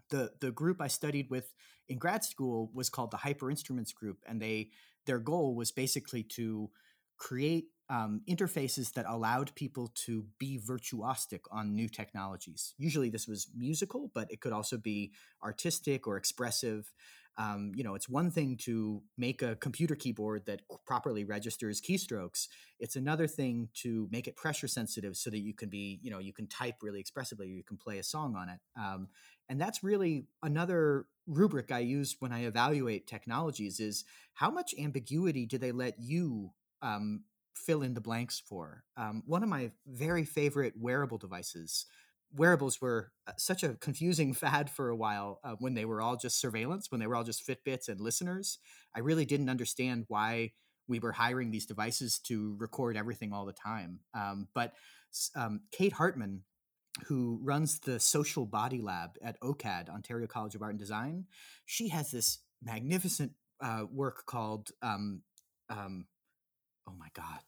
the 0.09 0.31
the 0.39 0.51
group 0.51 0.81
I 0.81 0.87
studied 0.87 1.29
with 1.29 1.53
in 1.87 1.97
grad 1.97 2.23
school 2.23 2.71
was 2.73 2.89
called 2.89 3.11
the 3.11 3.17
Hyper 3.17 3.49
Instruments 3.49 3.93
Group, 3.93 4.19
and 4.27 4.41
they 4.41 4.69
their 5.05 5.19
goal 5.19 5.55
was 5.55 5.71
basically 5.71 6.23
to 6.23 6.69
create 7.17 7.65
um, 7.89 8.21
interfaces 8.27 8.91
that 8.93 9.05
allowed 9.07 9.53
people 9.55 9.91
to 9.93 10.25
be 10.39 10.59
virtuosic 10.59 11.41
on 11.51 11.75
new 11.75 11.87
technologies. 11.87 12.73
Usually, 12.77 13.09
this 13.09 13.27
was 13.27 13.47
musical, 13.55 14.11
but 14.13 14.31
it 14.31 14.41
could 14.41 14.53
also 14.53 14.77
be 14.77 15.13
artistic 15.43 16.07
or 16.07 16.17
expressive. 16.17 16.91
Um, 17.37 17.71
you 17.75 17.83
know, 17.83 17.95
it's 17.95 18.07
one 18.07 18.31
thing 18.31 18.57
to 18.63 19.01
make 19.17 19.41
a 19.41 19.55
computer 19.55 19.95
keyboard 19.95 20.45
that 20.45 20.61
properly 20.85 21.25
registers 21.25 21.81
keystrokes. 21.81 22.47
It's 22.79 22.95
another 22.95 23.27
thing 23.27 23.69
to 23.81 24.07
make 24.11 24.27
it 24.27 24.35
pressure 24.35 24.67
sensitive 24.67 25.17
so 25.17 25.29
that 25.29 25.39
you 25.39 25.53
can 25.53 25.69
be, 25.69 25.99
you 26.01 26.11
know, 26.11 26.19
you 26.19 26.33
can 26.33 26.47
type 26.47 26.75
really 26.81 26.99
expressively, 26.99 27.47
you 27.47 27.63
can 27.63 27.77
play 27.77 27.99
a 27.99 28.03
song 28.03 28.35
on 28.35 28.49
it. 28.49 28.59
Um, 28.79 29.07
and 29.49 29.59
that's 29.59 29.83
really 29.83 30.27
another 30.43 31.05
rubric 31.27 31.71
I 31.71 31.79
use 31.79 32.15
when 32.19 32.31
I 32.31 32.45
evaluate 32.45 33.07
technologies: 33.07 33.79
is 33.79 34.05
how 34.33 34.49
much 34.49 34.73
ambiguity 34.79 35.45
do 35.45 35.57
they 35.57 35.71
let 35.71 35.95
you 35.99 36.51
um, 36.81 37.23
fill 37.55 37.81
in 37.81 37.93
the 37.93 38.01
blanks 38.01 38.41
for. 38.45 38.83
Um, 38.97 39.23
one 39.25 39.43
of 39.43 39.49
my 39.49 39.71
very 39.87 40.25
favorite 40.25 40.73
wearable 40.77 41.17
devices. 41.17 41.85
Wearables 42.35 42.81
were 42.81 43.11
uh, 43.27 43.31
such 43.37 43.63
a 43.63 43.75
confusing 43.75 44.33
fad 44.43 44.69
for 44.69 44.89
a 44.89 44.95
while 44.95 45.39
uh, 45.43 45.55
when 45.59 45.73
they 45.73 45.85
were 45.85 46.01
all 46.01 46.15
just 46.15 46.39
surveillance, 46.39 46.91
when 46.91 46.99
they 46.99 47.07
were 47.07 47.15
all 47.15 47.23
just 47.23 47.47
Fitbits 47.47 47.87
and 47.87 47.99
listeners. 47.99 48.59
I 48.95 48.99
really 48.99 49.25
didn't 49.25 49.49
understand 49.49 50.05
why 50.07 50.51
we 50.87 50.99
were 50.99 51.11
hiring 51.11 51.51
these 51.51 51.65
devices 51.65 52.19
to 52.19 52.55
record 52.59 52.95
everything 52.97 53.33
all 53.33 53.45
the 53.45 53.53
time. 53.53 53.99
Um, 54.13 54.47
but 54.53 54.73
um, 55.35 55.61
Kate 55.71 55.93
Hartman, 55.93 56.43
who 57.05 57.39
runs 57.43 57.79
the 57.79 57.99
Social 57.99 58.45
Body 58.45 58.81
Lab 58.81 59.17
at 59.21 59.39
OCAD, 59.41 59.89
Ontario 59.89 60.27
College 60.27 60.55
of 60.55 60.61
Art 60.61 60.71
and 60.71 60.79
Design, 60.79 61.25
she 61.65 61.89
has 61.89 62.11
this 62.11 62.39
magnificent 62.63 63.31
uh, 63.61 63.85
work 63.91 64.25
called 64.25 64.71
um, 64.81 65.21
um, 65.69 66.05
oh 66.87 66.93
my 66.97 67.07
god, 67.13 67.39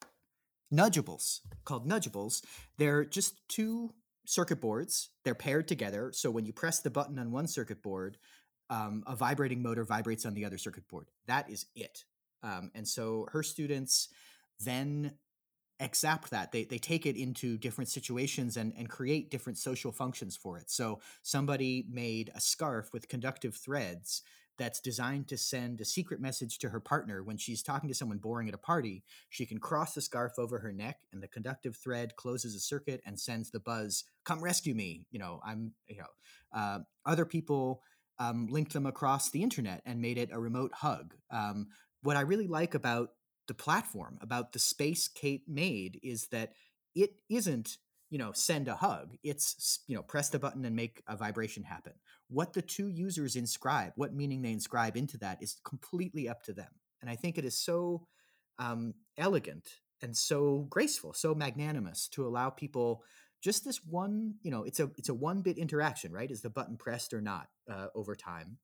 nudgeables 0.73 1.41
called 1.63 1.87
nudgeables. 1.87 2.43
They're 2.77 3.05
just 3.05 3.35
two 3.47 3.93
circuit 4.27 4.59
boards. 4.59 5.09
They're 5.23 5.33
paired 5.33 5.67
together, 5.67 6.11
so 6.13 6.29
when 6.29 6.45
you 6.45 6.51
press 6.51 6.81
the 6.81 6.89
button 6.89 7.17
on 7.17 7.31
one 7.31 7.47
circuit 7.47 7.81
board, 7.81 8.17
um, 8.69 9.03
a 9.07 9.15
vibrating 9.15 9.63
motor 9.63 9.85
vibrates 9.85 10.25
on 10.25 10.33
the 10.33 10.43
other 10.43 10.57
circuit 10.57 10.87
board. 10.89 11.07
That 11.27 11.49
is 11.49 11.65
it. 11.75 12.03
Um, 12.43 12.69
and 12.75 12.85
so 12.85 13.27
her 13.31 13.41
students 13.41 14.09
then 14.59 15.13
accept 15.79 16.31
that 16.31 16.51
they, 16.51 16.65
they 16.65 16.77
take 16.77 17.05
it 17.05 17.15
into 17.15 17.57
different 17.57 17.87
situations 17.87 18.57
and, 18.57 18.73
and 18.77 18.89
create 18.89 19.31
different 19.31 19.57
social 19.57 19.91
functions 19.91 20.35
for 20.35 20.57
it 20.57 20.71
so 20.71 20.99
somebody 21.21 21.85
made 21.87 22.31
a 22.33 22.41
scarf 22.41 22.89
with 22.93 23.07
conductive 23.07 23.55
threads 23.55 24.23
that's 24.57 24.79
designed 24.79 25.27
to 25.27 25.37
send 25.37 25.79
a 25.79 25.85
secret 25.85 26.19
message 26.19 26.57
to 26.59 26.69
her 26.69 26.79
partner 26.79 27.23
when 27.23 27.37
she's 27.37 27.63
talking 27.63 27.89
to 27.89 27.95
someone 27.95 28.17
boring 28.17 28.47
at 28.47 28.53
a 28.53 28.59
party. 28.59 29.03
She 29.29 29.45
can 29.45 29.59
cross 29.59 29.93
the 29.93 30.01
scarf 30.01 30.33
over 30.37 30.59
her 30.59 30.71
neck, 30.71 30.99
and 31.11 31.21
the 31.21 31.27
conductive 31.27 31.75
thread 31.75 32.15
closes 32.15 32.55
a 32.55 32.59
circuit 32.59 33.01
and 33.05 33.19
sends 33.19 33.51
the 33.51 33.59
buzz, 33.59 34.03
"Come 34.25 34.43
rescue 34.43 34.75
me!" 34.75 35.05
You 35.11 35.19
know, 35.19 35.39
I'm. 35.45 35.73
You 35.87 35.97
know, 35.97 36.59
uh, 36.59 36.79
other 37.05 37.25
people 37.25 37.81
um, 38.19 38.47
linked 38.47 38.73
them 38.73 38.85
across 38.85 39.29
the 39.29 39.43
internet 39.43 39.81
and 39.85 40.01
made 40.01 40.17
it 40.17 40.29
a 40.31 40.39
remote 40.39 40.73
hug. 40.73 41.15
Um, 41.31 41.67
what 42.01 42.17
I 42.17 42.21
really 42.21 42.47
like 42.47 42.73
about 42.73 43.11
the 43.47 43.53
platform, 43.53 44.17
about 44.21 44.53
the 44.53 44.59
space 44.59 45.07
Kate 45.07 45.43
made, 45.47 45.99
is 46.03 46.27
that 46.27 46.53
it 46.95 47.11
isn't 47.29 47.77
you 48.09 48.17
know 48.17 48.31
send 48.33 48.67
a 48.67 48.75
hug 48.75 49.15
it's 49.23 49.81
you 49.87 49.95
know 49.95 50.01
press 50.01 50.29
the 50.29 50.39
button 50.39 50.63
and 50.65 50.75
make 50.75 51.03
a 51.07 51.17
vibration 51.17 51.63
happen 51.63 51.93
what 52.29 52.53
the 52.53 52.61
two 52.61 52.89
users 52.89 53.35
inscribe 53.35 53.91
what 53.95 54.13
meaning 54.13 54.41
they 54.41 54.51
inscribe 54.51 54.97
into 54.97 55.17
that 55.17 55.41
is 55.41 55.57
completely 55.63 56.27
up 56.27 56.43
to 56.43 56.53
them 56.53 56.69
and 57.01 57.09
i 57.09 57.15
think 57.15 57.37
it 57.37 57.45
is 57.45 57.59
so 57.59 58.05
um, 58.59 58.93
elegant 59.17 59.67
and 60.01 60.15
so 60.15 60.65
graceful 60.69 61.13
so 61.13 61.35
magnanimous 61.35 62.07
to 62.07 62.25
allow 62.25 62.49
people 62.49 63.03
just 63.41 63.63
this 63.63 63.83
one 63.83 64.35
you 64.41 64.51
know 64.51 64.63
it's 64.63 64.79
a 64.79 64.89
it's 64.97 65.09
a 65.09 65.13
one 65.13 65.41
bit 65.41 65.57
interaction 65.57 66.11
right 66.11 66.31
is 66.31 66.41
the 66.41 66.49
button 66.49 66.77
pressed 66.77 67.13
or 67.13 67.21
not 67.21 67.47
uh, 67.71 67.87
over 67.93 68.15
time 68.15 68.57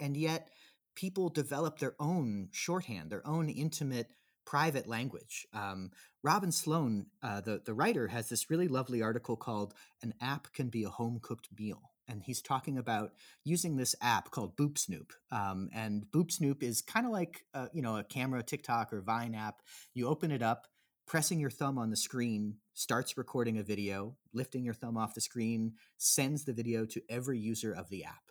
and 0.00 0.16
yet 0.16 0.50
people 0.94 1.28
develop 1.28 1.78
their 1.78 1.94
own 1.98 2.48
shorthand 2.52 3.10
their 3.10 3.26
own 3.26 3.48
intimate 3.48 4.12
private 4.44 4.86
language. 4.86 5.46
Um, 5.52 5.90
Robin 6.22 6.52
Sloan, 6.52 7.06
uh, 7.22 7.40
the, 7.40 7.62
the 7.64 7.74
writer, 7.74 8.08
has 8.08 8.28
this 8.28 8.50
really 8.50 8.68
lovely 8.68 9.02
article 9.02 9.36
called 9.36 9.74
An 10.02 10.14
App 10.20 10.52
Can 10.52 10.68
Be 10.68 10.84
a 10.84 10.88
Home 10.88 11.20
Cooked 11.22 11.48
Meal. 11.58 11.91
And 12.12 12.22
he's 12.22 12.42
talking 12.42 12.76
about 12.76 13.12
using 13.42 13.76
this 13.76 13.94
app 14.02 14.30
called 14.30 14.56
Boop 14.56 14.76
Snoop. 14.76 15.12
Um, 15.30 15.70
and 15.74 16.04
Boop 16.12 16.30
Snoop 16.30 16.62
is 16.62 16.82
kind 16.82 17.06
of 17.06 17.12
like, 17.12 17.44
uh, 17.54 17.68
you 17.72 17.80
know, 17.80 17.96
a 17.96 18.04
camera, 18.04 18.42
TikTok, 18.42 18.92
or 18.92 19.00
Vine 19.00 19.34
app. 19.34 19.62
You 19.94 20.08
open 20.08 20.30
it 20.30 20.42
up, 20.42 20.66
pressing 21.06 21.40
your 21.40 21.50
thumb 21.50 21.78
on 21.78 21.90
the 21.90 21.96
screen 21.96 22.56
starts 22.74 23.16
recording 23.16 23.58
a 23.58 23.62
video, 23.62 24.16
lifting 24.32 24.64
your 24.64 24.74
thumb 24.74 24.96
off 24.96 25.14
the 25.14 25.20
screen 25.20 25.74
sends 25.96 26.44
the 26.44 26.52
video 26.52 26.84
to 26.86 27.02
every 27.08 27.38
user 27.38 27.72
of 27.72 27.88
the 27.88 28.04
app. 28.04 28.30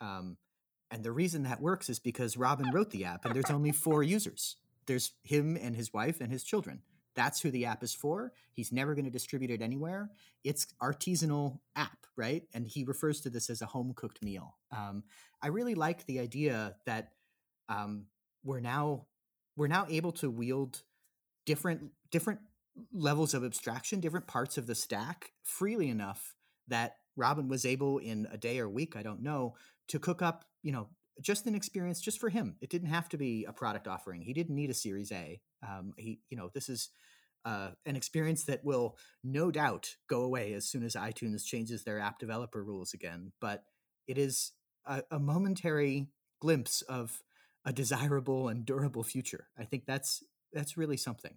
Um, 0.00 0.36
and 0.90 1.02
the 1.02 1.12
reason 1.12 1.44
that 1.44 1.60
works 1.60 1.88
is 1.88 1.98
because 1.98 2.36
Robin 2.36 2.70
wrote 2.70 2.90
the 2.90 3.06
app 3.06 3.24
and 3.24 3.34
there's 3.34 3.50
only 3.50 3.72
four 3.72 4.02
users 4.02 4.56
there's 4.86 5.12
him 5.22 5.56
and 5.56 5.76
his 5.76 5.92
wife 5.92 6.20
and 6.20 6.32
his 6.32 6.42
children. 6.42 6.82
That's 7.14 7.40
who 7.40 7.50
the 7.50 7.66
app 7.66 7.82
is 7.82 7.94
for. 7.94 8.32
He's 8.52 8.72
never 8.72 8.94
going 8.94 9.04
to 9.04 9.10
distribute 9.10 9.50
it 9.50 9.62
anywhere. 9.62 10.10
It's 10.44 10.66
artisanal 10.82 11.58
app, 11.76 12.06
right? 12.16 12.44
And 12.54 12.66
he 12.66 12.84
refers 12.84 13.20
to 13.22 13.30
this 13.30 13.50
as 13.50 13.62
a 13.62 13.66
home 13.66 13.92
cooked 13.94 14.22
meal. 14.22 14.56
Um, 14.70 15.04
I 15.42 15.48
really 15.48 15.74
like 15.74 16.06
the 16.06 16.20
idea 16.20 16.76
that 16.86 17.12
um, 17.68 18.06
we're 18.44 18.60
now 18.60 19.06
we're 19.56 19.68
now 19.68 19.86
able 19.88 20.12
to 20.12 20.30
wield 20.30 20.82
different 21.44 21.90
different 22.10 22.40
levels 22.92 23.34
of 23.34 23.44
abstraction, 23.44 24.00
different 24.00 24.26
parts 24.26 24.56
of 24.56 24.66
the 24.66 24.74
stack 24.74 25.32
freely 25.42 25.88
enough 25.88 26.34
that 26.68 26.96
Robin 27.16 27.48
was 27.48 27.66
able 27.66 27.98
in 27.98 28.26
a 28.32 28.38
day 28.38 28.58
or 28.58 28.68
week, 28.68 28.96
I 28.96 29.02
don't 29.02 29.22
know, 29.22 29.54
to 29.88 29.98
cook 29.98 30.22
up, 30.22 30.44
you 30.62 30.72
know, 30.72 30.88
just 31.20 31.46
an 31.46 31.54
experience 31.54 32.00
just 32.00 32.18
for 32.18 32.28
him. 32.28 32.56
It 32.60 32.70
didn't 32.70 32.88
have 32.88 33.08
to 33.10 33.18
be 33.18 33.44
a 33.44 33.52
product 33.52 33.86
offering. 33.86 34.22
He 34.22 34.32
didn't 34.32 34.54
need 34.54 34.70
a 34.70 34.74
Series 34.74 35.12
A. 35.12 35.40
Um, 35.66 35.92
he, 35.96 36.20
you 36.30 36.36
know, 36.36 36.50
this 36.54 36.68
is 36.68 36.90
uh, 37.44 37.70
an 37.86 37.96
experience 37.96 38.44
that 38.44 38.64
will 38.64 38.96
no 39.22 39.50
doubt 39.50 39.96
go 40.08 40.22
away 40.22 40.54
as 40.54 40.66
soon 40.66 40.82
as 40.84 40.94
iTunes 40.94 41.44
changes 41.44 41.84
their 41.84 41.98
app 41.98 42.18
developer 42.18 42.62
rules 42.62 42.94
again. 42.94 43.32
But 43.40 43.64
it 44.06 44.18
is 44.18 44.52
a, 44.86 45.02
a 45.10 45.18
momentary 45.18 46.08
glimpse 46.40 46.82
of 46.82 47.22
a 47.64 47.72
desirable 47.72 48.48
and 48.48 48.64
durable 48.64 49.02
future. 49.02 49.48
I 49.58 49.64
think 49.64 49.84
that's 49.86 50.24
that's 50.52 50.76
really 50.76 50.96
something. 50.96 51.34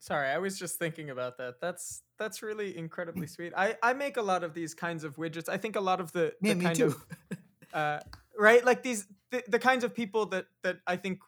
Sorry, 0.00 0.28
I 0.28 0.38
was 0.38 0.58
just 0.58 0.78
thinking 0.78 1.10
about 1.10 1.36
that. 1.38 1.60
That's 1.60 2.02
that's 2.18 2.42
really 2.42 2.76
incredibly 2.76 3.26
sweet. 3.26 3.52
I 3.56 3.76
I 3.82 3.92
make 3.92 4.16
a 4.16 4.22
lot 4.22 4.42
of 4.42 4.54
these 4.54 4.74
kinds 4.74 5.04
of 5.04 5.16
widgets. 5.16 5.48
I 5.48 5.58
think 5.58 5.76
a 5.76 5.80
lot 5.80 6.00
of 6.00 6.10
the, 6.12 6.32
yeah, 6.40 6.54
the 6.54 6.58
me 6.58 6.64
kind 6.64 6.76
too. 6.76 6.86
of 6.86 7.06
uh, 7.72 8.00
right 8.38 8.64
like 8.64 8.82
these 8.82 9.06
the, 9.30 9.42
the 9.48 9.58
kinds 9.58 9.84
of 9.84 9.94
people 9.94 10.26
that 10.26 10.46
that 10.62 10.78
I 10.86 10.96
think 10.96 11.20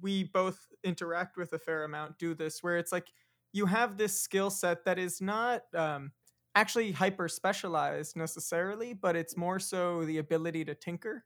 we 0.00 0.24
both 0.24 0.68
interact 0.84 1.36
with 1.36 1.52
a 1.52 1.58
fair 1.58 1.84
amount 1.84 2.18
do 2.18 2.34
this 2.34 2.62
where 2.62 2.76
it's 2.76 2.92
like 2.92 3.08
you 3.52 3.66
have 3.66 3.96
this 3.96 4.20
skill 4.20 4.50
set 4.50 4.84
that 4.84 4.98
is 4.98 5.20
not 5.20 5.62
um, 5.74 6.12
actually 6.54 6.92
hyper 6.92 7.28
specialized 7.28 8.16
necessarily, 8.16 8.92
but 8.92 9.16
it's 9.16 9.36
more 9.36 9.58
so 9.58 10.04
the 10.04 10.18
ability 10.18 10.64
to 10.66 10.74
tinker. 10.74 11.24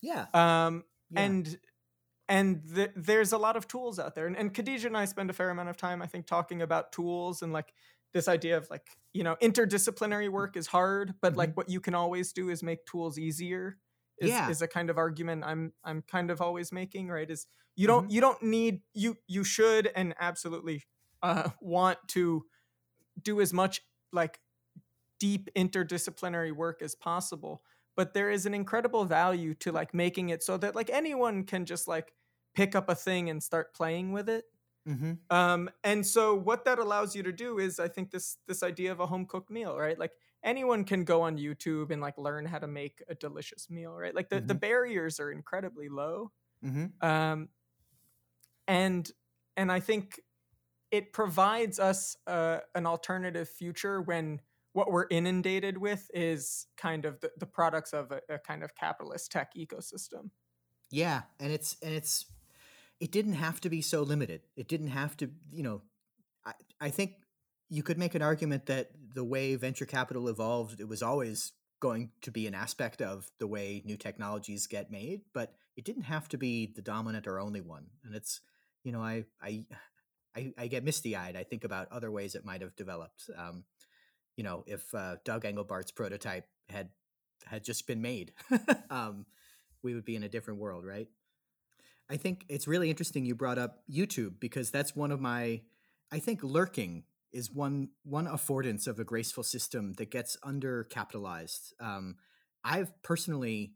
yeah. 0.00 0.26
Um, 0.34 0.84
Yeah. 1.10 1.22
and 1.22 1.58
and 2.28 2.62
th- 2.74 2.90
there's 2.96 3.32
a 3.32 3.38
lot 3.38 3.56
of 3.56 3.66
tools 3.68 3.98
out 3.98 4.14
there 4.14 4.26
and, 4.26 4.36
and 4.36 4.52
khadija 4.54 4.84
and 4.86 4.96
i 4.96 5.04
spend 5.04 5.30
a 5.30 5.32
fair 5.32 5.50
amount 5.50 5.68
of 5.68 5.76
time 5.76 6.02
i 6.02 6.06
think 6.06 6.26
talking 6.26 6.62
about 6.62 6.92
tools 6.92 7.42
and 7.42 7.52
like 7.52 7.72
this 8.12 8.28
idea 8.28 8.56
of 8.56 8.68
like 8.70 8.86
you 9.12 9.22
know 9.24 9.36
interdisciplinary 9.42 10.28
work 10.30 10.56
is 10.56 10.66
hard 10.66 11.14
but 11.20 11.36
like 11.36 11.56
what 11.56 11.68
you 11.70 11.80
can 11.80 11.94
always 11.94 12.32
do 12.32 12.50
is 12.50 12.62
make 12.62 12.84
tools 12.86 13.18
easier 13.18 13.78
is, 14.20 14.30
Yeah. 14.30 14.48
is 14.48 14.62
a 14.62 14.68
kind 14.68 14.90
of 14.90 14.98
argument 14.98 15.44
i'm 15.44 15.72
i'm 15.84 16.02
kind 16.02 16.30
of 16.30 16.40
always 16.40 16.72
making 16.72 17.08
right 17.08 17.30
is 17.30 17.46
you 17.76 17.86
don't 17.86 18.10
you 18.10 18.20
don't 18.20 18.42
need 18.42 18.82
you 18.94 19.16
you 19.26 19.44
should 19.44 19.86
and 19.94 20.14
absolutely 20.18 20.84
uh, 21.22 21.50
want 21.60 21.98
to 22.08 22.44
do 23.22 23.40
as 23.40 23.52
much 23.52 23.82
like 24.12 24.40
deep 25.18 25.50
interdisciplinary 25.56 26.52
work 26.52 26.82
as 26.82 26.94
possible 26.94 27.62
but 27.96 28.14
there 28.14 28.30
is 28.30 28.46
an 28.46 28.54
incredible 28.54 29.04
value 29.04 29.54
to 29.54 29.72
like 29.72 29.92
making 29.92 30.28
it 30.30 30.42
so 30.42 30.56
that 30.56 30.74
like 30.76 30.90
anyone 30.90 31.44
can 31.44 31.66
just 31.66 31.88
like 31.88 32.14
pick 32.54 32.76
up 32.76 32.88
a 32.88 32.94
thing 32.94 33.28
and 33.28 33.42
start 33.42 33.74
playing 33.74 34.12
with 34.12 34.28
it. 34.28 34.44
Hmm 34.86 35.20
um 35.30 35.68
and 35.84 36.06
so 36.06 36.34
what 36.34 36.64
that 36.64 36.78
allows 36.78 37.14
you 37.14 37.22
to 37.22 37.32
do 37.32 37.58
is 37.58 37.78
i 37.78 37.88
think 37.88 38.10
this 38.10 38.38
this 38.46 38.62
idea 38.62 38.90
of 38.92 39.00
a 39.00 39.06
home 39.06 39.26
cooked 39.26 39.50
meal 39.50 39.76
right? 39.78 39.98
Like 39.98 40.12
anyone 40.44 40.84
can 40.84 41.04
go 41.04 41.22
on 41.22 41.36
youtube 41.36 41.90
and 41.90 42.00
like 42.00 42.16
learn 42.18 42.44
how 42.46 42.58
to 42.58 42.66
make 42.66 43.02
a 43.08 43.14
delicious 43.14 43.68
meal 43.68 43.92
right 43.92 44.14
like 44.14 44.28
the, 44.28 44.40
the 44.40 44.54
barriers 44.54 45.18
are 45.20 45.30
incredibly 45.30 45.88
low 45.88 46.30
hmm 46.62 46.86
um, 47.00 47.48
and 48.68 49.10
and 49.56 49.72
I 49.72 49.80
think 49.80 50.20
it 50.92 51.12
provides 51.12 51.80
us 51.80 52.16
uh, 52.26 52.58
an 52.74 52.86
alternative 52.86 53.48
future 53.48 54.00
when 54.00 54.40
what 54.72 54.92
we're 54.92 55.08
inundated 55.10 55.78
with 55.78 56.08
is 56.14 56.66
kind 56.76 57.04
of 57.04 57.20
the, 57.20 57.32
the 57.38 57.46
products 57.46 57.92
of 57.92 58.12
a, 58.12 58.20
a 58.28 58.38
kind 58.38 58.62
of 58.62 58.74
capitalist 58.76 59.32
tech 59.32 59.54
ecosystem. 59.56 60.30
Yeah, 60.90 61.22
and 61.40 61.52
it's 61.52 61.76
and 61.82 61.92
it's 61.92 62.26
it 63.00 63.10
didn't 63.10 63.34
have 63.34 63.60
to 63.62 63.70
be 63.70 63.80
so 63.80 64.02
limited. 64.02 64.42
It 64.56 64.68
didn't 64.68 64.88
have 64.88 65.16
to, 65.18 65.30
you 65.50 65.62
know. 65.62 65.82
I 66.46 66.52
I 66.80 66.90
think 66.90 67.14
you 67.68 67.82
could 67.82 67.98
make 67.98 68.14
an 68.14 68.22
argument 68.22 68.66
that 68.66 68.90
the 69.14 69.24
way 69.24 69.54
venture 69.56 69.86
capital 69.86 70.28
evolved, 70.28 70.80
it 70.80 70.88
was 70.88 71.02
always 71.02 71.52
going 71.80 72.10
to 72.22 72.30
be 72.30 72.46
an 72.46 72.54
aspect 72.54 73.00
of 73.00 73.30
the 73.38 73.46
way 73.46 73.82
new 73.84 73.96
technologies 73.96 74.66
get 74.66 74.90
made, 74.90 75.22
but 75.32 75.54
it 75.76 75.84
didn't 75.84 76.02
have 76.02 76.28
to 76.28 76.36
be 76.36 76.72
the 76.74 76.82
dominant 76.82 77.26
or 77.26 77.38
only 77.38 77.60
one. 77.60 77.86
And 78.04 78.14
it's, 78.14 78.40
you 78.84 78.92
know, 78.92 79.00
I 79.00 79.24
I 79.40 79.64
I, 80.36 80.52
I 80.58 80.66
get 80.68 80.84
misty 80.84 81.16
eyed. 81.16 81.36
I 81.36 81.42
think 81.42 81.64
about 81.64 81.90
other 81.90 82.10
ways 82.10 82.34
it 82.34 82.44
might 82.44 82.60
have 82.60 82.76
developed. 82.76 83.30
Um, 83.36 83.64
you 84.36 84.44
know, 84.44 84.62
if 84.66 84.94
uh, 84.94 85.16
Doug 85.24 85.44
Engelbart's 85.44 85.90
prototype 85.90 86.46
had 86.68 86.90
had 87.46 87.64
just 87.64 87.86
been 87.86 88.02
made, 88.02 88.32
um, 88.90 89.26
we 89.82 89.94
would 89.94 90.04
be 90.04 90.16
in 90.16 90.22
a 90.22 90.28
different 90.28 90.60
world, 90.60 90.84
right? 90.84 91.08
I 92.10 92.16
think 92.16 92.44
it's 92.48 92.68
really 92.68 92.90
interesting 92.90 93.24
you 93.24 93.34
brought 93.34 93.58
up 93.58 93.82
YouTube 93.90 94.34
because 94.38 94.70
that's 94.70 94.94
one 94.94 95.10
of 95.10 95.20
my 95.20 95.62
I 96.12 96.18
think 96.18 96.42
lurking 96.42 97.04
is 97.32 97.50
one 97.52 97.90
one 98.04 98.26
affordance 98.26 98.86
of 98.86 98.98
a 98.98 99.04
graceful 99.04 99.42
system 99.42 99.92
that 99.94 100.10
gets 100.10 100.36
undercapitalized. 100.44 101.72
Um, 101.80 102.16
I've 102.64 102.92
personally 103.02 103.72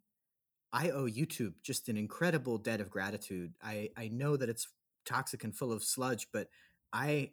I 0.73 0.91
owe 0.91 1.05
YouTube 1.05 1.55
just 1.63 1.89
an 1.89 1.97
incredible 1.97 2.59
debt 2.59 2.81
of 2.81 2.91
gratitude. 2.91 3.53
I, 3.63 3.91
I 3.97 4.09
know 4.09 4.37
that 4.37 4.49
it's 4.49 4.69
toxic 5.05 5.45
and 5.45 5.55
full 5.55 5.73
of 5.73 5.85
sludge, 5.85 6.29
but 6.33 6.49
I 6.93 7.33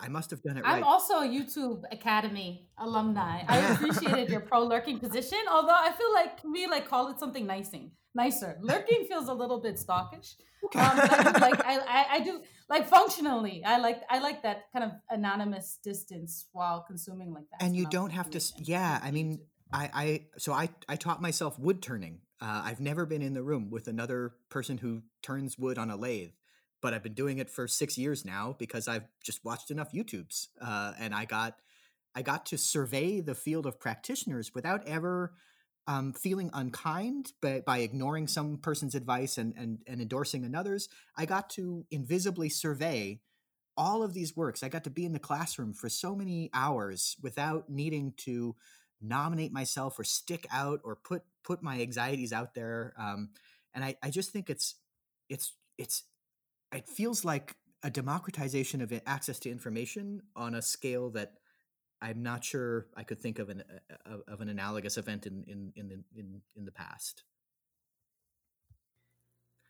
I 0.00 0.08
must 0.08 0.30
have 0.30 0.42
done 0.42 0.56
it 0.56 0.64
I'm 0.64 0.74
right. 0.74 0.82
also 0.82 1.20
a 1.20 1.28
YouTube 1.28 1.82
Academy 1.92 2.68
alumni. 2.78 3.42
I 3.48 3.58
appreciated 3.72 4.28
your 4.30 4.40
pro 4.40 4.64
lurking 4.64 4.98
position, 4.98 5.38
although 5.50 5.74
I 5.74 5.92
feel 5.92 6.12
like 6.12 6.38
we 6.44 6.66
like 6.66 6.88
call 6.88 7.08
it 7.08 7.18
something 7.18 7.46
nicing, 7.46 7.92
nicer. 8.14 8.58
Lurking 8.62 9.06
feels 9.08 9.28
a 9.28 9.34
little 9.34 9.60
bit 9.60 9.76
stalkish. 9.76 10.34
Um, 10.62 10.70
I 10.74 11.22
do 11.32 11.40
like 11.40 11.64
I, 11.64 11.78
I 11.78 12.06
I 12.16 12.20
do 12.20 12.42
like 12.68 12.86
functionally. 12.86 13.62
I 13.64 13.78
like 13.78 14.02
I 14.10 14.18
like 14.18 14.42
that 14.42 14.64
kind 14.72 14.84
of 14.84 14.92
anonymous 15.08 15.78
distance 15.82 16.46
while 16.52 16.82
consuming 16.86 17.32
like 17.32 17.44
that. 17.50 17.62
and 17.62 17.74
you 17.76 17.86
don't 17.86 18.10
have 18.10 18.30
to 18.30 18.40
yeah 18.58 19.00
i 19.02 19.10
mean 19.10 19.40
i 19.72 19.90
i 19.92 20.26
so 20.38 20.52
i 20.52 20.68
i 20.88 20.96
taught 20.96 21.20
myself 21.22 21.58
wood 21.58 21.82
turning 21.82 22.20
uh, 22.40 22.62
i've 22.64 22.80
never 22.80 23.06
been 23.06 23.22
in 23.22 23.34
the 23.34 23.42
room 23.42 23.70
with 23.70 23.88
another 23.88 24.34
person 24.48 24.78
who 24.78 25.02
turns 25.22 25.58
wood 25.58 25.78
on 25.78 25.90
a 25.90 25.96
lathe 25.96 26.32
but 26.80 26.94
i've 26.94 27.02
been 27.02 27.14
doing 27.14 27.38
it 27.38 27.50
for 27.50 27.66
six 27.66 27.96
years 27.96 28.24
now 28.24 28.54
because 28.58 28.88
i've 28.88 29.06
just 29.22 29.44
watched 29.44 29.70
enough 29.70 29.92
youtubes 29.92 30.48
uh, 30.60 30.92
and 30.98 31.14
i 31.14 31.24
got 31.24 31.56
i 32.14 32.22
got 32.22 32.46
to 32.46 32.58
survey 32.58 33.20
the 33.20 33.34
field 33.34 33.66
of 33.66 33.80
practitioners 33.80 34.54
without 34.54 34.86
ever 34.86 35.32
um, 35.86 36.12
feeling 36.12 36.50
unkind 36.52 37.32
by, 37.40 37.62
by 37.66 37.78
ignoring 37.78 38.28
some 38.28 38.58
person's 38.58 38.94
advice 38.94 39.38
and, 39.38 39.54
and, 39.56 39.78
and 39.86 40.00
endorsing 40.00 40.44
another's 40.44 40.88
i 41.16 41.26
got 41.26 41.50
to 41.50 41.84
invisibly 41.90 42.48
survey 42.48 43.20
all 43.80 44.02
of 44.02 44.12
these 44.12 44.36
works. 44.36 44.62
I 44.62 44.68
got 44.68 44.84
to 44.84 44.90
be 44.90 45.06
in 45.06 45.14
the 45.14 45.18
classroom 45.18 45.72
for 45.72 45.88
so 45.88 46.14
many 46.14 46.50
hours 46.52 47.16
without 47.22 47.70
needing 47.70 48.12
to 48.18 48.54
nominate 49.00 49.52
myself 49.52 49.98
or 49.98 50.04
stick 50.04 50.46
out 50.52 50.80
or 50.84 50.96
put 50.96 51.22
put 51.42 51.62
my 51.62 51.80
anxieties 51.80 52.32
out 52.32 52.54
there. 52.54 52.92
Um, 52.98 53.30
and 53.74 53.82
I, 53.82 53.96
I 54.02 54.10
just 54.10 54.32
think 54.32 54.50
it's 54.50 54.74
it's 55.30 55.54
it's 55.78 56.02
it 56.72 56.88
feels 56.88 57.24
like 57.24 57.56
a 57.82 57.90
democratization 57.90 58.80
of 58.80 58.92
access 59.06 59.38
to 59.40 59.50
information 59.50 60.22
on 60.36 60.54
a 60.54 60.62
scale 60.62 61.10
that 61.10 61.32
I'm 62.02 62.22
not 62.22 62.44
sure 62.44 62.86
I 62.96 63.02
could 63.02 63.20
think 63.20 63.38
of 63.38 63.48
an 63.48 63.62
uh, 64.06 64.16
of 64.28 64.40
an 64.40 64.48
analogous 64.48 64.96
event 64.96 65.26
in 65.26 65.44
in 65.46 65.72
in 65.76 65.88
the 65.88 66.02
in, 66.18 66.40
in 66.56 66.64
the 66.64 66.72
past. 66.72 67.24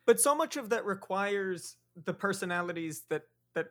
But 0.06 0.20
so 0.20 0.34
much 0.34 0.56
of 0.56 0.70
that 0.70 0.84
requires 0.84 1.76
the 1.94 2.14
personalities 2.14 3.04
that 3.10 3.22
that 3.54 3.66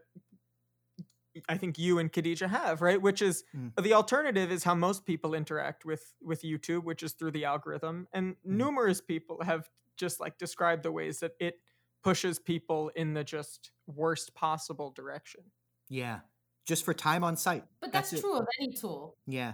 I 1.48 1.58
think 1.58 1.78
you 1.78 2.00
and 2.00 2.12
Khadija 2.12 2.50
have, 2.50 2.82
right? 2.82 3.02
Which 3.02 3.22
is 3.22 3.44
Mm. 3.56 3.82
the 3.82 3.94
alternative 3.94 4.52
is 4.52 4.64
how 4.64 4.76
most 4.76 5.06
people 5.06 5.34
interact 5.34 5.86
with 5.86 6.14
with 6.22 6.42
YouTube, 6.42 6.84
which 6.84 7.04
is 7.04 7.14
through 7.14 7.32
the 7.32 7.46
algorithm. 7.46 8.08
And 8.14 8.36
numerous 8.44 9.00
people 9.02 9.44
have 9.44 9.70
just 9.96 10.20
like 10.20 10.38
described 10.38 10.84
the 10.84 10.92
ways 10.92 11.20
that 11.20 11.34
it 11.40 11.56
pushes 12.04 12.40
people 12.40 12.92
in 12.96 13.14
the 13.14 13.24
just 13.24 13.72
worst 13.88 14.34
possible 14.36 14.92
direction. 14.92 15.42
Yeah, 15.90 16.20
just 16.66 16.86
for 16.86 16.94
time 16.94 17.24
on 17.24 17.36
site. 17.36 17.64
But 17.82 17.92
that's, 17.92 18.14
it. 18.14 18.22
true 18.22 18.38
of 18.38 18.48
any 18.60 18.74
tool. 18.74 19.18
Yeah. 19.28 19.54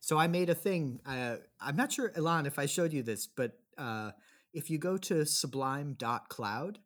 So 0.00 0.18
I 0.18 0.26
made 0.26 0.50
a 0.50 0.54
thing. 0.54 1.00
Uh, 1.06 1.36
I'm 1.60 1.76
not 1.76 1.92
sure, 1.92 2.10
Ilan, 2.10 2.46
if 2.46 2.58
I 2.58 2.66
showed 2.66 2.92
you 2.92 3.02
this, 3.02 3.26
but 3.26 3.52
uh, 3.78 4.10
if 4.52 4.70
you 4.70 4.78
go 4.78 4.96
to 4.98 5.24
sublime.cloud, 5.24 6.78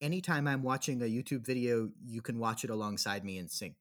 anytime 0.00 0.46
I'm 0.46 0.62
watching 0.62 1.02
a 1.02 1.06
YouTube 1.06 1.44
video, 1.46 1.90
you 2.04 2.22
can 2.22 2.38
watch 2.38 2.64
it 2.64 2.70
alongside 2.70 3.24
me 3.24 3.38
in 3.38 3.48
sync. 3.48 3.74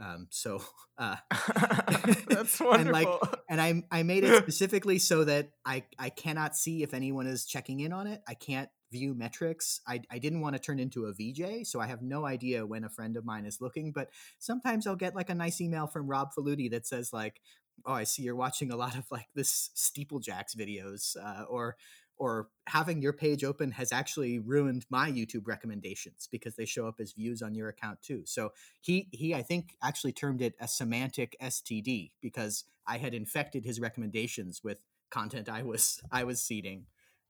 Um, 0.00 0.26
so, 0.30 0.62
uh, 0.98 1.16
That's 2.28 2.60
And, 2.60 2.90
like, 2.90 3.08
wonderful. 3.08 3.38
and 3.48 3.60
I, 3.60 3.82
I 3.90 4.02
made 4.02 4.24
it 4.24 4.36
specifically 4.42 4.98
so 4.98 5.24
that 5.24 5.50
I, 5.64 5.84
I 5.98 6.10
cannot 6.10 6.56
see 6.56 6.82
if 6.82 6.94
anyone 6.94 7.26
is 7.26 7.46
checking 7.46 7.80
in 7.80 7.92
on 7.92 8.06
it. 8.06 8.22
I 8.28 8.34
can't 8.34 8.68
view 8.94 9.12
metrics. 9.12 9.80
I, 9.86 10.00
I 10.10 10.18
didn't 10.18 10.40
want 10.40 10.54
to 10.54 10.62
turn 10.62 10.78
into 10.78 11.06
a 11.06 11.12
VJ, 11.12 11.66
so 11.66 11.80
I 11.80 11.86
have 11.86 12.00
no 12.00 12.24
idea 12.24 12.64
when 12.64 12.84
a 12.84 12.88
friend 12.88 13.16
of 13.16 13.24
mine 13.24 13.44
is 13.44 13.60
looking. 13.60 13.90
But 13.90 14.10
sometimes 14.38 14.86
I'll 14.86 14.94
get 14.96 15.16
like 15.16 15.30
a 15.30 15.34
nice 15.34 15.60
email 15.60 15.88
from 15.88 16.06
Rob 16.06 16.30
Faludi 16.32 16.70
that 16.70 16.86
says 16.86 17.12
like, 17.12 17.40
"Oh, 17.84 17.92
I 17.92 18.04
see 18.04 18.22
you're 18.22 18.36
watching 18.36 18.70
a 18.70 18.76
lot 18.76 18.96
of 18.96 19.04
like 19.10 19.28
this 19.34 19.70
steeplejacks 19.74 20.56
videos," 20.56 21.16
uh, 21.16 21.44
or 21.44 21.76
or 22.16 22.48
having 22.68 23.02
your 23.02 23.12
page 23.12 23.42
open 23.42 23.72
has 23.72 23.90
actually 23.90 24.38
ruined 24.38 24.86
my 24.88 25.10
YouTube 25.10 25.46
recommendations 25.46 26.28
because 26.30 26.54
they 26.54 26.64
show 26.64 26.86
up 26.86 27.00
as 27.00 27.12
views 27.12 27.42
on 27.42 27.56
your 27.56 27.68
account 27.68 28.00
too. 28.02 28.22
So 28.24 28.52
he 28.80 29.08
he 29.10 29.34
I 29.34 29.42
think 29.42 29.76
actually 29.82 30.12
termed 30.12 30.40
it 30.40 30.54
a 30.60 30.68
semantic 30.68 31.36
STD 31.42 32.12
because 32.22 32.64
I 32.86 32.98
had 32.98 33.14
infected 33.14 33.64
his 33.64 33.80
recommendations 33.80 34.62
with 34.62 34.78
content 35.10 35.48
I 35.48 35.62
was 35.62 36.00
I 36.10 36.24
was 36.24 36.40
seeding. 36.42 36.86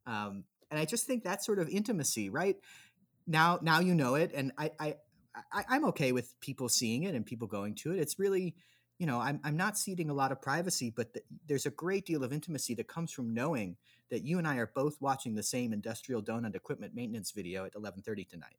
Um, 0.07 0.45
and 0.75 0.81
I 0.81 0.85
just 0.85 1.07
think 1.07 1.23
that 1.23 1.45
sort 1.45 1.61
of 1.61 1.69
intimacy, 1.69 2.31
right? 2.31 2.57
Now 3.29 3.61
now 3.63 3.79
you 3.79 3.95
know 3.95 4.17
it, 4.17 4.33
and 4.35 4.51
I 4.59 4.73
I, 4.81 4.95
I 5.53 5.65
I'm 5.69 5.85
okay 5.87 6.11
with 6.11 6.35
people 6.41 6.69
seeing 6.69 7.05
it 7.05 7.15
and 7.15 7.25
people 7.25 7.47
going 7.47 7.77
to 7.77 7.93
it. 7.93 8.01
It's 8.01 8.19
really 8.19 8.57
you 8.99 9.07
know, 9.07 9.21
I'm, 9.21 9.41
I'm 9.43 9.57
not 9.57 9.77
ceding 9.77 10.09
a 10.09 10.15
lot 10.15 10.31
of 10.31 10.41
privacy, 10.41 10.89
but 10.95 11.13
th- 11.13 11.25
there's 11.47 11.67
a 11.67 11.71
great 11.71 12.07
deal 12.07 12.23
of 12.23 12.33
intimacy 12.33 12.75
that 12.75 12.87
comes 12.87 13.11
from 13.11 13.35
knowing 13.35 13.77
that 14.11 14.25
you 14.25 14.39
and 14.39 14.47
I 14.47 14.57
are 14.57 14.71
both 14.73 15.01
watching 15.01 15.35
the 15.35 15.43
same 15.43 15.73
industrial 15.73 16.23
donut 16.23 16.55
equipment 16.55 16.95
maintenance 16.95 17.33
video 17.33 17.65
at 17.65 17.75
11:30 17.75 18.29
tonight. 18.29 18.57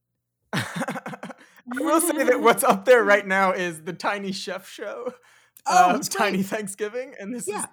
I 0.53 1.82
will 1.82 2.01
say 2.01 2.24
that 2.24 2.41
what's 2.41 2.63
up 2.63 2.86
there 2.86 3.03
right 3.03 3.26
now 3.26 3.51
is 3.51 3.82
the 3.82 3.93
Tiny 3.93 4.32
Chef 4.32 4.70
Show, 4.70 5.13
oh, 5.66 5.89
uh, 5.89 5.99
Tiny 5.99 6.43
Thanksgiving, 6.43 7.13
and 7.20 7.34
this 7.34 7.47
yeah. 7.47 7.59
is 7.59 7.66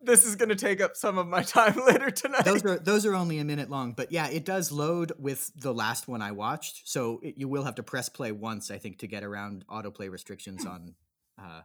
this 0.00 0.24
is 0.24 0.36
going 0.36 0.48
to 0.48 0.56
take 0.56 0.80
up 0.80 0.96
some 0.96 1.18
of 1.18 1.26
my 1.26 1.42
time 1.42 1.80
later 1.86 2.10
tonight. 2.10 2.44
Those 2.44 2.64
are 2.64 2.78
those 2.78 3.06
are 3.06 3.14
only 3.14 3.38
a 3.38 3.44
minute 3.44 3.70
long, 3.70 3.92
but 3.92 4.12
yeah, 4.12 4.28
it 4.28 4.44
does 4.44 4.70
load 4.72 5.12
with 5.18 5.50
the 5.56 5.74
last 5.74 6.08
one 6.08 6.22
I 6.22 6.32
watched, 6.32 6.88
so 6.88 7.20
it, 7.22 7.34
you 7.36 7.48
will 7.48 7.64
have 7.64 7.76
to 7.76 7.82
press 7.82 8.08
play 8.08 8.32
once, 8.32 8.70
I 8.70 8.78
think, 8.78 8.98
to 8.98 9.06
get 9.06 9.24
around 9.24 9.64
autoplay 9.68 10.10
restrictions 10.10 10.66
on. 10.66 10.94
Uh, 11.38 11.62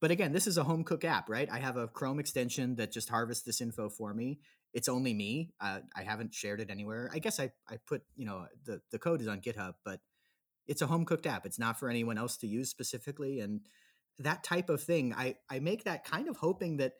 but 0.00 0.10
again, 0.10 0.32
this 0.32 0.46
is 0.46 0.56
a 0.56 0.64
home 0.64 0.82
cook 0.84 1.04
app, 1.04 1.28
right? 1.28 1.48
I 1.50 1.58
have 1.58 1.76
a 1.76 1.86
Chrome 1.86 2.18
extension 2.20 2.76
that 2.76 2.90
just 2.90 3.10
harvests 3.10 3.44
this 3.44 3.60
info 3.60 3.90
for 3.90 4.14
me. 4.14 4.40
It's 4.72 4.88
only 4.88 5.12
me. 5.12 5.52
Uh, 5.60 5.80
I 5.94 6.02
haven't 6.02 6.32
shared 6.32 6.60
it 6.60 6.70
anywhere. 6.70 7.10
I 7.12 7.18
guess 7.18 7.38
I, 7.38 7.50
I 7.68 7.76
put, 7.86 8.02
you 8.16 8.24
know, 8.24 8.46
the, 8.64 8.80
the 8.90 8.98
code 8.98 9.20
is 9.20 9.28
on 9.28 9.40
GitHub, 9.40 9.74
but 9.84 10.00
it's 10.66 10.80
a 10.80 10.86
home 10.86 11.04
cooked 11.04 11.26
app. 11.26 11.44
It's 11.44 11.58
not 11.58 11.78
for 11.78 11.90
anyone 11.90 12.16
else 12.16 12.36
to 12.38 12.46
use 12.46 12.70
specifically. 12.70 13.40
And 13.40 13.60
that 14.20 14.42
type 14.42 14.70
of 14.70 14.82
thing, 14.82 15.12
I, 15.12 15.36
I 15.50 15.58
make 15.58 15.84
that 15.84 16.04
kind 16.04 16.28
of 16.28 16.36
hoping 16.36 16.78
that 16.78 16.92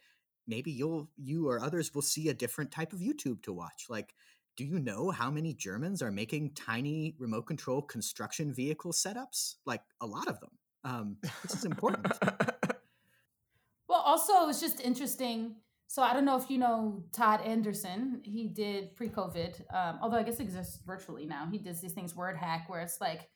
maybe 0.51 0.71
you'll, 0.71 1.09
you 1.17 1.49
or 1.49 1.63
others 1.63 1.95
will 1.95 2.03
see 2.03 2.29
a 2.29 2.35
different 2.35 2.71
type 2.71 2.93
of 2.93 2.99
YouTube 2.99 3.43
to 3.45 3.53
watch. 3.55 3.87
Like, 3.89 4.15
do 4.57 4.65
you 4.65 4.79
know 4.79 5.11
how 5.11 5.31
many 5.31 5.55
Germans 5.55 6.03
are 6.03 6.11
making 6.11 6.51
tiny 6.51 7.15
remote 7.19 7.47
control 7.47 7.81
construction 7.81 8.53
vehicle 8.53 8.93
setups? 8.93 9.55
Like 9.65 9.81
a 10.03 10.07
lot 10.07 10.29
of 10.29 10.39
them. 10.41 10.51
Um, 10.85 11.17
this 11.43 11.55
is 11.55 11.65
important. 11.65 12.07
well, 13.89 14.03
also, 14.05 14.49
it's 14.49 14.61
just 14.61 14.81
interesting 14.81 15.55
so 15.91 16.03
I 16.05 16.15
don't 16.15 16.25
know 16.25 16.37
if 16.37 16.49
you 16.49 16.57
know 16.57 17.03
Todd 17.13 17.41
Anderson. 17.41 18.21
He 18.23 18.47
did 18.47 18.95
pre-COVID, 18.95 19.75
um, 19.75 19.99
although 20.01 20.19
I 20.19 20.23
guess 20.23 20.39
it 20.39 20.45
exists 20.45 20.79
virtually 20.87 21.27
now. 21.27 21.49
He 21.51 21.59
does 21.59 21.81
these 21.81 21.91
things, 21.95 22.15
word 22.15 22.37
hack, 22.37 22.69
where 22.69 22.81
it's 22.81 23.01
like, 23.01 23.29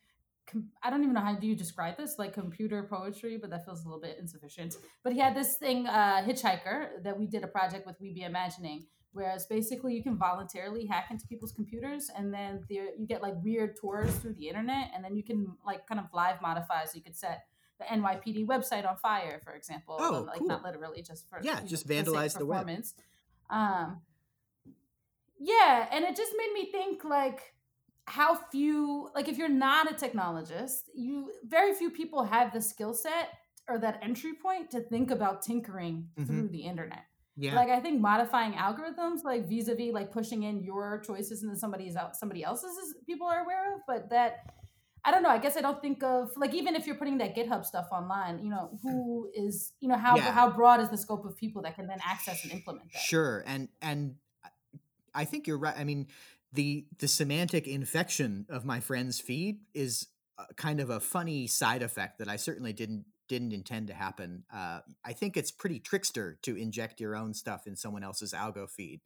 com- 0.46 0.70
I 0.82 0.90
don't 0.90 1.02
even 1.02 1.14
know 1.14 1.20
how 1.20 1.34
do 1.34 1.46
you 1.46 1.54
describe 1.54 1.96
this, 1.96 2.18
like 2.18 2.32
computer 2.32 2.86
poetry, 2.90 3.38
but 3.38 3.50
that 3.50 3.64
feels 3.64 3.82
a 3.84 3.88
little 3.88 4.00
bit 4.00 4.16
insufficient. 4.18 4.76
But 5.02 5.12
he 5.12 5.18
had 5.18 5.34
this 5.34 5.56
thing, 5.56 5.86
uh, 5.86 6.22
Hitchhiker, 6.26 7.02
that 7.02 7.18
we 7.18 7.26
did 7.26 7.44
a 7.44 7.48
project 7.48 7.86
with 7.86 7.96
We 8.00 8.12
Be 8.12 8.22
Imagining, 8.22 8.86
whereas 9.12 9.46
basically 9.46 9.94
you 9.94 10.02
can 10.02 10.16
voluntarily 10.16 10.86
hack 10.86 11.08
into 11.10 11.26
people's 11.26 11.52
computers, 11.52 12.10
and 12.16 12.32
then 12.32 12.64
you 12.68 13.06
get 13.06 13.22
like 13.22 13.34
weird 13.42 13.76
tours 13.80 14.14
through 14.16 14.34
the 14.34 14.48
internet, 14.48 14.90
and 14.94 15.04
then 15.04 15.16
you 15.16 15.22
can 15.22 15.56
like 15.66 15.86
kind 15.86 16.00
of 16.00 16.06
live 16.12 16.40
modify, 16.42 16.84
so 16.84 16.92
you 16.94 17.02
could 17.02 17.16
set 17.16 17.46
the 17.78 17.84
NYPD 17.84 18.46
website 18.46 18.88
on 18.88 18.96
fire, 18.96 19.40
for 19.44 19.54
example. 19.54 19.96
Oh, 19.98 20.24
like 20.26 20.38
cool. 20.38 20.48
not 20.48 20.62
literally, 20.62 21.02
just 21.02 21.28
for 21.28 21.40
yeah, 21.42 21.60
just 21.64 21.88
know, 21.88 21.94
vandalize 21.94 22.38
the 22.38 22.46
web. 22.46 22.68
Um, 23.50 24.00
yeah, 25.38 25.88
and 25.92 26.04
it 26.04 26.16
just 26.16 26.32
made 26.36 26.52
me 26.52 26.70
think 26.70 27.04
like 27.04 27.53
how 28.06 28.34
few, 28.34 29.08
like 29.14 29.28
if 29.28 29.38
you're 29.38 29.48
not 29.48 29.90
a 29.90 29.94
technologist, 29.94 30.82
you 30.94 31.30
very 31.46 31.74
few 31.74 31.90
people 31.90 32.24
have 32.24 32.52
the 32.52 32.60
skill 32.60 32.94
set 32.94 33.30
or 33.68 33.78
that 33.78 33.98
entry 34.02 34.34
point 34.34 34.70
to 34.70 34.80
think 34.80 35.10
about 35.10 35.42
tinkering 35.42 36.08
mm-hmm. 36.18 36.24
through 36.24 36.48
the 36.48 36.60
internet. 36.60 37.04
Yeah. 37.36 37.56
Like 37.56 37.68
I 37.68 37.80
think 37.80 38.00
modifying 38.00 38.52
algorithms, 38.52 39.24
like 39.24 39.48
vis-a-vis, 39.48 39.92
like 39.92 40.12
pushing 40.12 40.44
in 40.44 40.62
your 40.62 41.02
choices 41.04 41.42
into 41.42 41.56
somebody's 41.56 41.96
out 41.96 42.14
somebody 42.14 42.44
else's, 42.44 42.76
is, 42.76 42.94
people 43.06 43.26
are 43.26 43.42
aware 43.42 43.74
of, 43.74 43.80
but 43.88 44.10
that 44.10 44.54
I 45.04 45.10
don't 45.10 45.22
know. 45.22 45.28
I 45.28 45.38
guess 45.38 45.56
I 45.56 45.60
don't 45.60 45.80
think 45.82 46.02
of 46.02 46.30
like 46.36 46.54
even 46.54 46.74
if 46.74 46.86
you're 46.86 46.96
putting 46.96 47.18
that 47.18 47.36
GitHub 47.36 47.64
stuff 47.64 47.88
online, 47.92 48.42
you 48.42 48.48
know, 48.48 48.78
who 48.82 49.30
is 49.34 49.72
you 49.80 49.88
know 49.88 49.98
how 49.98 50.16
yeah. 50.16 50.32
how 50.32 50.48
broad 50.48 50.80
is 50.80 50.88
the 50.88 50.96
scope 50.96 51.26
of 51.26 51.36
people 51.36 51.62
that 51.62 51.74
can 51.74 51.86
then 51.86 51.98
access 52.02 52.42
and 52.42 52.52
implement 52.52 52.90
that? 52.92 53.02
Sure, 53.02 53.44
and 53.46 53.68
and 53.82 54.14
I 55.14 55.26
think 55.26 55.46
you're 55.46 55.58
right. 55.58 55.74
I 55.76 55.84
mean, 55.84 56.06
the 56.54 56.86
the 56.98 57.08
semantic 57.08 57.66
infection 57.66 58.46
of 58.48 58.64
my 58.64 58.80
friend's 58.80 59.20
feed 59.20 59.58
is 59.74 60.06
kind 60.56 60.80
of 60.80 60.90
a 60.90 61.00
funny 61.00 61.46
side 61.46 61.82
effect 61.82 62.18
that 62.18 62.28
I 62.28 62.36
certainly 62.36 62.72
didn't 62.72 63.04
didn't 63.28 63.52
intend 63.52 63.88
to 63.88 63.94
happen. 63.94 64.44
Uh, 64.52 64.80
I 65.04 65.12
think 65.12 65.36
it's 65.36 65.50
pretty 65.50 65.80
trickster 65.80 66.38
to 66.42 66.56
inject 66.56 67.00
your 67.00 67.16
own 67.16 67.34
stuff 67.34 67.66
in 67.66 67.76
someone 67.76 68.04
else's 68.04 68.32
algo 68.32 68.68
feed, 68.68 69.00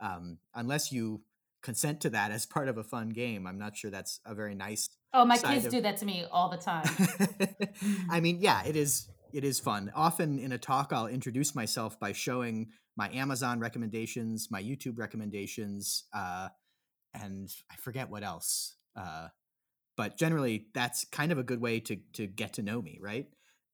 um, 0.00 0.38
unless 0.54 0.92
you 0.92 1.22
consent 1.62 2.00
to 2.02 2.10
that 2.10 2.30
as 2.30 2.44
part 2.44 2.68
of 2.68 2.76
a 2.76 2.84
fun 2.84 3.10
game. 3.10 3.46
I'm 3.46 3.58
not 3.58 3.76
sure 3.76 3.90
that's 3.90 4.20
a 4.26 4.34
very 4.34 4.54
nice 4.54 4.90
Oh, 5.14 5.24
my 5.24 5.36
kids 5.36 5.66
of... 5.66 5.70
do 5.70 5.80
that 5.82 5.98
to 5.98 6.06
me 6.06 6.24
all 6.30 6.48
the 6.48 6.56
time. 6.56 6.88
I 8.10 8.20
mean, 8.20 8.38
yeah, 8.40 8.62
it 8.64 8.76
is 8.76 9.08
it 9.32 9.44
is 9.44 9.60
fun. 9.60 9.92
Often 9.94 10.38
in 10.38 10.52
a 10.52 10.58
talk 10.58 10.92
I'll 10.92 11.06
introduce 11.06 11.54
myself 11.54 11.98
by 11.98 12.12
showing 12.12 12.68
my 12.96 13.10
Amazon 13.10 13.60
recommendations, 13.60 14.48
my 14.50 14.62
YouTube 14.62 14.98
recommendations, 14.98 16.04
uh, 16.14 16.48
and 17.14 17.50
I 17.70 17.76
forget 17.76 18.10
what 18.10 18.22
else. 18.22 18.76
Uh, 18.96 19.28
but 19.96 20.16
generally 20.16 20.66
that's 20.74 21.04
kind 21.04 21.32
of 21.32 21.38
a 21.38 21.42
good 21.42 21.60
way 21.60 21.80
to 21.80 21.96
to 22.14 22.26
get 22.26 22.54
to 22.54 22.62
know 22.62 22.80
me, 22.80 22.98
right? 23.00 23.26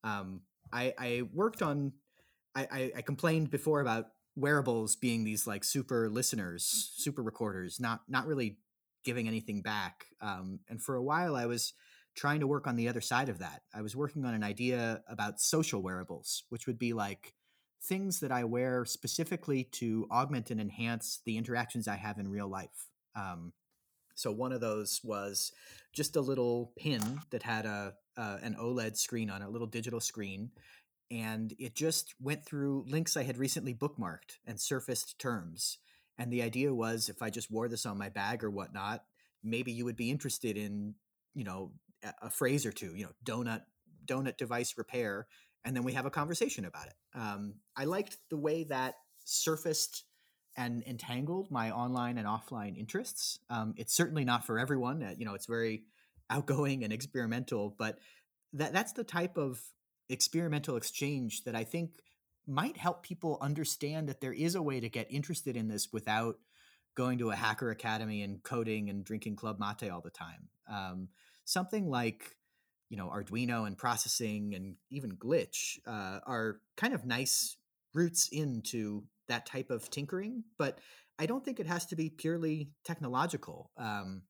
Um, 0.05 0.43
I, 0.73 0.95
I 0.99 1.23
worked 1.33 1.63
on 1.63 1.93
I, 2.55 2.93
I, 2.97 3.03
complained 3.03 3.51
before 3.51 3.81
about 3.81 4.07
wearables 4.35 4.97
being 4.97 5.23
these 5.23 5.47
like 5.47 5.63
super 5.63 6.09
listeners, 6.11 6.93
super 6.97 7.23
recorders, 7.23 7.79
not 7.79 8.01
not 8.09 8.27
really 8.27 8.59
giving 9.05 9.29
anything 9.29 9.63
back. 9.63 10.07
Um, 10.21 10.61
and 10.69 10.83
for 10.83 10.97
a 10.97 11.03
while, 11.03 11.37
I 11.37 11.47
was 11.47 11.73
trying 12.17 12.41
to 12.41 12.47
work 12.47 12.67
on 12.67 12.75
the 12.75 12.89
other 12.89 13.01
side 13.01 13.29
of 13.29 13.39
that. 13.39 13.63
I 13.73 13.83
was 13.83 13.95
working 13.95 14.25
on 14.25 14.35
an 14.35 14.43
idea 14.43 15.03
about 15.09 15.41
social 15.41 15.83
wearables, 15.83 16.43
which 16.49 16.67
would 16.67 16.79
be 16.79 16.93
like 16.93 17.35
things 17.83 18.21
that 18.21 18.33
I 18.33 18.43
wear 18.45 18.85
specifically 18.85 19.65
to 19.73 20.09
augment 20.11 20.51
and 20.51 20.61
enhance 20.61 21.21
the 21.25 21.37
interactions 21.37 21.87
I 21.87 21.95
have 21.95 22.19
in 22.19 22.29
real 22.29 22.49
life. 22.49 22.88
Um, 23.19 23.53
so 24.15 24.33
one 24.33 24.53
of 24.53 24.61
those 24.61 25.01
was 25.05 25.53
just 25.93 26.17
a 26.17 26.21
little 26.21 26.73
pin 26.77 27.21
that 27.31 27.43
had 27.43 27.67
a 27.67 27.95
uh, 28.17 28.39
an 28.43 28.57
OLED 28.61 28.97
screen 28.97 29.31
on 29.31 29.43
it, 29.43 29.47
a 29.47 29.51
little 29.51 29.69
digital 29.69 30.01
screen, 30.01 30.51
and 31.11 31.55
it 31.59 31.77
just 31.77 32.15
went 32.21 32.45
through 32.45 32.85
links 32.89 33.17
I 33.17 33.23
had 33.23 33.39
recently 33.39 33.75
bookmarked 33.75 34.39
and 34.45 34.61
surfaced 34.61 35.19
terms. 35.21 35.79
And 36.19 36.33
the 36.33 36.43
idea 36.43 36.75
was 36.75 37.09
if 37.09 37.23
I 37.23 37.31
just 37.31 37.51
wore 37.51 37.69
this 37.69 37.87
on 37.87 37.97
my 37.97 38.09
bag 38.09 38.43
or 38.43 38.51
whatnot, 38.51 39.05
maybe 39.45 39.71
you 39.71 39.85
would 39.85 39.97
be 39.97 40.11
interested 40.11 40.57
in, 40.57 40.97
you 41.35 41.45
know, 41.45 41.71
a 42.21 42.29
phrase 42.29 42.67
or 42.67 42.73
two, 42.73 42.95
you 42.97 43.05
know, 43.05 43.13
donut 43.25 43.63
donut 44.05 44.37
device 44.37 44.75
repair, 44.77 45.29
and 45.65 45.77
then 45.77 45.85
we 45.85 45.93
have 45.93 46.07
a 46.07 46.11
conversation 46.11 46.65
about 46.65 46.87
it. 46.87 46.95
Um, 47.15 47.55
I 47.77 47.85
liked 47.85 48.17
the 48.31 48.37
way 48.37 48.65
that 48.65 48.95
surfaced 49.25 50.05
and 50.59 50.83
entangled 50.87 51.51
my 51.53 51.71
online 51.71 52.19
and 52.19 52.27
offline 52.27 52.77
interests. 52.77 53.39
Um, 53.49 53.75
it's 53.77 53.95
certainly 53.95 54.25
not 54.25 54.45
for 54.45 54.59
everyone. 54.59 55.03
Uh, 55.03 55.15
you 55.17 55.25
know, 55.25 55.35
it's 55.35 55.47
very 55.47 55.85
outgoing 56.29 56.83
and 56.83 56.93
experimental, 56.93 57.75
but 57.79 58.01
that 58.53 58.73
that's 58.73 58.93
the 58.93 59.05
type 59.05 59.39
of 59.39 59.63
experimental 60.09 60.77
exchange 60.77 61.45
that 61.45 61.55
I 61.55 61.63
think 61.63 61.93
might 62.47 62.77
help 62.77 63.05
people 63.05 63.39
understand 63.41 64.09
that 64.09 64.21
there 64.21 64.33
is 64.33 64.57
a 64.57 64.63
way 64.63 64.81
to 64.81 64.89
get 64.89 65.07
interested 65.11 65.57
in 65.57 65.69
this 65.69 65.93
without 65.93 66.39
going 66.97 67.19
to 67.19 67.31
a 67.31 67.37
hacker 67.37 67.71
academy 67.71 68.23
and 68.23 68.43
coding 68.43 68.91
and 68.91 69.05
drinking 69.05 69.37
club 69.37 69.61
mate 69.61 69.89
all 69.91 70.01
the 70.01 70.11
time. 70.11 70.49
Um, 70.69 71.09
something 71.45 71.89
like 71.89 72.37
you 72.91 72.97
know 72.97 73.09
Arduino 73.15 73.65
and 73.65 73.79
processing 73.79 74.55
and 74.57 74.75
even 74.91 75.13
glitch 75.13 75.79
uh, 75.87 76.19
are 76.27 76.61
kind 76.77 76.95
of 76.95 77.07
nice 77.07 77.57
roots 77.95 78.29
into 78.33 79.05
that 79.29 79.47
type 79.47 79.71
of 79.71 79.91
tinkering, 79.91 80.45
but 80.59 80.79
I 81.19 81.27
don't 81.27 81.45
think 81.45 81.61
it 81.61 81.67
has 81.67 81.87
to 81.87 81.97
be 81.97 82.11
purely 82.11 82.71
technological. 82.85 83.71
Um, 83.77 84.23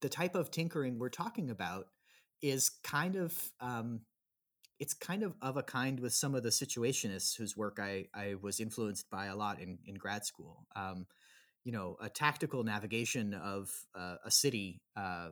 the 0.00 0.08
type 0.08 0.34
of 0.34 0.50
tinkering 0.50 0.98
we're 0.98 1.08
talking 1.08 1.50
about 1.50 1.86
is 2.40 2.70
kind 2.82 3.16
of 3.16 3.34
um, 3.60 4.00
it's 4.80 4.94
kind 4.94 5.22
of 5.22 5.34
of 5.40 5.56
a 5.56 5.62
kind 5.62 6.00
with 6.00 6.12
some 6.12 6.34
of 6.34 6.42
the 6.42 6.48
situationists 6.48 7.36
whose 7.36 7.56
work 7.56 7.78
I, 7.80 8.06
I 8.14 8.34
was 8.40 8.58
influenced 8.58 9.10
by 9.10 9.26
a 9.26 9.36
lot 9.36 9.60
in, 9.60 9.78
in 9.86 9.94
grad 9.94 10.24
school. 10.24 10.66
Um, 10.74 11.06
you 11.64 11.72
know 11.72 11.96
a 12.00 12.08
tactical 12.08 12.64
navigation 12.64 13.34
of 13.34 13.70
uh, 13.94 14.16
a 14.24 14.30
city 14.30 14.80
uh, 14.96 15.28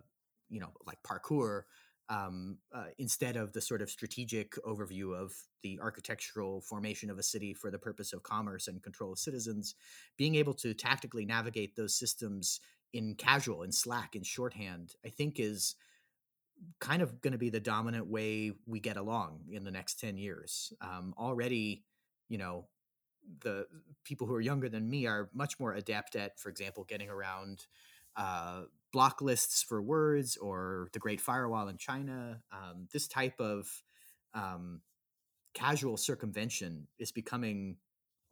you 0.49 0.61
know 0.61 0.71
like 0.87 0.99
parkour 1.03 1.63
um, 2.11 2.59
uh, 2.75 2.87
instead 2.99 3.37
of 3.37 3.53
the 3.53 3.61
sort 3.61 3.81
of 3.81 3.89
strategic 3.89 4.53
overview 4.65 5.17
of 5.17 5.33
the 5.63 5.79
architectural 5.81 6.61
formation 6.61 7.09
of 7.09 7.19
a 7.19 7.23
city 7.23 7.55
for 7.55 7.71
the 7.71 7.79
purpose 7.79 8.13
of 8.13 8.25
commerce 8.25 8.67
and 8.67 8.83
control 8.83 9.13
of 9.13 9.19
citizens, 9.19 9.77
being 10.19 10.35
able 10.35 10.53
to 10.55 10.75
tactically 10.75 11.25
navigate 11.25 11.77
those 11.77 11.95
systems 11.95 12.61
in 12.93 13.15
casual, 13.15 13.63
in 13.63 13.71
Slack, 13.71 14.17
in 14.17 14.25
shorthand, 14.25 14.95
I 15.07 15.09
think 15.09 15.39
is 15.39 15.77
kind 16.81 17.01
of 17.01 17.21
going 17.21 17.33
to 17.33 17.39
be 17.39 17.49
the 17.49 17.61
dominant 17.61 18.09
way 18.09 18.53
we 18.67 18.81
get 18.81 18.97
along 18.97 19.43
in 19.53 19.63
the 19.63 19.71
next 19.71 20.01
10 20.01 20.19
years. 20.19 20.73
Um, 20.81 21.15
already, 21.17 21.85
you 22.29 22.39
know, 22.39 22.67
the 23.43 23.67
people 24.05 24.27
who 24.27 24.35
are 24.35 24.41
younger 24.41 24.69
than 24.69 24.91
me 24.91 25.07
are 25.07 25.31
much 25.33 25.61
more 25.61 25.75
adept 25.75 26.17
at, 26.17 26.41
for 26.41 26.49
example, 26.49 26.85
getting 26.85 27.09
around 27.09 27.67
uh, 28.17 28.63
block 28.93 29.23
lists 29.23 29.63
for 29.63 29.81
words 29.81 30.37
or 30.37 30.89
the 30.93 30.99
Great 30.99 31.21
Firewall 31.21 31.69
in 31.69 31.77
China. 31.77 32.41
Um, 32.53 32.89
this 32.93 33.07
type 33.07 33.41
of 33.41 33.69
um, 34.35 34.81
casual 35.55 35.97
circumvention 35.97 36.89
is 36.99 37.13
becoming 37.13 37.77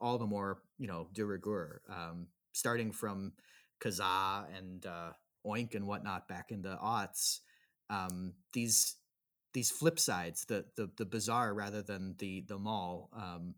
all 0.01 0.17
the 0.17 0.25
more, 0.25 0.59
you 0.77 0.87
know, 0.87 1.07
de 1.13 1.25
rigueur, 1.25 1.81
um, 1.89 2.27
starting 2.53 2.91
from 2.91 3.33
Kazaa 3.81 4.45
and 4.57 4.85
uh, 4.85 5.11
Oink 5.45 5.75
and 5.75 5.87
whatnot 5.87 6.27
back 6.27 6.51
in 6.51 6.61
the 6.61 6.77
aughts. 6.77 7.39
Um, 7.89 8.33
these 8.53 8.95
these 9.53 9.71
flip 9.71 9.99
sides, 9.99 10.45
the 10.45 10.65
the 10.75 10.89
the 10.97 11.05
bazaar 11.05 11.53
rather 11.53 11.81
than 11.81 12.15
the 12.19 12.45
the 12.47 12.57
mall, 12.57 13.09
um, 13.15 13.55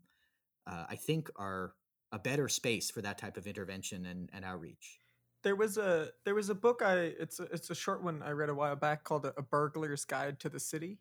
uh, 0.66 0.84
I 0.88 0.96
think 0.96 1.30
are 1.36 1.74
a 2.12 2.18
better 2.18 2.48
space 2.48 2.90
for 2.90 3.02
that 3.02 3.18
type 3.18 3.36
of 3.36 3.46
intervention 3.46 4.06
and, 4.06 4.30
and 4.32 4.44
outreach 4.44 4.98
there 5.42 5.56
was 5.56 5.76
a 5.78 6.08
there 6.24 6.34
was 6.34 6.48
a 6.48 6.54
book 6.54 6.82
I 6.84 6.94
it's 7.18 7.40
a, 7.40 7.44
it's 7.44 7.70
a 7.70 7.74
short 7.74 8.02
one 8.02 8.22
I 8.22 8.30
read 8.30 8.48
a 8.48 8.54
while 8.54 8.76
back 8.76 9.04
called 9.04 9.26
A, 9.26 9.34
a 9.36 9.42
Burglar's 9.42 10.04
Guide 10.04 10.40
to 10.40 10.48
the 10.48 10.60
City. 10.60 10.98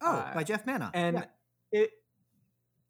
Oh, 0.00 0.16
uh, 0.16 0.34
by 0.34 0.44
Geoff 0.44 0.66
Manaugh. 0.66 0.90
And 0.94 1.16
yeah. 1.72 1.80
it 1.80 1.90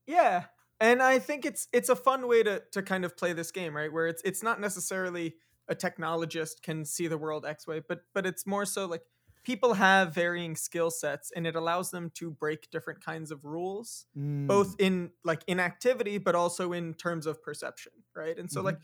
yeah, 0.07 0.45
and 0.81 1.03
I 1.03 1.19
think 1.19 1.45
it's 1.45 1.69
it's 1.73 1.89
a 1.89 1.97
fun 1.97 2.29
way 2.29 2.43
to 2.43 2.63
to 2.73 2.83
kind 2.83 3.05
of 3.05 3.17
play 3.17 3.33
this 3.33 3.51
game, 3.51 3.77
right? 3.77 3.93
Where 3.93 4.07
it's 4.07 4.23
it's 4.25 4.43
not 4.43 4.61
necessarily 4.61 5.35
a 5.69 5.75
technologist 5.75 6.63
can 6.63 6.85
see 6.85 7.07
the 7.07 7.19
world 7.19 7.47
X 7.47 7.67
way, 7.67 7.81
but 7.87 8.01
but 8.15 8.27
it's 8.27 8.47
more 8.47 8.65
so 8.65 8.87
like 8.87 9.03
people 9.43 9.75
have 9.75 10.15
varying 10.15 10.55
skill 10.55 10.91
sets 10.91 11.33
and 11.35 11.47
it 11.47 11.57
allows 11.57 11.91
them 11.91 12.11
to 12.15 12.31
break 12.31 12.71
different 12.71 13.03
kinds 13.03 13.31
of 13.31 13.45
rules 13.45 14.07
mm. 14.17 14.47
both 14.47 14.77
in 14.79 15.11
like 15.25 15.43
inactivity 15.47 16.19
but 16.19 16.35
also 16.35 16.73
in 16.73 16.93
terms 16.95 17.27
of 17.27 17.43
perception 17.43 17.93
right 18.15 18.39
and 18.39 18.51
so 18.51 18.59
mm-hmm. 18.59 18.67
like 18.67 18.79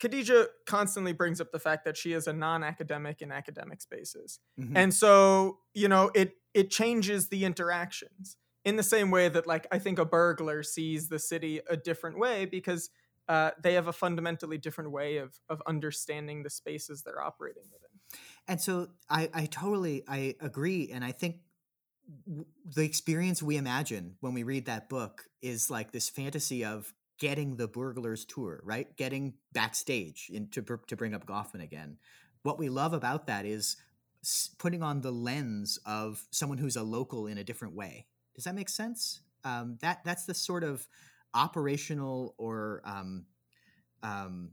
Khadija 0.00 0.46
constantly 0.66 1.12
brings 1.12 1.40
up 1.40 1.52
the 1.52 1.58
fact 1.58 1.84
that 1.84 1.96
she 1.96 2.12
is 2.12 2.26
a 2.26 2.32
non-academic 2.32 3.22
in 3.22 3.32
academic 3.32 3.80
spaces. 3.80 4.40
Mm-hmm. 4.60 4.76
And 4.76 4.94
so, 4.94 5.58
you 5.74 5.88
know, 5.88 6.10
it 6.14 6.32
it 6.54 6.70
changes 6.70 7.28
the 7.28 7.44
interactions 7.44 8.36
in 8.64 8.76
the 8.76 8.82
same 8.82 9.10
way 9.10 9.28
that 9.28 9.46
like 9.46 9.66
I 9.70 9.78
think 9.78 9.98
a 9.98 10.04
burglar 10.04 10.62
sees 10.62 11.08
the 11.08 11.18
city 11.18 11.60
a 11.68 11.76
different 11.76 12.18
way 12.18 12.44
because 12.44 12.90
uh, 13.28 13.50
they 13.60 13.74
have 13.74 13.88
a 13.88 13.92
fundamentally 13.92 14.58
different 14.58 14.90
way 14.90 15.16
of 15.18 15.38
of 15.48 15.62
understanding 15.66 16.42
the 16.42 16.50
spaces 16.50 17.02
they're 17.02 17.22
operating 17.22 17.64
within. 17.72 18.20
And 18.48 18.60
so 18.60 18.88
I 19.08 19.30
I 19.32 19.46
totally 19.46 20.04
I 20.06 20.34
agree 20.40 20.90
and 20.92 21.04
I 21.04 21.12
think 21.12 21.36
the 22.64 22.84
experience 22.84 23.42
we 23.42 23.56
imagine 23.56 24.16
when 24.20 24.32
we 24.32 24.42
read 24.42 24.66
that 24.66 24.88
book 24.88 25.24
is 25.42 25.70
like 25.70 25.90
this 25.90 26.08
fantasy 26.08 26.64
of 26.64 26.94
getting 27.18 27.56
the 27.56 27.68
burglars 27.68 28.24
tour, 28.24 28.60
right? 28.64 28.94
Getting 28.96 29.34
backstage 29.52 30.30
in, 30.32 30.48
to, 30.50 30.62
to 30.86 30.96
bring 30.96 31.14
up 31.14 31.26
Goffman 31.26 31.62
again. 31.62 31.98
What 32.42 32.58
we 32.58 32.68
love 32.68 32.92
about 32.92 33.26
that 33.26 33.46
is 33.46 33.76
putting 34.58 34.82
on 34.82 35.00
the 35.00 35.12
lens 35.12 35.78
of 35.86 36.24
someone 36.30 36.58
who's 36.58 36.76
a 36.76 36.82
local 36.82 37.26
in 37.26 37.38
a 37.38 37.44
different 37.44 37.74
way. 37.74 38.06
Does 38.34 38.44
that 38.44 38.54
make 38.54 38.68
sense? 38.68 39.20
Um, 39.44 39.78
that 39.80 40.04
that's 40.04 40.24
the 40.26 40.34
sort 40.34 40.64
of 40.64 40.86
operational 41.32 42.34
or 42.38 42.82
um, 42.84 43.26
um, 44.02 44.50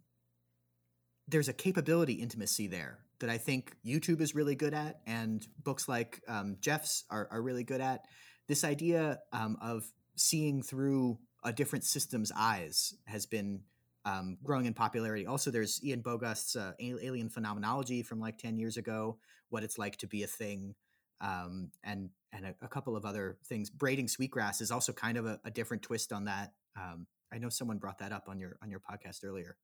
there's 1.27 1.49
a 1.49 1.53
capability 1.53 2.13
intimacy 2.13 2.67
there 2.67 2.99
that 3.19 3.29
I 3.29 3.37
think 3.37 3.75
YouTube 3.85 4.21
is 4.21 4.35
really 4.35 4.55
good 4.55 4.73
at, 4.73 4.99
and 5.07 5.45
books 5.63 5.87
like 5.87 6.21
um, 6.27 6.57
Geoff's 6.59 7.05
are, 7.09 7.27
are 7.31 7.41
really 7.41 7.63
good 7.63 7.81
at. 7.81 8.05
This 8.47 8.63
idea 8.63 9.19
um, 9.31 9.57
of 9.61 9.85
seeing 10.15 10.61
through 10.61 11.17
a 11.43 11.53
different 11.53 11.83
system's 11.83 12.31
eyes 12.35 12.95
has 13.05 13.25
been 13.25 13.61
um, 14.05 14.37
growing 14.43 14.65
in 14.65 14.73
popularity. 14.73 15.25
Also, 15.25 15.51
there's 15.51 15.83
Ian 15.83 16.01
Bogost's 16.01 16.55
uh, 16.55 16.73
Alien 16.79 17.29
Phenomenology 17.29 18.03
from 18.03 18.19
like 18.19 18.37
10 18.37 18.57
years 18.57 18.77
ago, 18.77 19.17
what 19.49 19.63
it's 19.63 19.77
like 19.77 19.97
to 19.97 20.07
be 20.07 20.23
a 20.23 20.27
thing, 20.27 20.75
um, 21.21 21.71
and 21.83 22.09
and 22.33 22.45
a, 22.45 22.55
a, 22.61 22.67
couple 22.67 22.97
of 22.97 23.05
other 23.05 23.37
things. 23.45 23.69
Braiding 23.69 24.07
Sweetgrass 24.07 24.59
is 24.59 24.71
also 24.71 24.91
kind 24.91 25.17
of 25.17 25.25
a, 25.25 25.39
a 25.45 25.51
different 25.51 25.83
twist 25.83 26.11
on 26.11 26.25
that. 26.25 26.53
Um, 26.75 27.05
I 27.31 27.37
know 27.37 27.49
someone 27.49 27.77
brought 27.77 27.99
that 27.99 28.11
up 28.11 28.25
on 28.27 28.39
your 28.39 28.57
on 28.61 28.69
your 28.69 28.79
podcast 28.79 29.23
earlier. 29.23 29.55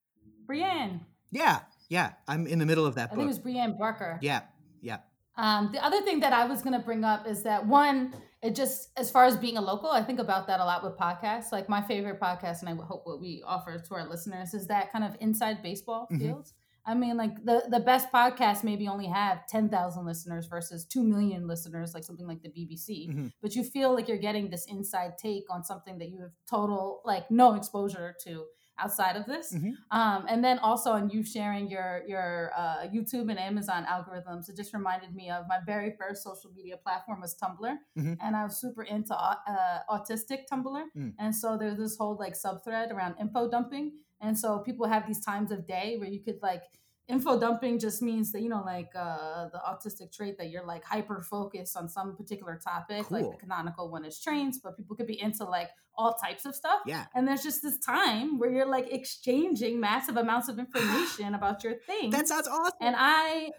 Brienne. 0.46 1.02
Yeah, 1.32 1.60
yeah. 1.90 2.14
I'm 2.28 2.48
in 2.48 2.60
the 2.60 2.66
middle 2.66 2.86
of 2.86 2.96
that 2.96 3.06
I 3.12 3.16
book. 3.16 3.16
think 3.18 3.26
it 3.26 3.28
was 3.28 3.40
Brienne 3.40 3.78
Barker. 3.78 4.20
Yeah, 4.22 4.42
yeah. 4.82 5.00
Um, 5.40 5.70
the 5.72 5.84
other 5.84 6.02
thing 6.02 6.20
that 6.20 6.34
I 6.34 6.46
was 6.46 6.62
going 6.62 6.74
to 6.74 6.86
bring 6.86 7.06
up 7.06 7.26
is 7.26 7.44
that 7.44 7.66
one, 7.66 8.14
it 8.42 8.56
just 8.56 8.90
as 8.98 9.10
far 9.10 9.24
as 9.24 9.38
being 9.38 9.56
a 9.56 9.62
local, 9.62 9.90
I 9.90 10.04
think 10.04 10.20
about 10.20 10.48
that 10.48 10.60
a 10.60 10.66
lot 10.66 10.84
with 10.84 10.98
podcasts. 10.98 11.54
Like 11.54 11.70
my 11.70 11.82
favorite 11.82 12.20
podcast, 12.20 12.60
and 12.60 12.68
I 12.70 12.76
hope 12.86 13.04
what 13.06 13.22
we 13.22 13.42
offer 13.46 13.80
to 13.80 13.96
our 13.96 14.08
listeners 14.08 14.54
is 14.54 14.68
that 14.68 14.92
kind 14.92 15.06
of 15.06 15.16
inside 15.22 15.64
baseball 15.64 16.08
mm-hmm. 16.12 16.20
fields. 16.20 16.54
I 16.86 16.94
mean, 16.94 17.16
like 17.16 17.46
the 17.46 17.64
the 17.70 17.80
best 17.80 18.12
podcasts 18.12 18.64
maybe 18.66 18.88
only 18.88 19.08
have 19.08 19.48
ten 19.48 19.70
thousand 19.70 20.06
listeners 20.06 20.48
versus 20.48 20.86
two 20.86 21.04
million 21.04 21.48
listeners, 21.48 21.94
like 21.94 22.04
something 22.04 22.28
like 22.28 22.42
the 22.42 22.50
BBC. 22.50 23.10
Mm-hmm. 23.10 23.28
But 23.42 23.56
you 23.56 23.64
feel 23.64 23.94
like 23.94 24.10
you're 24.10 24.18
getting 24.18 24.50
this 24.50 24.66
inside 24.66 25.18
take 25.18 25.46
on 25.50 25.64
something 25.64 26.00
that 26.00 26.10
you 26.10 26.20
have 26.22 26.32
total 26.50 27.02
like 27.06 27.30
no 27.32 27.56
exposure 27.56 28.16
to 28.24 28.46
outside 28.82 29.16
of 29.16 29.26
this. 29.26 29.54
Mm-hmm. 29.54 29.72
Um, 29.98 30.26
and 30.28 30.44
then 30.44 30.60
also 30.60 30.92
on 30.92 31.10
you 31.10 31.24
sharing 31.24 31.70
your 31.70 32.04
your 32.08 32.52
uh, 32.56 32.88
YouTube 32.94 33.30
and 33.30 33.40
Amazon 33.40 33.86
algorithms, 33.86 34.50
it 34.50 34.56
just 34.56 34.74
reminded 34.74 35.14
me 35.16 35.30
of 35.30 35.46
my 35.48 35.60
very 35.66 35.96
first 36.00 36.24
social 36.24 36.52
media 36.56 36.78
platform 36.78 37.22
was 37.22 37.36
Tumblr, 37.36 37.76
mm-hmm. 37.98 38.14
and 38.22 38.36
I 38.36 38.44
was 38.44 38.60
super 38.60 38.84
into 38.84 39.14
uh, 39.16 39.80
autistic 39.90 40.42
Tumblr, 40.52 40.84
mm. 40.98 41.14
and 41.20 41.36
so 41.36 41.58
there's 41.58 41.78
this 41.78 41.98
whole 41.98 42.18
like 42.20 42.34
subthread 42.34 42.92
around 42.92 43.16
info 43.20 43.50
dumping, 43.50 43.92
and 44.22 44.38
so 44.38 44.60
people 44.60 44.88
have 44.88 45.08
these 45.08 45.24
times 45.24 45.52
of 45.52 45.68
day 45.68 45.98
where 45.98 46.10
you 46.10 46.22
could 46.24 46.40
like 46.42 46.64
info 47.10 47.40
dumping 47.40 47.80
just 47.80 48.02
means 48.02 48.32
that 48.32 48.42
you 48.42 48.50
know 48.50 48.62
like 48.66 48.92
uh, 48.96 49.48
the 49.50 49.60
autistic 49.68 50.16
trait 50.16 50.38
that 50.38 50.50
you're 50.50 50.66
like 50.66 50.84
hyper 50.84 51.22
focused 51.22 51.76
on 51.76 51.90
some 51.90 52.16
particular 52.16 52.60
topic 52.64 53.06
cool. 53.06 53.22
like 53.22 53.32
the 53.32 53.38
canonical 53.38 53.90
one 53.90 54.06
is 54.06 54.20
trains 54.20 54.60
but 54.60 54.78
people 54.78 54.96
could 54.96 55.08
be 55.08 55.20
into 55.20 55.44
like 55.44 55.70
all 55.96 56.14
types 56.14 56.46
of 56.46 56.56
stuff. 56.56 56.80
Yeah. 56.86 57.06
And 57.14 57.28
there's 57.28 57.44
just 57.44 57.62
this 57.62 57.78
time 57.78 58.40
where 58.40 58.50
you're 58.50 58.70
like 58.70 58.92
exchanging 58.92 59.80
massive 59.80 60.16
amounts 60.16 60.48
of 60.48 60.58
information 60.66 61.36
about 61.36 61.64
your 61.64 61.76
thing 61.76 62.12
that 62.12 62.28
sounds 62.28 62.48
awesome. 62.48 62.78
And 62.82 62.96
i 62.98 63.52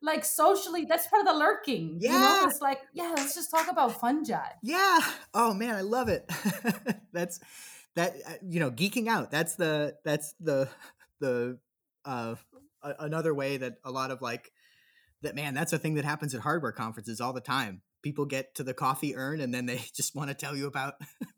like 0.00 0.24
socially 0.24 0.84
that's 0.84 1.08
part 1.08 1.26
of 1.26 1.26
the 1.26 1.34
lurking 1.34 1.98
yeah 2.00 2.12
you 2.12 2.18
know? 2.18 2.48
it's 2.48 2.60
like 2.60 2.78
yeah 2.94 3.14
let's 3.16 3.34
just 3.34 3.50
talk 3.50 3.68
about 3.70 4.00
fungi. 4.00 4.38
Yeah. 4.62 5.00
Oh 5.34 5.54
man 5.54 5.74
i 5.74 5.80
love 5.80 6.08
it. 6.08 6.30
That's 7.12 7.40
that 7.96 8.14
uh, 8.26 8.32
you 8.48 8.60
know 8.60 8.70
geeking 8.70 9.08
out. 9.08 9.30
That's 9.30 9.56
the 9.56 9.96
that's 10.04 10.34
the 10.40 10.68
the 11.20 11.58
uh 12.04 12.36
a, 12.82 12.94
another 13.00 13.34
way 13.34 13.56
that 13.56 13.74
a 13.84 13.90
lot 13.90 14.10
of 14.10 14.22
like 14.22 14.50
that 15.22 15.34
man 15.34 15.54
that's 15.54 15.72
a 15.72 15.78
thing 15.78 15.94
that 15.94 16.04
happens 16.04 16.34
at 16.34 16.40
hardware 16.40 16.72
conferences 16.72 17.20
all 17.20 17.32
the 17.32 17.40
time. 17.40 17.82
People 18.02 18.26
get 18.26 18.54
to 18.54 18.64
the 18.64 18.74
coffee 18.74 19.16
urn 19.16 19.40
and 19.40 19.52
then 19.52 19.66
they 19.66 19.76
just 19.94 20.14
want 20.14 20.28
to 20.28 20.34
tell 20.34 20.56
you 20.56 20.66
about 20.66 20.94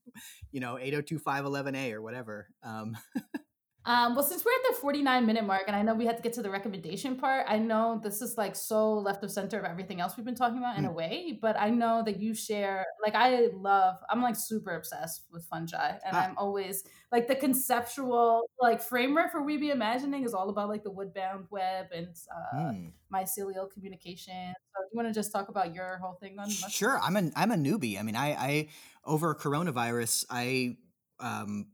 you 0.52 0.60
know 0.60 0.78
802511a 0.80 1.92
or 1.92 2.02
whatever 2.02 2.48
um 2.62 2.96
Um, 3.86 4.14
well, 4.14 4.24
since 4.24 4.44
we're 4.44 4.52
at 4.52 4.74
the 4.74 4.80
49 4.80 5.24
minute 5.24 5.44
mark, 5.44 5.64
and 5.66 5.74
I 5.74 5.80
know 5.80 5.94
we 5.94 6.04
had 6.04 6.18
to 6.18 6.22
get 6.22 6.34
to 6.34 6.42
the 6.42 6.50
recommendation 6.50 7.16
part, 7.16 7.46
I 7.48 7.58
know 7.58 7.98
this 8.02 8.20
is 8.20 8.36
like 8.36 8.54
so 8.54 8.92
left 8.92 9.24
of 9.24 9.30
center 9.30 9.58
of 9.58 9.64
everything 9.64 10.00
else 10.00 10.18
we've 10.18 10.26
been 10.26 10.34
talking 10.34 10.58
about 10.58 10.76
in 10.76 10.84
mm. 10.84 10.90
a 10.90 10.92
way, 10.92 11.38
but 11.40 11.58
I 11.58 11.70
know 11.70 12.02
that 12.04 12.20
you 12.20 12.34
share, 12.34 12.84
like, 13.02 13.14
I 13.14 13.48
love, 13.54 13.96
I'm 14.10 14.20
like 14.20 14.36
super 14.36 14.76
obsessed 14.76 15.24
with 15.32 15.46
fungi, 15.46 15.92
and 16.04 16.14
ah. 16.14 16.24
I'm 16.24 16.36
always 16.36 16.84
like 17.10 17.26
the 17.26 17.34
conceptual, 17.34 18.42
like, 18.60 18.82
framework 18.82 19.32
for 19.32 19.42
We 19.42 19.56
Be 19.56 19.70
Imagining 19.70 20.24
is 20.24 20.34
all 20.34 20.50
about 20.50 20.68
like 20.68 20.82
the 20.82 20.90
wood 20.90 21.14
bound 21.14 21.46
web 21.50 21.86
and 21.94 22.14
uh, 22.54 22.56
mm. 22.56 22.92
mycelial 23.12 23.70
communication. 23.72 24.52
So, 24.74 24.82
do 24.82 24.88
you 24.92 24.96
want 24.96 25.08
to 25.08 25.14
just 25.14 25.32
talk 25.32 25.48
about 25.48 25.74
your 25.74 25.98
whole 26.02 26.18
thing 26.20 26.38
on? 26.38 26.50
Sure, 26.50 27.00
I'm 27.00 27.16
a 27.16 27.30
I'm 27.34 27.50
a 27.50 27.56
newbie. 27.56 27.98
I 27.98 28.02
mean, 28.02 28.16
I 28.16 28.28
I 28.32 28.68
over 29.04 29.34
coronavirus, 29.34 30.26
I 30.30 30.76
um 31.18 31.66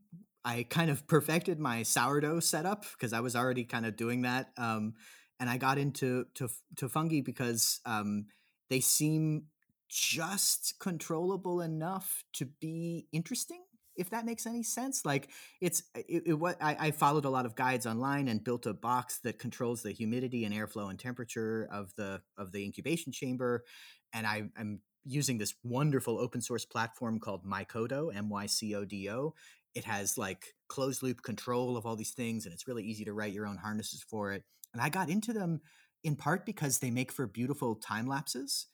I 0.46 0.64
kind 0.70 0.90
of 0.90 1.08
perfected 1.08 1.58
my 1.58 1.82
sourdough 1.82 2.38
setup 2.38 2.86
because 2.92 3.12
I 3.12 3.18
was 3.18 3.34
already 3.34 3.64
kind 3.64 3.84
of 3.84 3.96
doing 3.96 4.22
that. 4.22 4.50
Um, 4.56 4.94
and 5.40 5.50
I 5.50 5.56
got 5.56 5.76
into 5.76 6.26
to, 6.36 6.48
to 6.76 6.88
fungi 6.88 7.20
because 7.20 7.80
um, 7.84 8.26
they 8.70 8.78
seem 8.78 9.46
just 9.88 10.76
controllable 10.78 11.60
enough 11.60 12.24
to 12.34 12.46
be 12.60 13.08
interesting. 13.12 13.62
if 13.96 14.10
that 14.10 14.26
makes 14.26 14.46
any 14.46 14.62
sense 14.62 15.04
like 15.04 15.30
it's 15.60 15.82
it, 15.94 16.22
it 16.26 16.34
what 16.34 16.56
I, 16.60 16.76
I, 16.78 16.90
followed 16.90 17.24
a 17.24 17.30
lot 17.30 17.46
of 17.46 17.54
guides 17.54 17.86
online 17.86 18.28
and 18.28 18.44
built 18.44 18.66
a 18.66 18.74
box 18.74 19.20
that 19.20 19.38
controls 19.38 19.82
the 19.82 19.92
humidity 19.92 20.44
and 20.44 20.54
airflow 20.54 20.90
and 20.90 20.98
temperature 20.98 21.66
of 21.72 21.94
the 21.96 22.20
of 22.36 22.52
the 22.52 22.62
incubation 22.64 23.10
chamber 23.12 23.64
and 24.12 24.26
I, 24.26 24.50
i'm 24.58 24.80
using 25.06 25.38
this 25.38 25.54
wonderful 25.62 26.18
open 26.18 26.40
source 26.40 26.64
platform 26.64 27.20
called 27.20 27.44
mycodo 27.46 28.14
m-y-c-o-d-o 28.14 29.34
it 29.76 29.84
has 29.84 30.18
like 30.18 30.54
closed 30.68 31.02
loop 31.02 31.22
control 31.22 31.76
of 31.76 31.86
all 31.86 31.96
these 31.96 32.12
things 32.12 32.44
and 32.44 32.52
it's 32.52 32.66
really 32.66 32.84
easy 32.84 33.04
to 33.04 33.12
write 33.12 33.32
your 33.32 33.46
own 33.46 33.56
harnesses 33.56 34.04
for 34.08 34.32
it 34.32 34.42
and 34.72 34.82
i 34.82 34.88
got 34.88 35.08
into 35.08 35.32
them 35.32 35.60
in 36.02 36.16
part 36.16 36.44
because 36.44 36.78
they 36.78 36.90
make 36.90 37.12
for 37.12 37.26
beautiful 37.26 37.76
time 37.76 38.06
lapses 38.06 38.66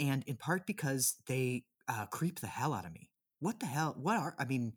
and 0.00 0.24
in 0.26 0.36
part 0.36 0.66
because 0.66 1.16
they 1.26 1.64
uh, 1.88 2.06
creep 2.06 2.40
the 2.40 2.46
hell 2.48 2.74
out 2.74 2.84
of 2.84 2.92
me 2.92 3.10
what 3.40 3.60
the 3.60 3.66
hell? 3.66 3.94
What 4.00 4.16
are? 4.16 4.34
I 4.38 4.44
mean, 4.44 4.72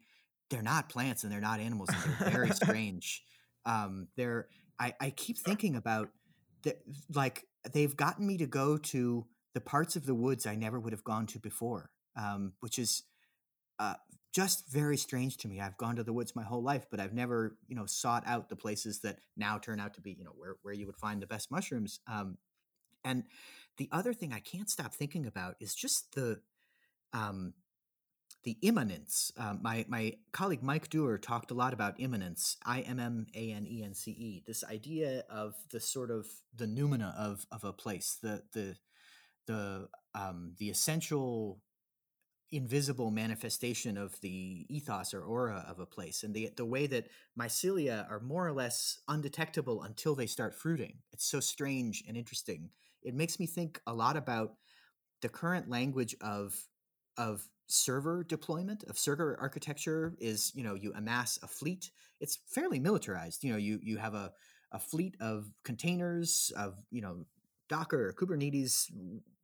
they're 0.50 0.62
not 0.62 0.90
plants 0.90 1.24
and 1.24 1.32
they're 1.32 1.40
not 1.40 1.60
animals 1.60 1.90
and 1.90 2.16
they're 2.20 2.30
very 2.30 2.50
strange. 2.52 3.24
Um, 3.66 4.08
they're. 4.16 4.48
I, 4.80 4.94
I 5.00 5.10
keep 5.10 5.38
thinking 5.38 5.76
about 5.76 6.10
that. 6.64 6.80
Like 7.14 7.46
they've 7.74 7.96
gotten 7.96 8.26
me 8.26 8.38
to 8.38 8.48
go 8.48 8.78
to 8.78 9.26
the 9.54 9.62
parts 9.62 9.96
of 9.96 10.06
the 10.06 10.16
woods 10.16 10.46
I 10.46 10.56
never 10.56 10.80
would 10.80 10.94
have 10.94 11.04
gone 11.04 11.26
to 11.28 11.40
before, 11.40 11.92
um, 12.16 12.54
which 12.60 12.80
is 12.80 13.04
uh, 13.80 13.96
just 14.34 14.70
very 14.70 14.98
strange 14.98 15.38
to 15.38 15.48
me. 15.48 15.60
I've 15.60 15.78
gone 15.78 15.96
to 15.96 16.04
the 16.04 16.14
woods 16.14 16.36
my 16.36 16.44
whole 16.44 16.62
life, 16.62 16.86
but 16.92 17.00
I've 17.00 17.14
never, 17.14 17.58
you 17.68 17.76
know, 17.76 17.86
sought 17.86 18.24
out 18.28 18.50
the 18.50 18.56
places 18.56 19.00
that 19.02 19.20
now 19.36 19.58
turn 19.58 19.80
out 19.80 19.96
to 19.96 20.02
be, 20.02 20.12
you 20.12 20.24
know, 20.24 20.34
where 20.36 20.56
where 20.62 20.74
you 20.74 20.86
would 20.86 20.98
find 20.98 21.22
the 21.22 21.28
best 21.28 21.52
mushrooms. 21.52 22.00
Um, 22.08 22.38
and 23.04 23.24
the 23.78 23.90
other 23.92 24.14
thing 24.14 24.34
I 24.34 24.40
can't 24.40 24.70
stop 24.70 24.94
thinking 24.94 25.26
about 25.26 25.56
is 25.60 25.74
just 25.74 26.14
the 26.14 26.42
um, 27.14 27.54
the 28.44 28.58
immanence. 28.62 29.32
Um, 29.38 29.60
my 29.62 29.86
my 29.88 30.14
colleague 30.32 30.64
Mike 30.64 30.90
Doerr 30.90 31.18
talked 31.18 31.52
a 31.52 31.56
lot 31.56 31.74
about 31.74 32.00
immanence, 32.00 32.58
I 32.66 32.82
M 32.82 33.00
M 33.00 33.28
A 33.34 33.52
N 33.52 33.66
E 33.68 33.84
N 33.84 33.94
C 33.94 34.12
E. 34.12 34.44
This 34.46 34.64
idea 34.64 35.24
of 35.30 35.56
the 35.72 35.80
sort 35.80 36.12
of 36.12 36.28
the 36.56 36.66
noumena 36.66 37.16
of 37.18 37.46
of 37.52 37.64
a 37.64 37.74
place, 37.74 38.18
the 38.22 38.44
the 38.54 38.76
the 39.48 39.90
um, 40.14 40.54
the 40.60 40.70
essential 40.70 41.62
invisible 42.52 43.12
manifestation 43.12 43.98
of 43.98 44.20
the 44.22 44.66
ethos 44.70 45.14
or 45.14 45.22
aura 45.22 45.64
of 45.68 45.80
a 45.80 45.86
place 45.86 46.24
and 46.24 46.34
the 46.34 46.50
the 46.58 46.66
way 46.66 46.88
that 46.88 47.08
mycelia 47.40 48.10
are 48.10 48.20
more 48.20 48.48
or 48.48 48.52
less 48.52 49.00
undetectable 49.08 49.84
until 49.84 50.16
they 50.16 50.26
start 50.26 50.56
fruiting. 50.56 50.98
It's 51.14 51.30
so 51.30 51.40
strange 51.40 52.04
and 52.08 52.18
interesting. 52.18 52.72
It 53.04 53.14
makes 53.14 53.40
me 53.40 53.46
think 53.46 53.80
a 53.86 53.94
lot 53.94 54.18
about 54.18 54.54
the 55.22 55.30
current 55.30 55.70
language 55.70 56.16
of 56.22 56.56
of 57.18 57.48
server 57.68 58.24
deployment 58.24 58.84
of 58.86 58.98
server 58.98 59.38
architecture 59.40 60.16
is 60.20 60.52
you 60.56 60.64
know 60.64 60.74
you 60.74 60.92
amass 60.96 61.38
a 61.44 61.48
fleet. 61.48 61.92
It's 62.20 62.40
fairly 62.48 62.80
militarized. 62.80 63.44
You 63.44 63.52
know 63.52 63.60
you 63.60 63.80
you 63.84 63.98
have 63.98 64.16
a, 64.16 64.32
a 64.72 64.80
fleet 64.80 65.16
of 65.22 65.52
containers 65.64 66.52
of 66.58 66.76
you 66.90 67.02
know 67.02 67.26
docker 67.68 68.14
kubernetes 68.18 68.86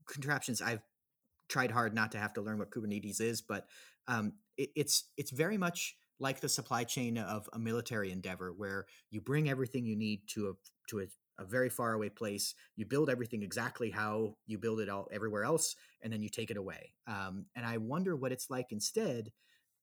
contraptions. 0.08 0.62
I've 0.62 0.82
tried 1.50 1.72
hard 1.72 1.94
not 1.94 2.12
to 2.12 2.18
have 2.18 2.34
to 2.34 2.42
learn 2.42 2.58
what 2.58 2.72
kubernetes 2.72 3.22
is 3.22 3.42
but 3.42 3.68
um, 4.08 4.34
it, 4.58 4.70
it's 4.76 5.06
it's 5.18 5.32
very 5.32 5.58
much 5.58 5.96
like 6.20 6.40
the 6.40 6.50
supply 6.50 6.84
chain 6.84 7.18
of 7.18 7.50
a 7.54 7.60
military 7.60 8.12
endeavor 8.12 8.54
where 8.56 8.86
you 9.10 9.20
bring 9.20 9.50
everything 9.50 9.86
you 9.86 9.96
need 9.96 10.22
to 10.28 10.50
a 10.50 10.54
to 10.90 11.00
a 11.00 11.06
a 11.38 11.46
very 11.46 11.70
far 11.70 11.94
away 11.94 12.10
place. 12.10 12.56
You 12.76 12.86
build 12.86 13.10
everything 13.10 13.44
exactly 13.44 13.90
how 13.90 14.36
you 14.48 14.58
build 14.58 14.80
it 14.80 14.90
all 14.90 15.08
everywhere 15.12 15.44
else, 15.44 15.76
and 16.02 16.12
then 16.12 16.22
you 16.22 16.30
take 16.30 16.52
it 16.52 16.58
away. 16.58 16.94
Um, 17.08 17.46
and 17.56 17.66
I 17.66 17.78
wonder 17.78 18.16
what 18.16 18.32
it's 18.32 18.50
like 18.50 18.68
instead 18.72 19.32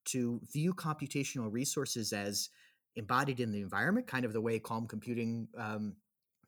to 0.06 0.40
view 0.52 0.74
computational 0.74 1.52
resources 1.52 2.12
as 2.12 2.48
embodied 2.96 3.40
in 3.40 3.52
the 3.52 3.60
environment, 3.60 4.06
kind 4.06 4.24
of 4.24 4.32
the 4.32 4.40
way 4.40 4.58
Calm 4.58 4.86
Computing 4.86 5.48
um, 5.58 5.96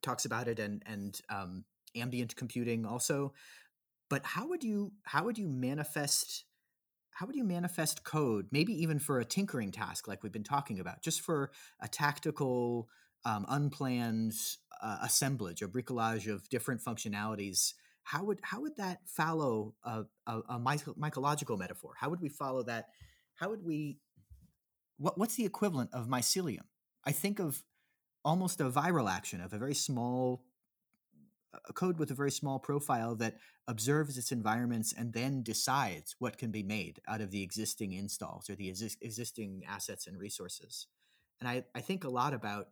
talks 0.03 0.25
about 0.25 0.49
it, 0.49 0.59
and 0.59 0.83
and 0.87 1.21
um, 1.29 1.65
ambient 1.97 2.35
computing 2.37 2.87
also. 2.87 3.33
But 4.15 4.25
how 4.25 4.47
would 4.47 4.63
you 4.63 4.93
how 5.03 5.25
would 5.25 5.39
you 5.39 5.49
manifest 5.49 6.45
how 7.11 7.27
would 7.27 7.35
you 7.35 7.43
manifest 7.43 8.05
code, 8.05 8.47
maybe 8.53 8.73
even 8.81 9.01
for 9.01 9.19
a 9.19 9.25
tinkering 9.25 9.73
task 9.73 10.07
like 10.07 10.23
we've 10.23 10.31
been 10.31 10.45
talking 10.45 10.79
about, 10.79 11.03
just 11.03 11.21
for 11.21 11.51
a 11.81 11.89
tactical 11.89 12.89
um, 13.25 13.45
unplanned 13.49 14.35
uh, 14.81 14.99
assemblage 15.03 15.63
or 15.63 15.69
bricolage 15.69 16.33
of 16.33 16.49
different 16.49 16.81
functionalities, 16.81 17.73
how 18.05 18.23
would 18.23 18.39
how 18.45 18.61
would 18.61 18.77
that 18.77 19.01
follow 19.05 19.75
a, 19.83 20.05
a, 20.29 20.39
a 20.49 20.61
mycological 20.61 21.59
metaphor? 21.59 21.95
How 21.99 22.09
would 22.09 22.21
we 22.21 22.29
follow 22.29 22.63
that? 22.63 22.91
How 23.35 23.51
would 23.51 23.65
we? 23.65 23.99
What, 24.97 25.19
what's 25.19 25.35
the 25.35 25.45
equivalent 25.45 25.91
of 25.93 26.07
mycelium? 26.07 26.69
I 27.05 27.11
think 27.11 27.41
of 27.41 27.65
almost 28.25 28.61
a 28.61 28.71
viral 28.71 29.11
action 29.11 29.41
of 29.41 29.53
a 29.53 29.59
very 29.59 29.75
small 29.75 30.45
a 31.69 31.73
code 31.73 31.99
with 31.99 32.11
a 32.11 32.15
very 32.15 32.31
small 32.31 32.59
profile 32.59 33.15
that 33.17 33.37
observes 33.67 34.19
its 34.19 34.33
environments 34.33 34.93
and 34.93 35.13
then 35.13 35.43
decides 35.43 36.15
what 36.19 36.39
can 36.39 36.51
be 36.51 36.63
made 36.63 37.01
out 37.09 37.21
of 37.21 37.31
the 37.31 37.43
existing 37.43 37.93
installs 37.93 38.51
or 38.51 38.55
the 38.55 38.71
exi- 38.71 38.97
existing 39.01 39.63
assets 39.69 40.07
and 40.07 40.19
resources. 40.19 40.87
And 41.41 41.49
I, 41.49 41.65
I 41.75 41.81
think 41.81 42.05
a 42.05 42.11
lot 42.11 42.35
about 42.35 42.69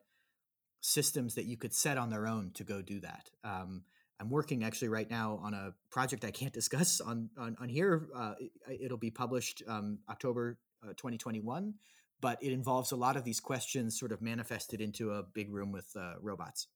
systems 0.80 1.37
that 1.37 1.45
you 1.45 1.57
could 1.57 1.72
set 1.72 1.97
on 1.97 2.11
their 2.11 2.26
own 2.26 2.51
to 2.55 2.64
go 2.64 2.83
do 2.83 3.01
that. 3.01 3.30
Um, 3.45 3.85
I'm 4.20 4.30
working 4.30 4.62
actually 4.62 4.89
right 4.89 5.11
now 5.11 5.41
on 5.43 5.55
a 5.55 5.74
project 5.91 6.24
I 6.24 6.30
can't 6.30 6.53
discuss 6.61 7.01
on 7.01 7.30
on, 7.37 7.57
on 7.61 7.68
here. 7.68 8.09
Uh, 8.14 8.35
it, 8.68 8.91
will 8.91 8.99
be 8.99 9.11
published 9.11 9.62
um, 9.66 9.99
October 10.09 10.59
uh, 10.85 10.89
2021, 10.89 11.74
but 12.20 12.39
it 12.43 12.53
involves 12.53 12.93
a 12.93 12.97
lot 12.97 13.16
of 13.16 13.24
these 13.24 13.41
questions 13.41 13.99
sort 13.99 14.12
of 14.12 14.22
manifested 14.22 14.80
into 14.80 15.12
a 15.12 15.22
big 15.22 15.51
room 15.53 15.72
with 15.72 15.91
uh, 15.97 16.14
robots. 16.20 16.68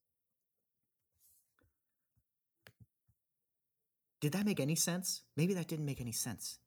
Did 4.21 4.33
that 4.33 4.47
make 4.47 4.61
any 4.61 4.75
sense? 4.75 5.23
Maybe 5.37 5.55
that 5.55 5.69
didn't 5.69 5.85
make 5.85 6.01
any 6.01 6.13
sense. 6.13 6.59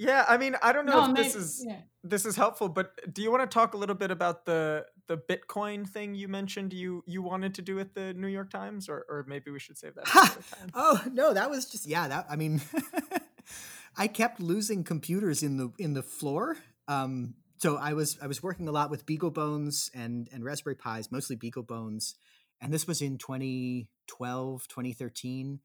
Yeah, 0.00 0.24
I 0.26 0.38
mean, 0.38 0.56
I 0.62 0.72
don't 0.72 0.86
know 0.86 1.04
no, 1.04 1.10
if 1.10 1.14
this 1.14 1.34
is 1.34 1.64
yeah. 1.66 1.76
this 2.02 2.24
is 2.24 2.34
helpful, 2.34 2.70
but 2.70 2.98
do 3.12 3.20
you 3.20 3.30
want 3.30 3.42
to 3.42 3.54
talk 3.54 3.74
a 3.74 3.76
little 3.76 3.94
bit 3.94 4.10
about 4.10 4.46
the 4.46 4.86
the 5.08 5.18
Bitcoin 5.18 5.86
thing 5.86 6.14
you 6.14 6.26
mentioned 6.26 6.72
you 6.72 7.04
you 7.06 7.20
wanted 7.20 7.54
to 7.56 7.62
do 7.62 7.78
at 7.80 7.92
the 7.94 8.14
New 8.14 8.28
York 8.28 8.48
Times, 8.48 8.88
or 8.88 9.04
or 9.10 9.26
maybe 9.28 9.50
we 9.50 9.58
should 9.58 9.76
save 9.76 9.94
that. 9.96 10.38
oh 10.74 11.02
no, 11.12 11.34
that 11.34 11.50
was 11.50 11.66
just 11.66 11.86
yeah. 11.86 12.08
That 12.08 12.24
I 12.30 12.36
mean, 12.36 12.62
I 13.98 14.08
kept 14.08 14.40
losing 14.40 14.84
computers 14.84 15.42
in 15.42 15.58
the 15.58 15.70
in 15.78 15.92
the 15.92 16.02
floor. 16.02 16.56
Um, 16.88 17.34
so 17.58 17.76
I 17.76 17.92
was 17.92 18.16
I 18.22 18.26
was 18.26 18.42
working 18.42 18.68
a 18.68 18.72
lot 18.72 18.88
with 18.88 19.04
BeagleBones 19.04 19.90
and 19.94 20.30
and 20.32 20.42
Raspberry 20.42 20.76
Pis, 20.76 21.12
mostly 21.12 21.36
BeagleBones, 21.36 22.14
and 22.58 22.72
this 22.72 22.86
was 22.86 23.02
in 23.02 23.18
2012, 23.18 24.66
2013, 24.66 25.60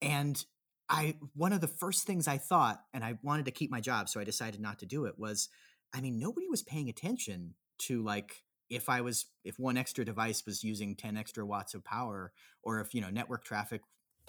and 0.00 0.44
I 0.88 1.16
one 1.34 1.52
of 1.52 1.60
the 1.60 1.68
first 1.68 2.06
things 2.06 2.28
I 2.28 2.38
thought, 2.38 2.82
and 2.92 3.04
I 3.04 3.18
wanted 3.22 3.46
to 3.46 3.50
keep 3.50 3.70
my 3.70 3.80
job, 3.80 4.08
so 4.08 4.20
I 4.20 4.24
decided 4.24 4.60
not 4.60 4.78
to 4.80 4.86
do 4.86 5.06
it. 5.06 5.18
Was 5.18 5.48
I 5.94 6.00
mean, 6.00 6.18
nobody 6.18 6.48
was 6.48 6.62
paying 6.62 6.88
attention 6.88 7.54
to 7.80 8.02
like 8.02 8.42
if 8.70 8.88
I 8.88 9.00
was 9.00 9.26
if 9.44 9.58
one 9.58 9.76
extra 9.76 10.04
device 10.04 10.44
was 10.44 10.64
using 10.64 10.94
ten 10.96 11.16
extra 11.16 11.46
watts 11.46 11.74
of 11.74 11.84
power, 11.84 12.32
or 12.62 12.80
if 12.80 12.94
you 12.94 13.00
know 13.00 13.10
network 13.10 13.44
traffic 13.44 13.82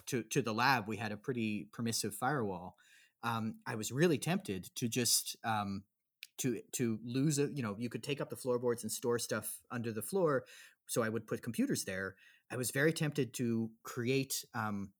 to 0.08 0.24
to 0.24 0.42
the 0.42 0.54
lab, 0.54 0.88
we 0.88 0.98
had 0.98 1.12
a 1.12 1.18
pretty 1.18 1.68
permissive 1.74 2.16
firewall. 2.16 2.76
Um, 3.24 3.56
I 3.66 3.76
was 3.76 3.92
really 3.92 4.18
tempted 4.18 4.70
to 4.76 4.88
just 4.88 5.36
um, 5.44 5.84
to 6.38 6.62
to 6.74 7.00
lose 7.04 7.40
a 7.40 7.48
you 7.48 7.64
know 7.64 7.76
you 7.78 7.90
could 7.90 8.04
take 8.04 8.22
up 8.22 8.30
the 8.30 8.36
floorboards 8.36 8.84
and 8.84 8.92
store 8.92 9.20
stuff 9.20 9.60
under 9.72 9.92
the 9.92 10.02
floor, 10.02 10.46
so 10.88 11.04
I 11.04 11.10
would 11.10 11.28
put 11.28 11.42
computers 11.42 11.84
there. 11.84 12.16
I 12.52 12.58
was 12.58 12.72
very 12.72 12.94
tempted 12.94 13.34
to 13.36 13.72
create 13.84 14.46
um, 14.54 14.92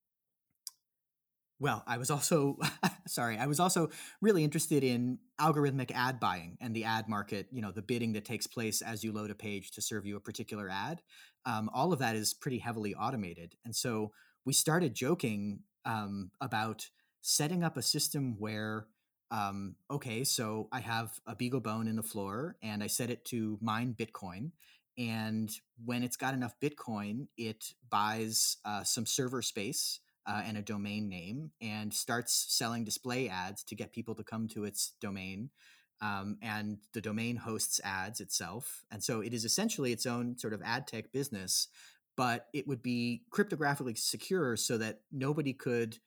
well, 1.60 1.84
I 1.88 1.98
was 1.98 2.12
also 2.12 2.58
sorry, 3.08 3.38
I 3.38 3.46
was 3.46 3.60
also 3.60 3.90
really 4.22 4.44
interested 4.44 4.84
in 4.84 5.20
algorithmic 5.40 5.92
ad 5.94 6.20
buying 6.20 6.58
and 6.60 6.76
the 6.76 6.84
ad 6.84 7.08
market, 7.08 7.48
you 7.52 7.62
know, 7.62 7.72
the 7.72 7.82
bidding 7.82 8.14
that 8.14 8.26
takes 8.26 8.48
place 8.48 8.82
as 8.82 9.04
you 9.04 9.12
load 9.12 9.32
a 9.32 9.36
page 9.36 9.72
to 9.72 9.82
serve 9.82 10.06
you 10.06 10.18
a 10.18 10.20
particular 10.20 10.70
ad. 10.70 11.02
Um, 11.46 11.70
all 11.74 11.94
of 11.94 12.00
that 12.00 12.16
is 12.16 12.34
pretty 12.34 12.60
heavily 12.60 12.96
automated. 12.96 13.56
And 13.64 13.76
so 13.76 14.12
we 14.46 14.54
started 14.54 14.94
joking 14.96 15.60
um, 15.86 16.32
about 16.42 16.90
setting 17.22 17.64
up 17.64 17.78
a 17.78 17.82
system 17.82 18.36
where 18.38 18.88
um, 19.32 19.76
okay, 19.90 20.24
so 20.24 20.68
I 20.72 20.80
have 20.82 21.20
a 21.26 21.36
BeagleBone 21.36 21.90
in 21.90 21.96
the 21.96 22.04
floor 22.04 22.58
and 22.62 22.84
I 22.84 22.88
set 22.88 23.10
it 23.10 23.26
to 23.26 23.58
mine 23.60 23.96
Bitcoin. 23.98 24.52
And 24.98 25.50
when 25.84 26.04
it's 26.04 26.16
got 26.16 26.34
enough 26.34 26.54
Bitcoin, 26.62 27.28
it 27.36 27.74
buys 27.90 28.58
uh, 28.64 28.84
some 28.84 29.06
server 29.06 29.42
space 29.42 30.00
uh, 30.28 30.42
and 30.46 30.58
a 30.58 30.62
domain 30.62 31.08
name 31.08 31.52
and 31.62 31.94
starts 31.94 32.46
selling 32.50 32.84
display 32.84 33.30
ads 33.30 33.64
to 33.64 33.76
get 33.76 33.94
people 33.94 34.16
to 34.16 34.24
come 34.24 34.48
to 34.48 34.64
its 34.64 34.94
domain. 35.00 35.50
Um, 36.02 36.38
and 36.42 36.80
the 36.94 37.02
domain 37.02 37.38
hosts 37.38 37.80
ads 37.84 38.20
itself. 38.20 38.84
And 38.92 39.04
so 39.04 39.22
it 39.22 39.34
is 39.34 39.46
essentially 39.46 39.92
its 39.92 40.06
own 40.06 40.38
sort 40.38 40.54
of 40.54 40.62
ad 40.64 40.88
tech 40.88 41.12
business, 41.12 41.68
but 42.18 42.48
it 42.54 42.68
would 42.68 42.82
be 42.82 43.24
cryptographically 43.32 43.98
secure 43.98 44.58
so 44.58 44.78
that 44.78 45.02
nobody 45.12 45.54
could 45.54 45.98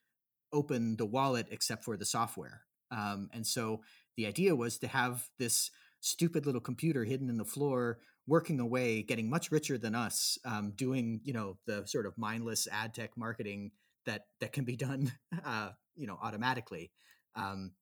open 0.53 0.97
the 0.97 1.07
wallet 1.07 1.47
except 1.51 1.85
for 1.85 1.97
the 1.97 2.05
software. 2.05 2.63
Um, 2.91 3.31
and 3.33 3.47
so 3.47 3.83
the 4.17 4.27
idea 4.27 4.55
was 4.57 4.79
to 4.79 4.89
have 4.89 5.29
this 5.39 5.71
stupid 6.01 6.47
little 6.47 6.61
computer 6.61 7.05
hidden 7.05 7.29
in 7.29 7.37
the 7.37 7.45
floor 7.45 7.99
working 8.27 8.61
away 8.61 9.03
getting 9.03 9.29
much 9.29 9.51
richer 9.51 9.79
than 9.79 9.95
us 9.95 10.39
um, 10.45 10.73
doing 10.77 11.21
you 11.25 11.33
know 11.33 11.57
the 11.67 11.85
sort 11.87 12.07
of 12.07 12.17
mindless 12.17 12.69
ad 12.71 12.95
tech 12.95 13.11
marketing 13.17 13.71
that 14.09 14.27
that 14.41 14.53
can 14.53 14.65
be 14.65 14.77
done 14.77 15.13
uh, 15.45 15.71
you 15.97 16.07
know 16.07 16.19
automatically 16.23 16.91
um, 17.37 17.73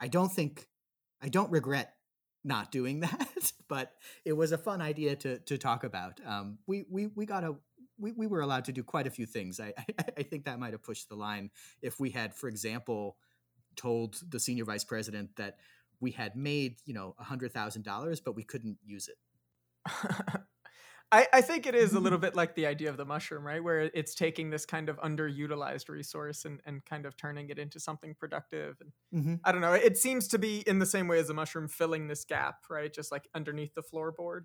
i 0.00 0.08
don't 0.08 0.32
think 0.32 0.68
i 1.22 1.28
don't 1.28 1.50
regret 1.50 1.94
not 2.44 2.70
doing 2.70 3.00
that 3.06 3.52
but 3.68 3.92
it 4.24 4.32
was 4.32 4.52
a 4.52 4.58
fun 4.58 4.80
idea 4.80 5.16
to 5.16 5.38
to 5.40 5.58
talk 5.58 5.84
about 5.84 6.20
um, 6.26 6.58
we 6.66 6.84
we 6.88 7.06
we 7.06 7.26
got 7.26 7.44
a 7.44 7.54
we, 8.00 8.12
we 8.12 8.26
were 8.26 8.40
allowed 8.40 8.64
to 8.64 8.72
do 8.72 8.82
quite 8.82 9.06
a 9.06 9.10
few 9.10 9.26
things. 9.26 9.60
I, 9.60 9.74
I, 9.98 10.04
I 10.18 10.22
think 10.22 10.44
that 10.44 10.58
might 10.58 10.72
have 10.72 10.82
pushed 10.82 11.08
the 11.08 11.14
line 11.14 11.50
if 11.82 12.00
we 12.00 12.10
had, 12.10 12.34
for 12.34 12.48
example, 12.48 13.16
told 13.76 14.16
the 14.28 14.40
senior 14.40 14.64
vice 14.64 14.84
president 14.84 15.36
that 15.36 15.58
we 16.00 16.10
had 16.10 16.34
made, 16.34 16.76
you 16.86 16.94
know, 16.94 17.14
a 17.18 17.24
hundred 17.24 17.52
thousand 17.52 17.84
dollars, 17.84 18.20
but 18.20 18.34
we 18.34 18.42
couldn't 18.42 18.78
use 18.84 19.08
it. 19.08 19.18
I, 21.12 21.26
I 21.32 21.40
think 21.40 21.66
it 21.66 21.74
is 21.74 21.92
a 21.92 22.00
little 22.00 22.18
bit 22.26 22.34
like 22.34 22.54
the 22.54 22.66
idea 22.66 22.88
of 22.90 22.96
the 22.96 23.04
mushroom, 23.04 23.44
right? 23.46 23.62
Where 23.62 23.90
it's 23.94 24.14
taking 24.14 24.50
this 24.50 24.64
kind 24.64 24.88
of 24.88 24.96
underutilized 25.00 25.88
resource 25.88 26.44
and, 26.44 26.60
and 26.66 26.84
kind 26.84 27.06
of 27.06 27.16
turning 27.16 27.50
it 27.50 27.58
into 27.58 27.80
something 27.80 28.14
productive. 28.14 28.76
And 28.80 29.22
mm-hmm. 29.22 29.34
I 29.44 29.52
don't 29.52 29.60
know, 29.60 29.72
it 29.72 29.98
seems 29.98 30.28
to 30.28 30.38
be 30.38 30.60
in 30.66 30.78
the 30.78 30.86
same 30.86 31.08
way 31.08 31.18
as 31.18 31.30
a 31.30 31.34
mushroom 31.34 31.68
filling 31.68 32.06
this 32.06 32.24
gap, 32.24 32.64
right? 32.70 32.92
Just 32.92 33.10
like 33.10 33.28
underneath 33.34 33.74
the 33.74 33.82
floorboard. 33.82 34.42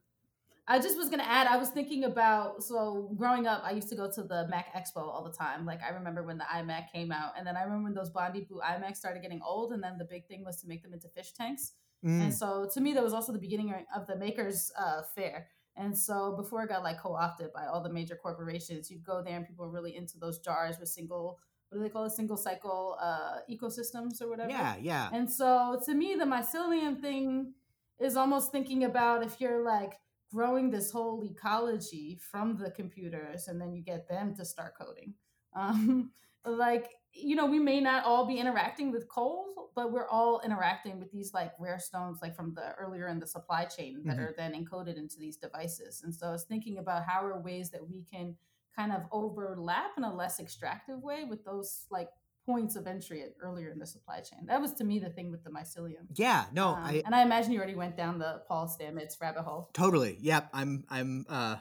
I 0.68 0.80
just 0.80 0.97
was 0.97 1.09
gonna 1.09 1.24
add. 1.24 1.45
I 1.45 1.57
was 1.57 1.70
thinking 1.70 2.05
about 2.05 2.63
so 2.63 3.11
growing 3.16 3.45
up, 3.45 3.61
I 3.63 3.72
used 3.72 3.88
to 3.89 3.95
go 3.95 4.09
to 4.09 4.24
the 4.24 4.47
Mac 4.49 4.74
Expo 4.74 4.97
all 4.97 5.24
the 5.24 5.32
time. 5.32 5.63
Like 5.63 5.80
I 5.84 5.93
remember 5.93 6.24
when 6.24 6.39
the 6.39 6.43
iMac 6.45 6.91
came 6.91 7.11
out, 7.11 7.34
and 7.38 7.45
then 7.45 7.55
I 7.55 7.61
remember 7.61 7.84
when 7.84 7.93
those 7.93 8.09
Bondi 8.09 8.41
Blue 8.41 8.61
iMacs 8.61 8.97
started 8.97 9.22
getting 9.22 9.41
old, 9.45 9.74
and 9.74 9.84
then 9.84 9.99
the 9.99 10.05
big 10.05 10.28
thing 10.28 10.43
was 10.43 10.59
to 10.61 10.68
make 10.68 10.82
them 10.82 10.91
into 10.91 11.07
fish 11.09 11.34
tanks. 11.34 11.74
Mm. 12.03 12.24
And 12.24 12.34
so 12.34 12.68
to 12.74 12.82
me, 12.82 12.93
that 12.93 13.03
was 13.03 13.13
also 13.13 13.32
the 13.32 13.38
beginning 13.38 13.76
of 13.95 14.07
the 14.07 14.16
Makers 14.16 14.72
uh, 14.78 15.03
Faire. 15.13 15.47
And 15.78 15.97
so 15.97 16.36
before 16.38 16.63
it 16.63 16.69
got 16.69 16.84
like 16.84 16.99
co-opted 16.99 17.51
by 17.53 17.65
all 17.65 17.84
the 17.84 17.91
major 17.91 18.15
corporations, 18.15 18.89
you'd 18.89 19.03
go 19.03 19.21
there 19.21 19.36
and 19.36 19.45
people 19.45 19.65
were 19.65 19.71
really 19.71 19.95
into 19.95 20.17
those 20.17 20.39
jars 20.39 20.78
with 20.80 20.89
single 20.89 21.39
what 21.69 21.80
do 21.80 21.84
they 21.84 21.89
call 21.89 22.05
it? 22.05 22.11
Single 22.11 22.38
cycle 22.38 22.95
uh, 23.01 23.39
ecosystems 23.51 24.21
or 24.21 24.30
whatever. 24.30 24.51
Yeah, 24.51 24.76
yeah. 24.80 25.09
And 25.11 25.30
so 25.30 25.82
to 25.86 25.93
me, 25.95 26.15
the 26.15 26.23
mycelium 26.23 27.01
thing 27.01 27.53
is 27.99 28.15
almost 28.15 28.51
thinking 28.51 28.84
about 28.84 29.23
if 29.23 29.41
you're 29.41 29.63
like 29.63 29.93
growing 30.32 30.69
this 30.69 30.91
whole 30.91 31.23
ecology 31.23 32.19
from 32.32 32.57
the 32.57 32.71
computers 32.71 33.47
and 33.47 33.59
then 33.59 33.73
you 33.73 33.82
get 33.82 34.07
them 34.07 34.36
to 34.36 34.43
start 34.43 34.73
coding 34.80 35.13
um, 35.55 36.11
like 36.45 36.89
you 37.16 37.36
know 37.36 37.45
we 37.45 37.59
may 37.59 37.80
not 37.80 38.03
all 38.03 38.26
be 38.26 38.38
interacting 38.38 38.91
with 38.91 39.07
coal 39.07 39.45
but 39.76 39.91
we're 39.91 40.07
all 40.07 40.41
interacting 40.45 40.99
with 40.99 41.11
these 41.11 41.34
like 41.34 41.51
rare 41.59 41.80
stones 41.80 42.20
like 42.22 42.36
from 42.36 42.53
the 42.53 42.74
earlier 42.76 43.07
in 43.07 43.20
the 43.20 43.28
supply 43.28 43.66
chain 43.66 44.01
that 44.05 44.18
mm-hmm. 44.18 44.26
are 44.26 44.34
then 44.38 44.53
encoded 44.53 44.97
into 44.97 45.18
these 45.18 45.38
devices 45.38 46.01
and 46.03 46.13
so 46.13 46.28
i 46.28 46.32
was 46.32 46.43
thinking 46.43 46.78
about 46.78 47.03
how 47.05 47.24
are 47.24 47.39
ways 47.39 47.70
that 47.70 47.88
we 47.88 48.03
can 48.11 48.36
kind 48.76 48.91
of 48.91 49.03
overlap 49.11 49.91
in 49.97 50.03
a 50.03 50.13
less 50.13 50.39
extractive 50.39 51.01
way 51.01 51.24
with 51.24 51.43
those 51.45 51.86
like 51.89 52.09
points 52.45 52.76
of 52.76 52.86
entry 52.86 53.24
earlier 53.41 53.70
in 53.70 53.80
the 53.80 53.86
supply 53.86 54.20
chain. 54.20 54.45
That 54.47 54.61
was 54.61 54.74
to 54.74 54.84
me 54.84 54.99
the 54.99 55.09
thing 55.09 55.32
with 55.32 55.43
the 55.43 55.49
mycelium. 55.49 56.05
Yeah, 56.13 56.45
no, 56.53 56.70
um, 56.70 56.84
I, 56.84 57.01
and 57.05 57.16
I 57.16 57.24
imagine 57.24 57.51
you 57.51 57.57
already 57.57 57.76
went 57.76 57.97
down 57.97 58.20
the 58.20 58.41
Paul 58.47 58.68
Stamets 58.68 59.20
rabbit 59.20 59.43
hole. 59.43 59.70
Totally. 59.74 60.18
Yep. 60.22 60.49
I'm 60.53 60.84
I'm 60.89 61.26
uh, 61.28 61.55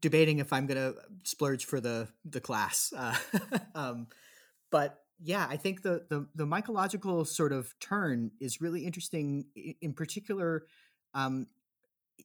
debating 0.00 0.38
if 0.38 0.52
I'm 0.52 0.66
gonna 0.66 0.94
splurge 1.22 1.64
for 1.64 1.80
the 1.80 2.08
the 2.24 2.40
class. 2.40 2.92
Uh, 2.96 3.14
um, 3.74 4.08
but 4.70 5.00
yeah, 5.22 5.46
I 5.48 5.56
think 5.56 5.82
the, 5.82 6.06
the 6.08 6.26
the 6.34 6.46
mycological 6.46 7.26
sort 7.26 7.52
of 7.52 7.74
turn 7.78 8.30
is 8.40 8.60
really 8.60 8.86
interesting. 8.86 9.44
In 9.80 9.92
particular, 9.92 10.64
um, 11.12 11.46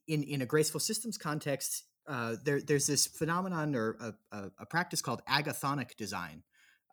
in 0.08 0.22
in 0.22 0.40
a 0.40 0.46
graceful 0.46 0.80
systems 0.80 1.18
context, 1.18 1.84
uh, 2.08 2.36
there 2.42 2.60
there's 2.60 2.86
this 2.86 3.06
phenomenon 3.06 3.74
or 3.74 3.96
a, 4.00 4.36
a, 4.36 4.50
a 4.60 4.66
practice 4.66 5.02
called 5.02 5.22
agathonic 5.28 5.96
design, 5.96 6.42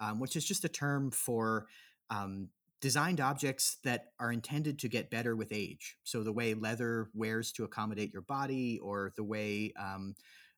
um, 0.01 0.20
which 0.20 0.36
is 0.36 0.45
just 0.45 0.66
a 0.66 0.70
term 0.70 1.10
for 1.10 1.68
um, 2.10 2.49
designed 2.82 3.22
objects 3.22 3.78
that 3.86 4.08
are 4.20 4.34
intended 4.34 4.80
to 4.80 4.89
get 4.89 5.10
better 5.10 5.38
with 5.38 5.54
age. 5.54 5.95
So 6.04 6.22
the 6.22 6.34
way 6.34 6.54
leather 6.54 7.08
wears 7.14 7.54
to 7.54 7.64
accommodate 7.64 8.12
your 8.12 8.24
body, 8.24 8.78
or 8.80 9.14
the 9.16 9.24
way 9.24 9.72
um, 9.80 10.16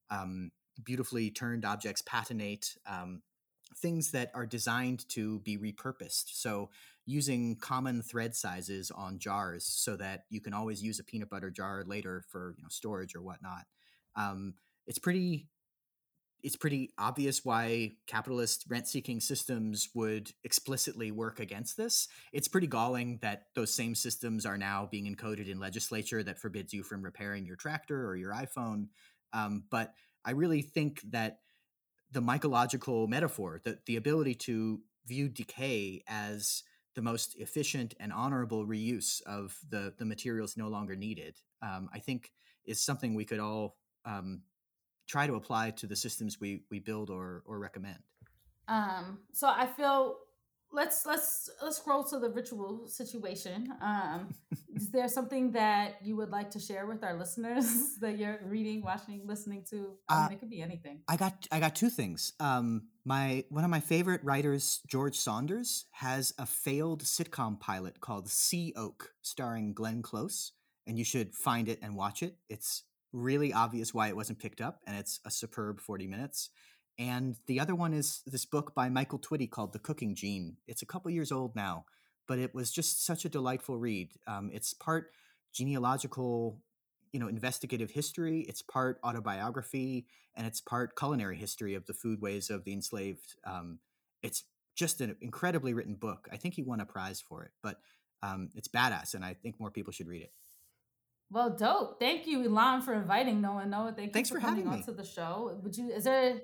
um 0.10 0.52
beautifully 0.84 1.30
turned 1.30 1.64
objects 1.66 2.02
patinate. 2.02 2.78
Things 3.78 4.12
that 4.12 4.32
are 4.34 4.46
designed 4.46 5.08
to 5.10 5.40
be 5.40 5.58
repurposed. 5.58 6.30
So 6.30 6.70
using 7.06 7.56
common 7.58 8.02
thread 8.02 8.36
sizes 8.36 8.90
on 8.92 9.20
jars 9.20 9.66
so 9.66 9.96
that 9.98 10.24
you 10.30 10.42
can 10.42 10.54
always 10.54 10.82
use 10.82 11.00
a 11.00 11.04
peanut 11.04 11.30
butter 11.30 11.52
jar 11.52 11.84
later 11.86 12.24
for 12.30 12.56
you 12.58 12.64
know 12.64 12.70
storage 12.70 13.16
or 13.16 13.22
whatnot. 13.22 13.66
Um, 14.16 14.56
it's 14.88 15.00
pretty 15.00 15.50
it's 16.46 16.56
pretty 16.56 16.94
obvious 17.00 17.44
why 17.44 17.94
capitalist 18.06 18.66
rent 18.70 18.88
seeking 18.88 19.20
systems 19.20 19.90
would 19.96 20.32
explicitly 20.44 21.10
work 21.10 21.40
against 21.40 21.76
this. 21.76 22.08
It's 22.32 22.48
pretty 22.48 22.68
galling 22.68 23.18
that 23.24 23.46
those 23.56 23.74
same 23.74 23.96
systems 23.96 24.46
are 24.46 24.58
now 24.58 24.88
being 24.92 25.14
encoded 25.14 25.50
in 25.50 25.60
legislature 25.60 26.22
that 26.22 26.38
forbids 26.38 26.72
you 26.72 26.84
from 26.84 27.02
repairing 27.02 27.48
your 27.48 27.56
tractor 27.56 28.08
or 28.08 28.16
your 28.16 28.32
iPhone. 28.32 28.90
Um, 29.34 29.64
but 29.72 29.94
I 30.24 30.32
really 30.32 30.62
think 30.62 31.02
that 31.10 31.40
the 32.16 32.22
mycological 32.22 33.10
metaphor, 33.10 33.60
the, 33.66 33.78
the 33.86 33.98
ability 33.98 34.34
to 34.34 34.80
view 35.06 35.28
decay 35.28 36.02
as 36.08 36.64
the 36.96 37.02
most 37.02 37.36
efficient 37.38 37.94
and 38.00 38.14
honorable 38.14 38.66
reuse 38.66 39.22
of 39.24 39.54
the, 39.70 39.94
the 39.98 40.06
materials 40.06 40.56
no 40.56 40.70
longer 40.70 40.96
needed, 40.96 41.42
um, 41.62 41.90
I 41.94 42.00
think 42.00 42.32
is 42.64 42.82
something 42.82 43.16
we 43.16 43.26
could 43.26 43.42
all 43.42 43.76
um, 44.06 44.44
try 45.10 45.28
to 45.28 45.36
apply 45.36 45.72
to 45.72 45.88
the 45.88 45.96
systems 45.98 46.40
we 46.40 46.64
we 46.72 46.80
build 46.80 47.10
or 47.10 47.44
or 47.46 47.60
recommend. 47.60 48.00
Um, 48.70 49.20
so 49.34 49.50
I 49.50 49.68
feel 49.68 50.16
let's 50.76 51.06
let's 51.06 51.50
let's 51.64 51.78
scroll 51.78 52.04
to 52.04 52.20
the 52.20 52.30
ritual 52.30 52.88
situation. 52.88 53.74
Um, 53.82 54.36
is 54.76 54.92
there 54.92 55.08
something 55.08 55.54
that 55.54 55.96
you 56.04 56.16
would 56.18 56.30
like 56.30 56.52
to 56.52 56.60
share 56.60 56.86
with 56.86 57.04
our 57.04 57.18
listeners 57.18 57.96
that 58.02 58.18
you're 58.20 58.40
reading, 58.46 58.84
watching, 58.84 59.22
listening 59.26 59.64
to? 59.72 59.94
I 60.10 60.16
mean, 60.16 60.24
uh, 60.24 60.30
it 60.34 60.40
could 60.40 60.50
be 60.50 60.62
anything. 60.62 61.00
I 61.08 61.16
got 61.16 61.48
I 61.52 61.60
got 61.60 61.76
two 61.76 61.90
things. 61.90 62.34
Um, 62.40 62.90
my 63.06 63.46
one 63.50 63.64
of 63.64 63.70
my 63.70 63.80
favorite 63.80 64.24
writers, 64.24 64.82
George 64.88 65.16
Saunders, 65.16 65.86
has 65.94 66.34
a 66.38 66.46
failed 66.46 67.04
sitcom 67.04 67.60
pilot 67.60 68.02
called 68.02 68.30
Sea 68.30 68.74
Oak, 68.76 69.12
starring 69.22 69.74
Glenn 69.74 70.02
Close, 70.02 70.52
and 70.86 71.00
you 71.00 71.06
should 71.06 71.34
find 71.34 71.70
it 71.70 71.80
and 71.82 71.96
watch 71.96 72.22
it. 72.22 72.36
It's 72.50 72.84
really 73.14 73.54
obvious 73.54 73.94
why 73.94 74.10
it 74.10 74.16
wasn't 74.16 74.40
picked 74.40 74.60
up, 74.60 74.82
and 74.86 74.98
it's 74.98 75.22
a 75.26 75.32
superb 75.32 75.80
40 75.80 76.08
minutes. 76.08 76.50
And 76.98 77.36
the 77.48 77.60
other 77.60 77.76
one 77.76 77.94
is 77.94 78.22
this 78.26 78.46
book 78.46 78.74
by 78.74 78.90
Michael 78.90 79.20
Twitty 79.20 79.50
called 79.50 79.74
The 79.74 79.80
Cooking 79.80 80.16
Gene. 80.16 80.58
It's 80.68 80.82
a 80.82 80.86
couple 80.86 81.12
years 81.12 81.32
old 81.32 81.56
now, 81.56 81.86
but 82.28 82.40
it 82.40 82.56
was 82.56 82.72
just 82.72 83.06
such 83.06 83.26
a 83.26 83.30
delightful 83.30 83.78
read. 83.78 84.12
Um, 84.28 84.50
it's 84.54 84.74
part 84.74 85.12
genealogical, 85.54 86.62
you 87.12 87.20
know, 87.20 87.28
investigative 87.28 87.92
history. 87.92 88.46
It's 88.48 88.62
part 88.62 89.00
autobiography, 89.04 90.08
and 90.36 90.48
it's 90.48 90.62
part 90.62 90.96
culinary 90.98 91.38
history 91.38 91.76
of 91.76 91.86
the 91.86 91.94
foodways 91.94 92.50
of 92.50 92.64
the 92.64 92.72
enslaved. 92.72 93.36
Um, 93.46 93.80
it's 94.24 94.44
just 94.76 95.02
an 95.02 95.18
incredibly 95.22 95.74
written 95.74 95.96
book. 95.96 96.30
I 96.32 96.38
think 96.38 96.54
he 96.54 96.64
won 96.64 96.80
a 96.80 96.86
prize 96.86 97.22
for 97.22 97.44
it, 97.44 97.52
but 97.62 97.80
um, 98.24 98.52
it's 98.56 98.70
badass, 98.70 99.16
and 99.16 99.26
I 99.26 99.34
think 99.34 99.60
more 99.60 99.72
people 99.72 99.92
should 99.92 100.08
read 100.08 100.22
it. 100.22 100.32
Well, 101.30 101.50
dope. 101.50 102.00
Thank 102.00 102.28
you, 102.28 102.40
Ilan, 102.40 102.84
for 102.84 102.94
inviting 102.94 103.42
No 103.42 103.54
Noah 103.54 103.66
Noah. 103.66 103.94
Thank 103.96 104.14
Thanks 104.14 104.30
you 104.30 104.36
for, 104.36 104.42
for 104.42 104.48
coming 104.48 104.68
onto 104.68 104.94
the 104.94 105.04
show. 105.04 105.60
Would 105.62 105.76
you? 105.76 105.92
Is 105.92 106.06
there? 106.06 106.40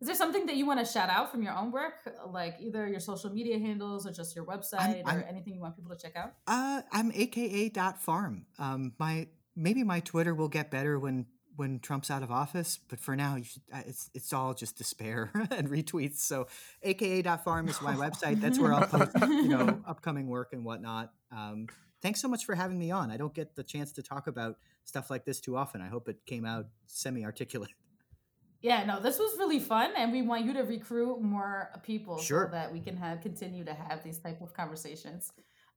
Is 0.00 0.08
there 0.08 0.16
something 0.16 0.46
that 0.46 0.56
you 0.56 0.66
want 0.66 0.80
to 0.80 0.86
shout 0.86 1.08
out 1.08 1.30
from 1.30 1.42
your 1.42 1.56
own 1.56 1.70
work, 1.70 1.94
like 2.26 2.56
either 2.60 2.86
your 2.86 3.00
social 3.00 3.30
media 3.30 3.58
handles 3.58 4.06
or 4.06 4.12
just 4.12 4.34
your 4.34 4.44
website 4.44 5.02
I'm, 5.06 5.16
or 5.16 5.20
I'm, 5.20 5.24
anything 5.28 5.54
you 5.54 5.60
want 5.60 5.76
people 5.76 5.94
to 5.94 6.00
check 6.00 6.16
out? 6.16 6.34
Uh, 6.46 6.82
I'm 6.92 7.10
aka.farm. 7.12 8.46
Um, 8.58 8.92
my 8.98 9.28
maybe 9.56 9.84
my 9.84 10.00
Twitter 10.00 10.34
will 10.34 10.48
get 10.48 10.70
better 10.70 10.98
when 10.98 11.26
when 11.56 11.78
Trump's 11.78 12.10
out 12.10 12.22
of 12.22 12.30
office, 12.30 12.80
but 12.88 12.98
for 12.98 13.14
now, 13.14 13.36
should, 13.40 13.62
uh, 13.72 13.82
it's 13.86 14.10
it's 14.14 14.32
all 14.32 14.54
just 14.54 14.76
despair 14.76 15.30
and 15.50 15.70
retweets. 15.70 16.18
So, 16.18 16.48
aka.farm 16.82 17.68
is 17.68 17.80
my 17.80 17.94
website. 17.94 18.40
That's 18.40 18.58
where 18.58 18.74
I'll 18.74 18.86
post, 18.86 19.12
you 19.20 19.48
know, 19.48 19.80
upcoming 19.86 20.26
work 20.26 20.52
and 20.52 20.64
whatnot. 20.64 21.12
Um, 21.30 21.68
thanks 22.02 22.20
so 22.20 22.28
much 22.28 22.44
for 22.44 22.54
having 22.54 22.78
me 22.78 22.90
on. 22.90 23.10
I 23.10 23.16
don't 23.16 23.34
get 23.34 23.54
the 23.54 23.62
chance 23.62 23.92
to 23.92 24.02
talk 24.02 24.26
about 24.26 24.58
stuff 24.84 25.10
like 25.10 25.24
this 25.24 25.40
too 25.40 25.56
often. 25.56 25.80
I 25.80 25.88
hope 25.88 26.08
it 26.08 26.26
came 26.26 26.44
out 26.44 26.66
semi 26.86 27.24
articulate. 27.24 27.70
Yeah, 28.64 28.82
no, 28.86 28.98
this 28.98 29.18
was 29.18 29.36
really 29.38 29.60
fun, 29.60 29.90
and 29.94 30.10
we 30.10 30.22
want 30.22 30.46
you 30.46 30.54
to 30.54 30.62
recruit 30.62 31.20
more 31.20 31.68
people 31.82 32.16
sure. 32.16 32.46
so 32.46 32.52
that 32.52 32.72
we 32.72 32.80
can 32.80 32.96
have 32.96 33.20
continue 33.20 33.62
to 33.62 33.74
have 33.74 34.02
these 34.02 34.18
type 34.18 34.40
of 34.40 34.54
conversations. 34.54 35.30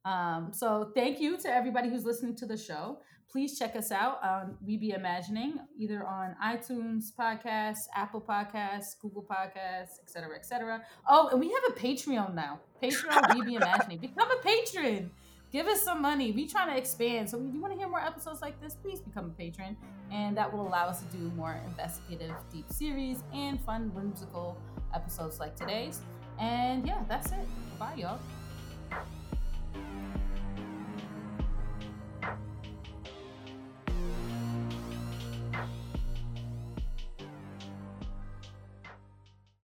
Um, 0.06 0.52
so 0.54 0.94
thank 0.96 1.20
you 1.20 1.36
to 1.40 1.54
everybody 1.54 1.90
who's 1.90 2.06
listening 2.06 2.38
to 2.38 2.46
the 2.46 2.56
show. 2.56 3.00
Please 3.30 3.60
check 3.60 3.76
us 3.76 3.92
out 3.92 4.24
on 4.24 4.56
We 4.66 4.78
Be 4.78 4.92
Imagining, 4.92 5.60
either 5.78 6.08
on 6.08 6.38
iTunes 6.42 7.08
Podcasts, 7.20 7.90
Apple 7.94 8.22
Podcasts, 8.22 8.98
Google 9.02 9.28
Podcasts, 9.30 10.00
etc., 10.02 10.38
etc. 10.38 10.82
Oh, 11.10 11.28
and 11.28 11.42
we 11.42 11.48
have 11.48 11.76
a 11.76 11.78
Patreon 11.78 12.36
now. 12.36 12.62
Patreon 12.82 13.36
We 13.36 13.44
Be 13.44 13.56
Imagining. 13.56 13.98
Become 13.98 14.32
a 14.32 14.42
patron 14.42 15.12
give 15.52 15.68
us 15.68 15.84
some 15.84 16.02
money. 16.02 16.32
We 16.32 16.48
trying 16.48 16.70
to 16.70 16.78
expand. 16.78 17.30
So 17.30 17.38
if 17.40 17.54
you 17.54 17.62
want 17.62 17.74
to 17.74 17.80
hear 17.80 17.88
more 17.88 18.00
episodes 18.00 18.42
like 18.42 18.62
this, 18.62 18.76
please 18.76 19.00
become 19.00 19.26
a 19.26 19.30
patron. 19.30 19.78
And 20.12 20.38
that 20.38 20.52
will 20.52 20.68
allow 20.68 20.88
us 20.88 21.02
to 21.02 21.18
do 21.18 21.32
more 21.36 21.60
investigative, 21.66 22.36
deep 22.52 22.72
series 22.72 23.24
and 23.34 23.60
fun, 23.62 23.94
whimsical 23.94 24.58
episodes 24.94 25.40
like 25.40 25.56
today's. 25.56 26.02
And 26.40 26.86
yeah, 26.86 27.04
that's 27.08 27.32
it. 27.32 27.48
Bye, 27.80 27.96
y'all. 27.98 28.20